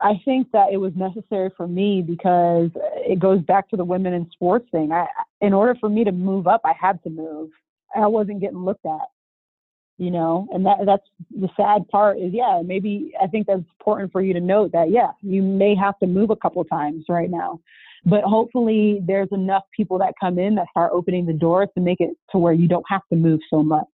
I 0.00 0.20
think 0.24 0.50
that 0.52 0.72
it 0.72 0.78
was 0.78 0.92
necessary 0.96 1.50
for 1.56 1.68
me 1.68 2.02
because 2.02 2.70
uh, 2.76 2.88
it 2.96 3.20
goes 3.20 3.40
back 3.42 3.68
to 3.70 3.76
the 3.76 3.84
women 3.84 4.12
in 4.12 4.28
sports 4.32 4.68
thing. 4.70 4.92
I, 4.92 5.06
in 5.40 5.54
order 5.54 5.76
for 5.78 5.88
me 5.88 6.04
to 6.04 6.12
move 6.12 6.46
up, 6.46 6.60
I 6.64 6.72
had 6.78 7.02
to 7.04 7.10
move. 7.10 7.50
I 7.94 8.06
wasn't 8.08 8.40
getting 8.40 8.64
looked 8.64 8.84
at, 8.84 9.06
you 9.98 10.10
know, 10.10 10.48
and 10.52 10.66
that 10.66 10.78
that's 10.84 11.06
the 11.30 11.48
sad 11.56 11.88
part 11.88 12.18
is, 12.18 12.32
yeah, 12.34 12.60
maybe 12.64 13.12
I 13.22 13.28
think 13.28 13.46
that's 13.46 13.60
important 13.78 14.10
for 14.10 14.20
you 14.20 14.32
to 14.34 14.40
note 14.40 14.72
that, 14.72 14.90
yeah, 14.90 15.12
you 15.22 15.42
may 15.42 15.76
have 15.76 15.96
to 16.00 16.08
move 16.08 16.30
a 16.30 16.36
couple 16.36 16.64
times 16.64 17.04
right 17.08 17.30
now, 17.30 17.60
but 18.06 18.22
hopefully 18.24 19.00
there's 19.06 19.28
enough 19.32 19.62
people 19.74 19.98
that 19.98 20.14
come 20.20 20.38
in 20.38 20.54
that 20.56 20.66
start 20.70 20.92
opening 20.92 21.26
the 21.26 21.32
doors 21.32 21.68
to 21.74 21.82
make 21.82 22.00
it 22.00 22.10
to 22.30 22.38
where 22.38 22.52
you 22.52 22.68
don't 22.68 22.84
have 22.88 23.02
to 23.10 23.16
move 23.16 23.40
so 23.48 23.62
much, 23.62 23.88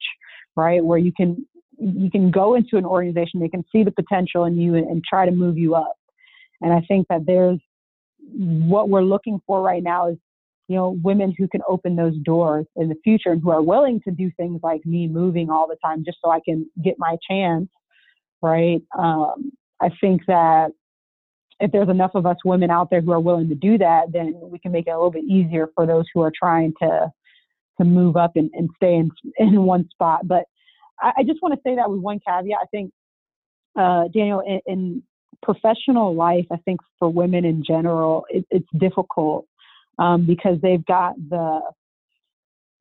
right? 0.56 0.84
Where 0.84 0.98
you 0.98 1.12
can 1.12 1.46
you 1.78 2.10
can 2.10 2.30
go 2.30 2.54
into 2.54 2.76
an 2.76 2.84
organization, 2.84 3.40
they 3.40 3.48
can 3.48 3.64
see 3.72 3.82
the 3.82 3.90
potential 3.90 4.44
in 4.44 4.58
you 4.58 4.74
and, 4.74 4.86
and 4.86 5.02
try 5.02 5.24
to 5.24 5.32
move 5.32 5.56
you 5.56 5.74
up. 5.74 5.94
And 6.60 6.72
I 6.72 6.82
think 6.86 7.06
that 7.08 7.24
there's 7.26 7.58
what 8.32 8.88
we're 8.88 9.02
looking 9.02 9.40
for 9.46 9.62
right 9.62 9.82
now 9.82 10.08
is, 10.08 10.18
you 10.68 10.76
know, 10.76 10.98
women 11.02 11.34
who 11.36 11.48
can 11.48 11.62
open 11.66 11.96
those 11.96 12.16
doors 12.18 12.66
in 12.76 12.88
the 12.88 12.96
future 13.02 13.30
and 13.30 13.40
who 13.42 13.50
are 13.50 13.62
willing 13.62 14.00
to 14.02 14.10
do 14.10 14.30
things 14.36 14.60
like 14.62 14.84
me 14.84 15.08
moving 15.08 15.50
all 15.50 15.66
the 15.66 15.76
time 15.82 16.04
just 16.04 16.18
so 16.22 16.30
I 16.30 16.40
can 16.44 16.68
get 16.84 16.96
my 16.98 17.16
chance, 17.28 17.68
right? 18.42 18.82
Um, 18.96 19.52
I 19.80 19.90
think 20.00 20.22
that 20.26 20.72
if 21.60 21.72
there's 21.72 21.88
enough 21.88 22.12
of 22.14 22.26
us 22.26 22.36
women 22.44 22.70
out 22.70 22.90
there 22.90 23.00
who 23.00 23.12
are 23.12 23.20
willing 23.20 23.48
to 23.50 23.54
do 23.54 23.76
that, 23.78 24.12
then 24.12 24.34
we 24.40 24.58
can 24.58 24.72
make 24.72 24.86
it 24.86 24.90
a 24.90 24.96
little 24.96 25.10
bit 25.10 25.24
easier 25.24 25.68
for 25.74 25.86
those 25.86 26.06
who 26.12 26.22
are 26.22 26.32
trying 26.34 26.72
to 26.80 27.12
to 27.78 27.84
move 27.84 28.16
up 28.16 28.32
and, 28.36 28.50
and 28.54 28.68
stay 28.76 28.94
in 28.94 29.10
in 29.38 29.62
one 29.64 29.88
spot. 29.90 30.26
But 30.26 30.44
I, 31.00 31.12
I 31.18 31.22
just 31.22 31.42
want 31.42 31.54
to 31.54 31.60
say 31.64 31.76
that 31.76 31.90
with 31.90 32.00
one 32.00 32.20
caveat. 32.26 32.58
I 32.60 32.66
think 32.70 32.92
uh, 33.78 34.04
Daniel, 34.12 34.40
in, 34.40 34.60
in, 34.66 35.02
professional 35.42 36.14
life, 36.14 36.44
I 36.52 36.58
think 36.66 36.80
for 36.98 37.08
women 37.08 37.46
in 37.46 37.64
general, 37.64 38.26
it, 38.28 38.44
it's 38.50 38.68
difficult 38.78 39.46
um, 39.98 40.26
because 40.26 40.58
they've 40.60 40.84
got 40.84 41.14
the 41.16 41.60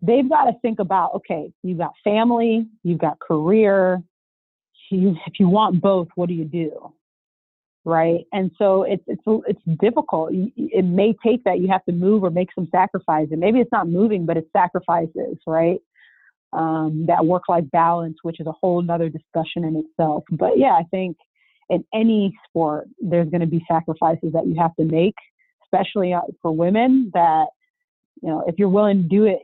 they've 0.02 0.28
got 0.28 0.46
to 0.46 0.54
think 0.62 0.80
about 0.80 1.16
okay, 1.16 1.54
you've 1.64 1.78
got 1.78 1.94
family, 2.04 2.68
you've 2.84 3.00
got 3.00 3.20
career. 3.20 4.02
You, 4.92 5.16
if 5.28 5.40
you 5.40 5.48
want 5.48 5.82
both, 5.82 6.08
what 6.16 6.28
do 6.30 6.34
you 6.34 6.46
do? 6.46 6.94
Right, 7.90 8.28
and 8.32 8.52
so 8.60 8.84
it's 8.84 9.04
it's 9.08 9.24
it's 9.26 9.80
difficult. 9.80 10.30
It 10.32 10.86
may 10.86 11.16
take 11.26 11.44
that 11.46 11.60
you 11.60 11.70
have 11.70 11.84
to 11.86 11.92
move 11.92 12.24
or 12.24 12.30
make 12.30 12.50
some 12.54 12.68
sacrifices. 12.72 13.34
Maybe 13.36 13.60
it's 13.60 13.72
not 13.72 13.90
moving, 13.90 14.28
but 14.28 14.38
it's 14.38 14.52
sacrifices, 14.56 15.40
right? 15.48 15.80
Um, 16.54 17.06
that 17.08 17.26
work-life 17.26 17.64
balance, 17.72 18.18
which 18.22 18.40
is 18.40 18.46
a 18.46 18.52
whole 18.52 18.86
other 18.92 19.10
discussion 19.10 19.64
in 19.64 19.76
itself. 19.76 20.24
But 20.30 20.60
yeah, 20.60 20.74
I 20.74 20.84
think 20.92 21.18
in 21.70 21.84
any 21.92 22.38
sport, 22.48 22.88
there's 23.00 23.30
going 23.30 23.42
to 23.42 23.48
be 23.48 23.66
sacrifices 23.68 24.34
that 24.34 24.46
you 24.46 24.56
have 24.60 24.76
to 24.76 24.86
make, 24.86 25.16
especially 25.64 26.14
uh, 26.14 26.22
for 26.44 26.56
women. 26.56 27.10
That 27.16 27.48
you 28.22 28.30
know, 28.30 28.44
if 28.46 28.60
you're 28.60 28.70
willing 28.70 29.02
to 29.02 29.10
do 29.10 29.26
it, 29.26 29.40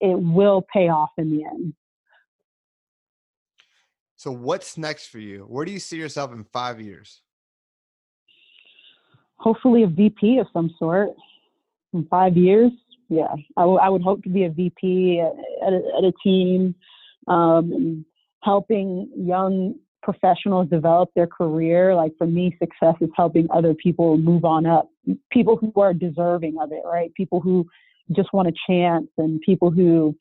it 0.00 0.18
will 0.18 0.66
pay 0.72 0.88
off 0.88 1.10
in 1.18 1.30
the 1.30 1.44
end. 1.44 1.74
So, 4.16 4.32
what's 4.32 4.76
next 4.76 5.06
for 5.06 5.20
you? 5.20 5.44
Where 5.48 5.64
do 5.64 5.70
you 5.70 5.78
see 5.78 5.98
yourself 5.98 6.32
in 6.32 6.42
five 6.42 6.80
years? 6.80 7.22
Hopefully, 9.38 9.82
a 9.82 9.86
VP 9.86 10.38
of 10.38 10.46
some 10.52 10.74
sort. 10.78 11.10
In 11.92 12.06
five 12.06 12.36
years, 12.36 12.72
yeah, 13.08 13.32
I, 13.56 13.62
w- 13.62 13.78
I 13.78 13.88
would 13.88 14.02
hope 14.02 14.22
to 14.24 14.28
be 14.28 14.44
a 14.44 14.50
VP 14.50 15.20
at, 15.20 15.72
a, 15.72 15.76
at 15.98 16.04
a 16.04 16.12
team, 16.22 16.74
um, 17.28 18.04
helping 18.42 19.08
young 19.16 19.76
professionals 20.02 20.68
develop 20.68 21.10
their 21.14 21.26
career. 21.26 21.94
Like 21.94 22.12
for 22.18 22.26
me, 22.26 22.56
success 22.58 22.94
is 23.00 23.10
helping 23.16 23.46
other 23.50 23.74
people 23.74 24.18
move 24.18 24.44
on 24.44 24.66
up, 24.66 24.88
people 25.30 25.56
who 25.56 25.72
are 25.80 25.94
deserving 25.94 26.56
of 26.60 26.72
it, 26.72 26.82
right? 26.84 27.12
People 27.14 27.40
who 27.40 27.66
just 28.12 28.32
want 28.32 28.48
a 28.48 28.52
chance 28.68 29.08
and 29.18 29.40
people 29.40 29.70
who 29.70 30.14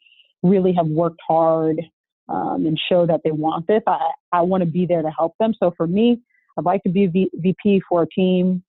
really 0.44 0.74
have 0.74 0.88
worked 0.88 1.20
hard 1.28 1.82
um, 2.30 2.66
and 2.66 2.80
show 2.90 3.06
that 3.06 3.22
they 3.24 3.32
want 3.32 3.68
this. 3.68 3.82
I, 3.88 4.12
I 4.32 4.42
want 4.42 4.62
to 4.62 4.70
be 4.70 4.86
there 4.86 5.02
to 5.02 5.12
help 5.12 5.34
them. 5.40 5.54
So 5.60 5.74
for 5.78 5.88
me, 5.88 6.20
I'd 6.58 6.66
like 6.66 6.84
to 6.84 6.90
be 6.90 7.06
a 7.06 7.10
v- 7.10 7.32
VP 7.34 7.84
for 7.88 8.04
a 8.04 8.08
team, 8.08 8.64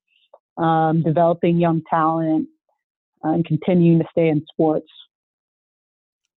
um, 0.59 1.03
developing 1.03 1.59
young 1.59 1.83
talent, 1.89 2.49
uh, 3.25 3.31
and 3.31 3.45
continuing 3.45 3.99
to 3.99 4.05
stay 4.11 4.29
in 4.29 4.45
sports. 4.53 4.89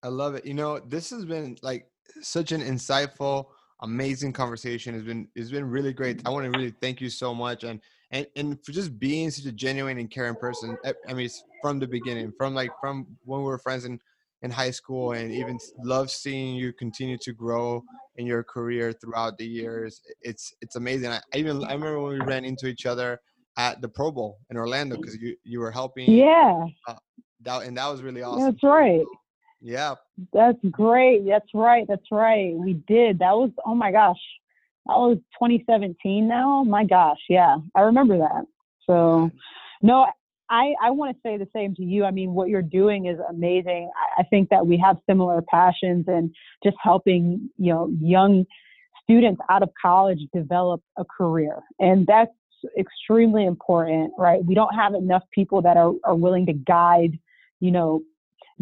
I 0.04 0.08
love 0.08 0.36
it. 0.36 0.46
You 0.46 0.54
know, 0.54 0.80
this 0.80 1.10
has 1.10 1.26
been 1.26 1.58
like 1.62 1.88
such 2.22 2.52
an 2.52 2.62
insightful, 2.62 3.48
amazing 3.82 4.34
conversation. 4.34 4.96
It's 4.96 5.06
been 5.06 5.28
it's 5.36 5.52
been 5.52 5.70
really 5.70 5.94
great. 5.94 6.22
I 6.26 6.30
want 6.30 6.46
to 6.46 6.58
really 6.58 6.74
thank 6.82 7.02
you 7.02 7.10
so 7.10 7.34
much 7.34 7.64
and 7.64 7.82
and 8.12 8.26
and 8.36 8.64
for 8.66 8.72
just 8.72 8.98
being 8.98 9.30
such 9.30 9.46
a 9.46 9.52
genuine 9.52 10.00
and 10.00 10.10
caring 10.10 10.36
person. 10.36 10.78
I 11.08 11.14
mean, 11.14 11.30
from 11.62 11.80
the 11.80 11.88
beginning, 11.88 12.32
from 12.38 12.56
like 12.56 12.72
from 12.80 13.08
when 13.26 13.42
we 13.42 13.46
were 13.46 13.60
friends 13.60 13.86
in 13.86 14.00
in 14.42 14.52
high 14.52 14.72
school, 14.72 15.12
and 15.12 15.34
even 15.34 15.58
love 15.84 16.10
seeing 16.10 16.56
you 16.56 16.72
continue 16.72 17.18
to 17.18 17.34
grow 17.34 17.84
in 18.16 18.26
your 18.26 18.44
career 18.44 18.94
throughout 18.94 19.38
the 19.38 19.46
years. 19.46 20.02
It's 20.22 20.54
it's 20.62 20.78
amazing. 20.78 21.12
I, 21.12 21.20
even 21.34 21.64
I 21.66 21.74
remember 21.74 22.00
when 22.00 22.20
we 22.20 22.26
ran 22.26 22.46
into 22.46 22.68
each 22.68 22.86
other 22.86 23.20
at 23.60 23.82
the 23.82 23.90
Pro 23.90 24.10
Bowl 24.10 24.40
in 24.50 24.58
Orlando 24.58 24.96
because 24.96 25.18
you 25.18 25.36
you 25.44 25.60
were 25.60 25.70
helping. 25.70 26.10
Yeah. 26.10 26.66
Uh, 26.88 26.96
that 27.42 27.64
and 27.64 27.78
that 27.78 27.88
was 27.88 28.02
really 28.02 28.24
awesome. 28.24 28.46
That's 28.46 28.64
right. 28.64 29.06
Yeah. 29.62 29.96
That's 30.32 30.58
great. 30.72 31.28
That's 31.28 31.50
right. 31.54 31.86
That's 31.88 32.10
right. 32.10 32.54
We 32.56 32.74
did. 32.88 33.20
That 33.20 33.34
was 33.34 33.52
oh 33.66 33.76
my 33.76 33.92
gosh. 33.92 34.18
That 34.86 34.96
was 34.96 35.18
2017 35.34 36.28
now. 36.28 36.64
My 36.64 36.86
gosh, 36.86 37.20
yeah. 37.28 37.58
I 37.76 37.82
remember 37.82 38.18
that. 38.20 38.46
So 38.88 39.30
no, 39.82 40.08
I, 40.50 40.74
I 40.82 40.90
want 40.92 41.16
to 41.16 41.22
say 41.22 41.38
the 41.38 41.48
same 41.54 41.76
to 41.76 41.84
you. 41.84 42.06
I 42.06 42.12
mean, 42.12 42.34
what 42.34 42.48
you're 42.50 42.62
doing 42.62 43.06
is 43.06 43.20
amazing. 43.30 43.92
I, 44.18 44.22
I 44.22 44.24
think 44.24 44.50
that 44.50 44.66
we 44.66 44.78
have 44.78 44.98
similar 45.08 45.42
passions 45.42 46.06
and 46.08 46.34
just 46.64 46.78
helping, 46.82 47.50
you 47.58 47.72
know, 47.72 47.92
young 48.02 48.46
students 49.04 49.42
out 49.50 49.64
of 49.64 49.70
college 49.80 50.20
develop 50.34 50.82
a 50.98 51.06
career. 51.06 51.58
And 51.80 52.08
that's 52.08 52.32
extremely 52.78 53.46
important, 53.46 54.14
right? 54.18 54.44
We 54.44 54.56
don't 54.56 54.74
have 54.76 54.94
enough 54.94 55.24
people 55.32 55.62
that 55.64 55.78
are, 55.78 55.94
are 56.04 56.16
willing 56.16 56.46
to 56.48 56.54
guide, 56.54 57.18
you 57.60 57.72
know, 57.72 58.02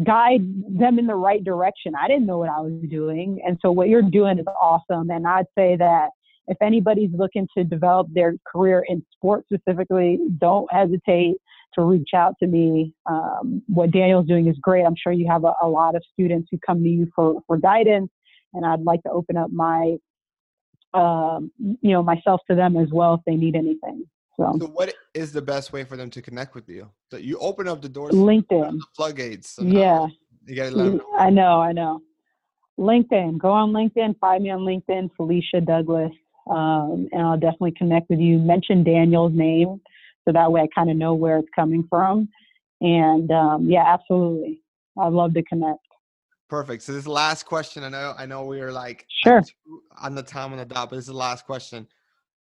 guide 0.04 0.42
them 0.68 0.98
in 0.98 1.06
the 1.06 1.14
right 1.14 1.42
direction. 1.42 1.94
I 2.00 2.08
didn't 2.08 2.26
know 2.26 2.38
what 2.38 2.50
I 2.50 2.60
was 2.60 2.72
doing. 2.88 3.40
And 3.46 3.58
so 3.60 3.72
what 3.72 3.88
you're 3.88 4.02
doing 4.02 4.38
is 4.38 4.46
awesome. 4.60 5.10
And 5.10 5.26
I'd 5.26 5.46
say 5.56 5.76
that 5.76 6.10
if 6.46 6.56
anybody's 6.62 7.10
looking 7.12 7.46
to 7.56 7.64
develop 7.64 8.08
their 8.12 8.34
career 8.50 8.84
in 8.88 9.04
sports 9.12 9.48
specifically, 9.52 10.18
don't 10.38 10.72
hesitate 10.72 11.36
to 11.74 11.82
reach 11.82 12.10
out 12.14 12.34
to 12.40 12.46
me. 12.46 12.94
Um, 13.06 13.62
what 13.68 13.90
Daniel's 13.90 14.26
doing 14.26 14.48
is 14.48 14.56
great. 14.60 14.84
I'm 14.84 14.96
sure 14.96 15.12
you 15.12 15.28
have 15.30 15.44
a, 15.44 15.52
a, 15.62 15.68
lot 15.68 15.94
of 15.94 16.02
students 16.12 16.48
who 16.50 16.58
come 16.66 16.82
to 16.82 16.88
you 16.88 17.08
for, 17.14 17.42
for 17.46 17.58
guidance, 17.58 18.10
and 18.54 18.64
I'd 18.64 18.80
like 18.80 19.02
to 19.02 19.10
open 19.10 19.36
up 19.36 19.50
my, 19.52 19.96
um, 20.94 21.50
you 21.58 21.92
know, 21.92 22.02
myself 22.02 22.40
to 22.50 22.56
them 22.56 22.76
as 22.76 22.88
well 22.90 23.14
if 23.14 23.20
they 23.26 23.36
need 23.36 23.54
anything. 23.54 24.04
So, 24.36 24.56
so, 24.60 24.66
what 24.68 24.94
is 25.14 25.32
the 25.32 25.42
best 25.42 25.72
way 25.72 25.84
for 25.84 25.96
them 25.96 26.10
to 26.10 26.22
connect 26.22 26.54
with 26.54 26.68
you? 26.68 26.88
So 27.10 27.16
you 27.16 27.38
open 27.38 27.66
up 27.66 27.82
the 27.82 27.88
doors, 27.88 28.14
LinkedIn, 28.14 28.78
the 28.78 28.84
floodgates. 28.94 29.50
So 29.50 29.62
yeah, 29.64 30.06
you 30.46 30.54
gotta 30.54 30.76
let 30.76 30.84
them 30.90 31.00
I 31.18 31.30
know, 31.30 31.60
I 31.60 31.72
know. 31.72 32.00
LinkedIn, 32.78 33.38
go 33.38 33.50
on 33.50 33.72
LinkedIn, 33.72 34.18
find 34.20 34.44
me 34.44 34.50
on 34.50 34.60
LinkedIn, 34.60 35.10
Felicia 35.16 35.60
Douglas, 35.60 36.12
um, 36.48 37.08
and 37.10 37.22
I'll 37.22 37.38
definitely 37.38 37.72
connect 37.72 38.08
with 38.08 38.20
you. 38.20 38.38
Mention 38.38 38.84
Daniel's 38.84 39.32
name 39.34 39.80
so 40.24 40.32
that 40.32 40.52
way 40.52 40.60
I 40.60 40.68
kind 40.72 40.90
of 40.90 40.96
know 40.96 41.14
where 41.14 41.38
it's 41.38 41.48
coming 41.56 41.86
from. 41.88 42.28
And 42.80 43.30
um, 43.32 43.68
yeah, 43.68 43.84
absolutely, 43.86 44.62
I'd 44.96 45.12
love 45.12 45.34
to 45.34 45.42
connect. 45.42 45.80
Perfect. 46.48 46.82
So 46.82 46.92
this 46.92 47.06
last 47.06 47.44
question, 47.44 47.84
I 47.84 47.90
know, 47.90 48.14
I 48.16 48.24
know 48.24 48.44
we 48.44 48.60
are 48.60 48.72
like 48.72 49.06
sure 49.22 49.42
on 50.00 50.14
the 50.14 50.22
time 50.22 50.52
on 50.52 50.58
the 50.58 50.64
dot, 50.64 50.90
but 50.90 50.96
this 50.96 51.04
is 51.04 51.08
the 51.08 51.12
last 51.12 51.44
question. 51.44 51.86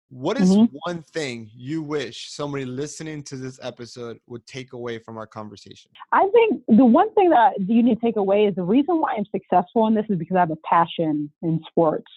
What 0.10 0.38
is 0.42 0.52
mm-hmm. 0.52 0.76
one 0.86 1.02
thing 1.04 1.50
you 1.56 1.82
wish 1.82 2.32
somebody 2.32 2.66
listening 2.66 3.24
to 3.24 3.38
this 3.38 3.60
episode 3.62 4.20
would 4.28 4.46
take 4.46 4.74
away 4.74 5.00
from 5.00 5.18
our 5.18 5.26
conversation? 5.26 5.90
I 6.12 6.28
think 6.34 6.64
the 6.68 6.84
one 6.84 7.14
thing 7.14 7.30
that 7.30 7.54
you 7.60 7.82
need 7.82 7.96
to 7.96 8.02
take 8.02 8.18
away 8.18 8.46
is 8.46 8.56
the 8.56 8.64
reason 8.64 9.00
why 9.00 9.14
I'm 9.16 9.26
successful 9.32 9.88
in 9.88 9.94
this 9.94 10.06
is 10.10 10.18
because 10.18 10.36
I 10.36 10.42
have 10.42 10.52
a 10.52 10.58
passion 10.68 11.32
in 11.44 11.62
sports. 11.70 12.12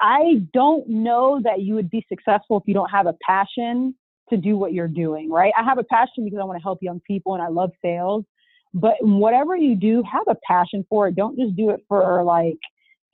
I 0.00 0.46
don't 0.54 0.88
know 0.88 1.40
that 1.44 1.60
you 1.60 1.74
would 1.74 1.90
be 1.90 2.06
successful 2.08 2.56
if 2.56 2.62
you 2.66 2.72
don't 2.72 2.90
have 2.90 3.06
a 3.06 3.14
passion 3.26 3.94
to 4.30 4.36
do 4.36 4.56
what 4.56 4.72
you're 4.72 4.88
doing, 4.88 5.30
right? 5.30 5.52
I 5.58 5.62
have 5.62 5.78
a 5.78 5.84
passion 5.84 6.24
because 6.24 6.38
I 6.40 6.44
want 6.44 6.58
to 6.58 6.62
help 6.62 6.78
young 6.82 7.00
people 7.00 7.34
and 7.34 7.42
I 7.42 7.48
love 7.48 7.70
sales. 7.82 8.24
But 8.72 8.94
whatever 9.00 9.56
you 9.56 9.74
do, 9.74 10.02
have 10.10 10.24
a 10.28 10.36
passion 10.46 10.86
for 10.88 11.08
it. 11.08 11.16
Don't 11.16 11.38
just 11.38 11.56
do 11.56 11.70
it 11.70 11.80
for 11.88 12.22
like 12.22 12.58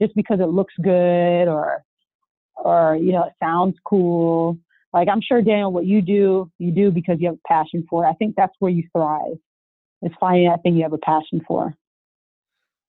just 0.01 0.15
because 0.15 0.39
it 0.39 0.49
looks 0.49 0.73
good 0.83 1.47
or 1.47 1.83
or 2.55 2.95
you 2.95 3.11
know 3.11 3.23
it 3.23 3.33
sounds 3.41 3.75
cool. 3.85 4.57
Like 4.93 5.07
I'm 5.09 5.21
sure 5.21 5.41
Daniel, 5.41 5.71
what 5.71 5.85
you 5.85 6.01
do, 6.01 6.51
you 6.59 6.71
do 6.71 6.91
because 6.91 7.17
you 7.19 7.27
have 7.27 7.35
a 7.35 7.47
passion 7.47 7.85
for 7.89 8.05
it. 8.05 8.09
I 8.09 8.13
think 8.13 8.35
that's 8.35 8.53
where 8.59 8.71
you 8.71 8.83
thrive. 8.95 9.37
Is 10.03 10.11
finding 10.19 10.47
that 10.47 10.61
thing 10.61 10.75
you 10.75 10.83
have 10.83 10.93
a 10.93 10.99
passion 10.99 11.41
for. 11.47 11.73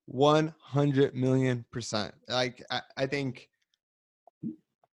One 0.04 0.54
hundred 0.60 1.14
million 1.14 1.64
percent. 1.70 2.14
Like 2.28 2.62
I, 2.70 2.82
I 2.96 3.06
think 3.06 3.48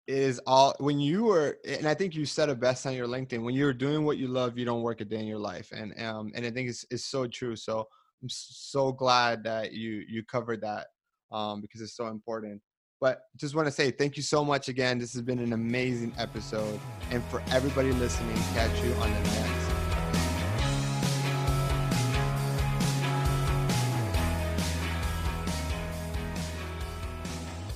is 0.07 0.39
all 0.45 0.75
when 0.79 0.99
you 0.99 1.23
were 1.23 1.57
and 1.65 1.87
i 1.87 1.93
think 1.93 2.13
you 2.13 2.25
said 2.25 2.49
it 2.49 2.59
best 2.59 2.85
on 2.85 2.93
your 2.93 3.07
linkedin 3.07 3.41
when 3.41 3.55
you're 3.55 3.73
doing 3.73 4.03
what 4.03 4.17
you 4.17 4.27
love 4.27 4.57
you 4.57 4.65
don't 4.65 4.81
work 4.81 4.99
a 4.99 5.05
day 5.05 5.17
in 5.17 5.25
your 5.25 5.39
life 5.39 5.71
and 5.71 5.93
um 6.01 6.31
and 6.35 6.45
i 6.45 6.51
think 6.51 6.69
it's, 6.69 6.85
it's 6.91 7.05
so 7.05 7.25
true 7.25 7.55
so 7.55 7.87
i'm 8.21 8.29
so 8.29 8.91
glad 8.91 9.43
that 9.43 9.71
you 9.71 10.03
you 10.09 10.21
covered 10.23 10.59
that 10.59 10.87
um 11.31 11.61
because 11.61 11.79
it's 11.79 11.95
so 11.95 12.07
important 12.07 12.61
but 12.99 13.21
just 13.37 13.55
want 13.55 13.65
to 13.65 13.71
say 13.71 13.91
thank 13.91 14.17
you 14.17 14.23
so 14.23 14.43
much 14.43 14.67
again 14.67 14.99
this 14.99 15.13
has 15.13 15.21
been 15.21 15.39
an 15.39 15.53
amazing 15.53 16.13
episode 16.17 16.79
and 17.09 17.23
for 17.23 17.41
everybody 17.51 17.91
listening 17.93 18.35
catch 18.53 18.83
you 18.83 18.93
on 18.95 19.09
the 19.09 19.19
next 19.31 19.62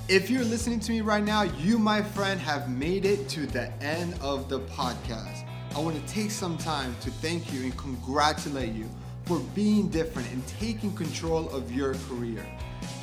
If 0.09 0.29
you're 0.29 0.45
listening 0.45 0.79
to 0.79 0.91
me 0.93 1.01
right 1.01 1.21
now, 1.21 1.41
you, 1.41 1.77
my 1.77 2.01
friend, 2.01 2.39
have 2.39 2.69
made 2.69 3.03
it 3.03 3.27
to 3.27 3.45
the 3.45 3.69
end 3.83 4.15
of 4.21 4.47
the 4.47 4.61
podcast. 4.61 5.45
I 5.75 5.79
want 5.79 5.97
to 5.97 6.13
take 6.13 6.31
some 6.31 6.57
time 6.57 6.95
to 7.01 7.11
thank 7.11 7.51
you 7.51 7.63
and 7.63 7.75
congratulate 7.75 8.71
you 8.71 8.89
for 9.25 9.39
being 9.53 9.89
different 9.89 10.31
and 10.31 10.47
taking 10.47 10.95
control 10.95 11.49
of 11.49 11.73
your 11.73 11.93
career. 12.07 12.45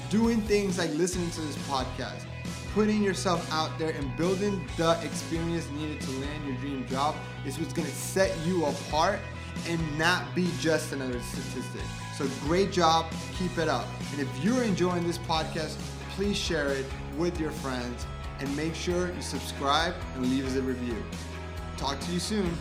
Doing 0.08 0.40
things 0.40 0.78
like 0.78 0.94
listening 0.94 1.30
to 1.32 1.42
this 1.42 1.58
podcast, 1.68 2.24
putting 2.72 3.02
yourself 3.02 3.52
out 3.52 3.78
there, 3.78 3.90
and 3.90 4.16
building 4.16 4.66
the 4.78 4.98
experience 5.04 5.68
needed 5.72 6.00
to 6.00 6.10
land 6.10 6.46
your 6.46 6.56
dream 6.56 6.86
job 6.88 7.16
is 7.44 7.58
what's 7.58 7.74
going 7.74 7.86
to 7.86 7.94
set 7.94 8.34
you 8.46 8.64
apart 8.64 9.18
and 9.68 9.98
not 9.98 10.34
be 10.34 10.48
just 10.58 10.94
another 10.94 11.20
statistic. 11.20 11.82
So, 12.16 12.26
great 12.40 12.72
job. 12.72 13.12
Keep 13.38 13.58
it 13.58 13.68
up. 13.68 13.86
And 14.12 14.22
if 14.22 14.44
you're 14.44 14.62
enjoying 14.62 15.06
this 15.06 15.18
podcast, 15.18 15.76
please 16.14 16.36
share 16.36 16.68
it 16.68 16.86
with 17.16 17.40
your 17.40 17.50
friends 17.50 18.06
and 18.38 18.56
make 18.56 18.74
sure 18.74 19.12
you 19.12 19.20
subscribe 19.20 19.94
and 20.14 20.30
leave 20.30 20.46
us 20.46 20.54
a 20.54 20.62
review. 20.62 20.96
Talk 21.76 21.98
to 21.98 22.12
you 22.12 22.20
soon. 22.20 22.56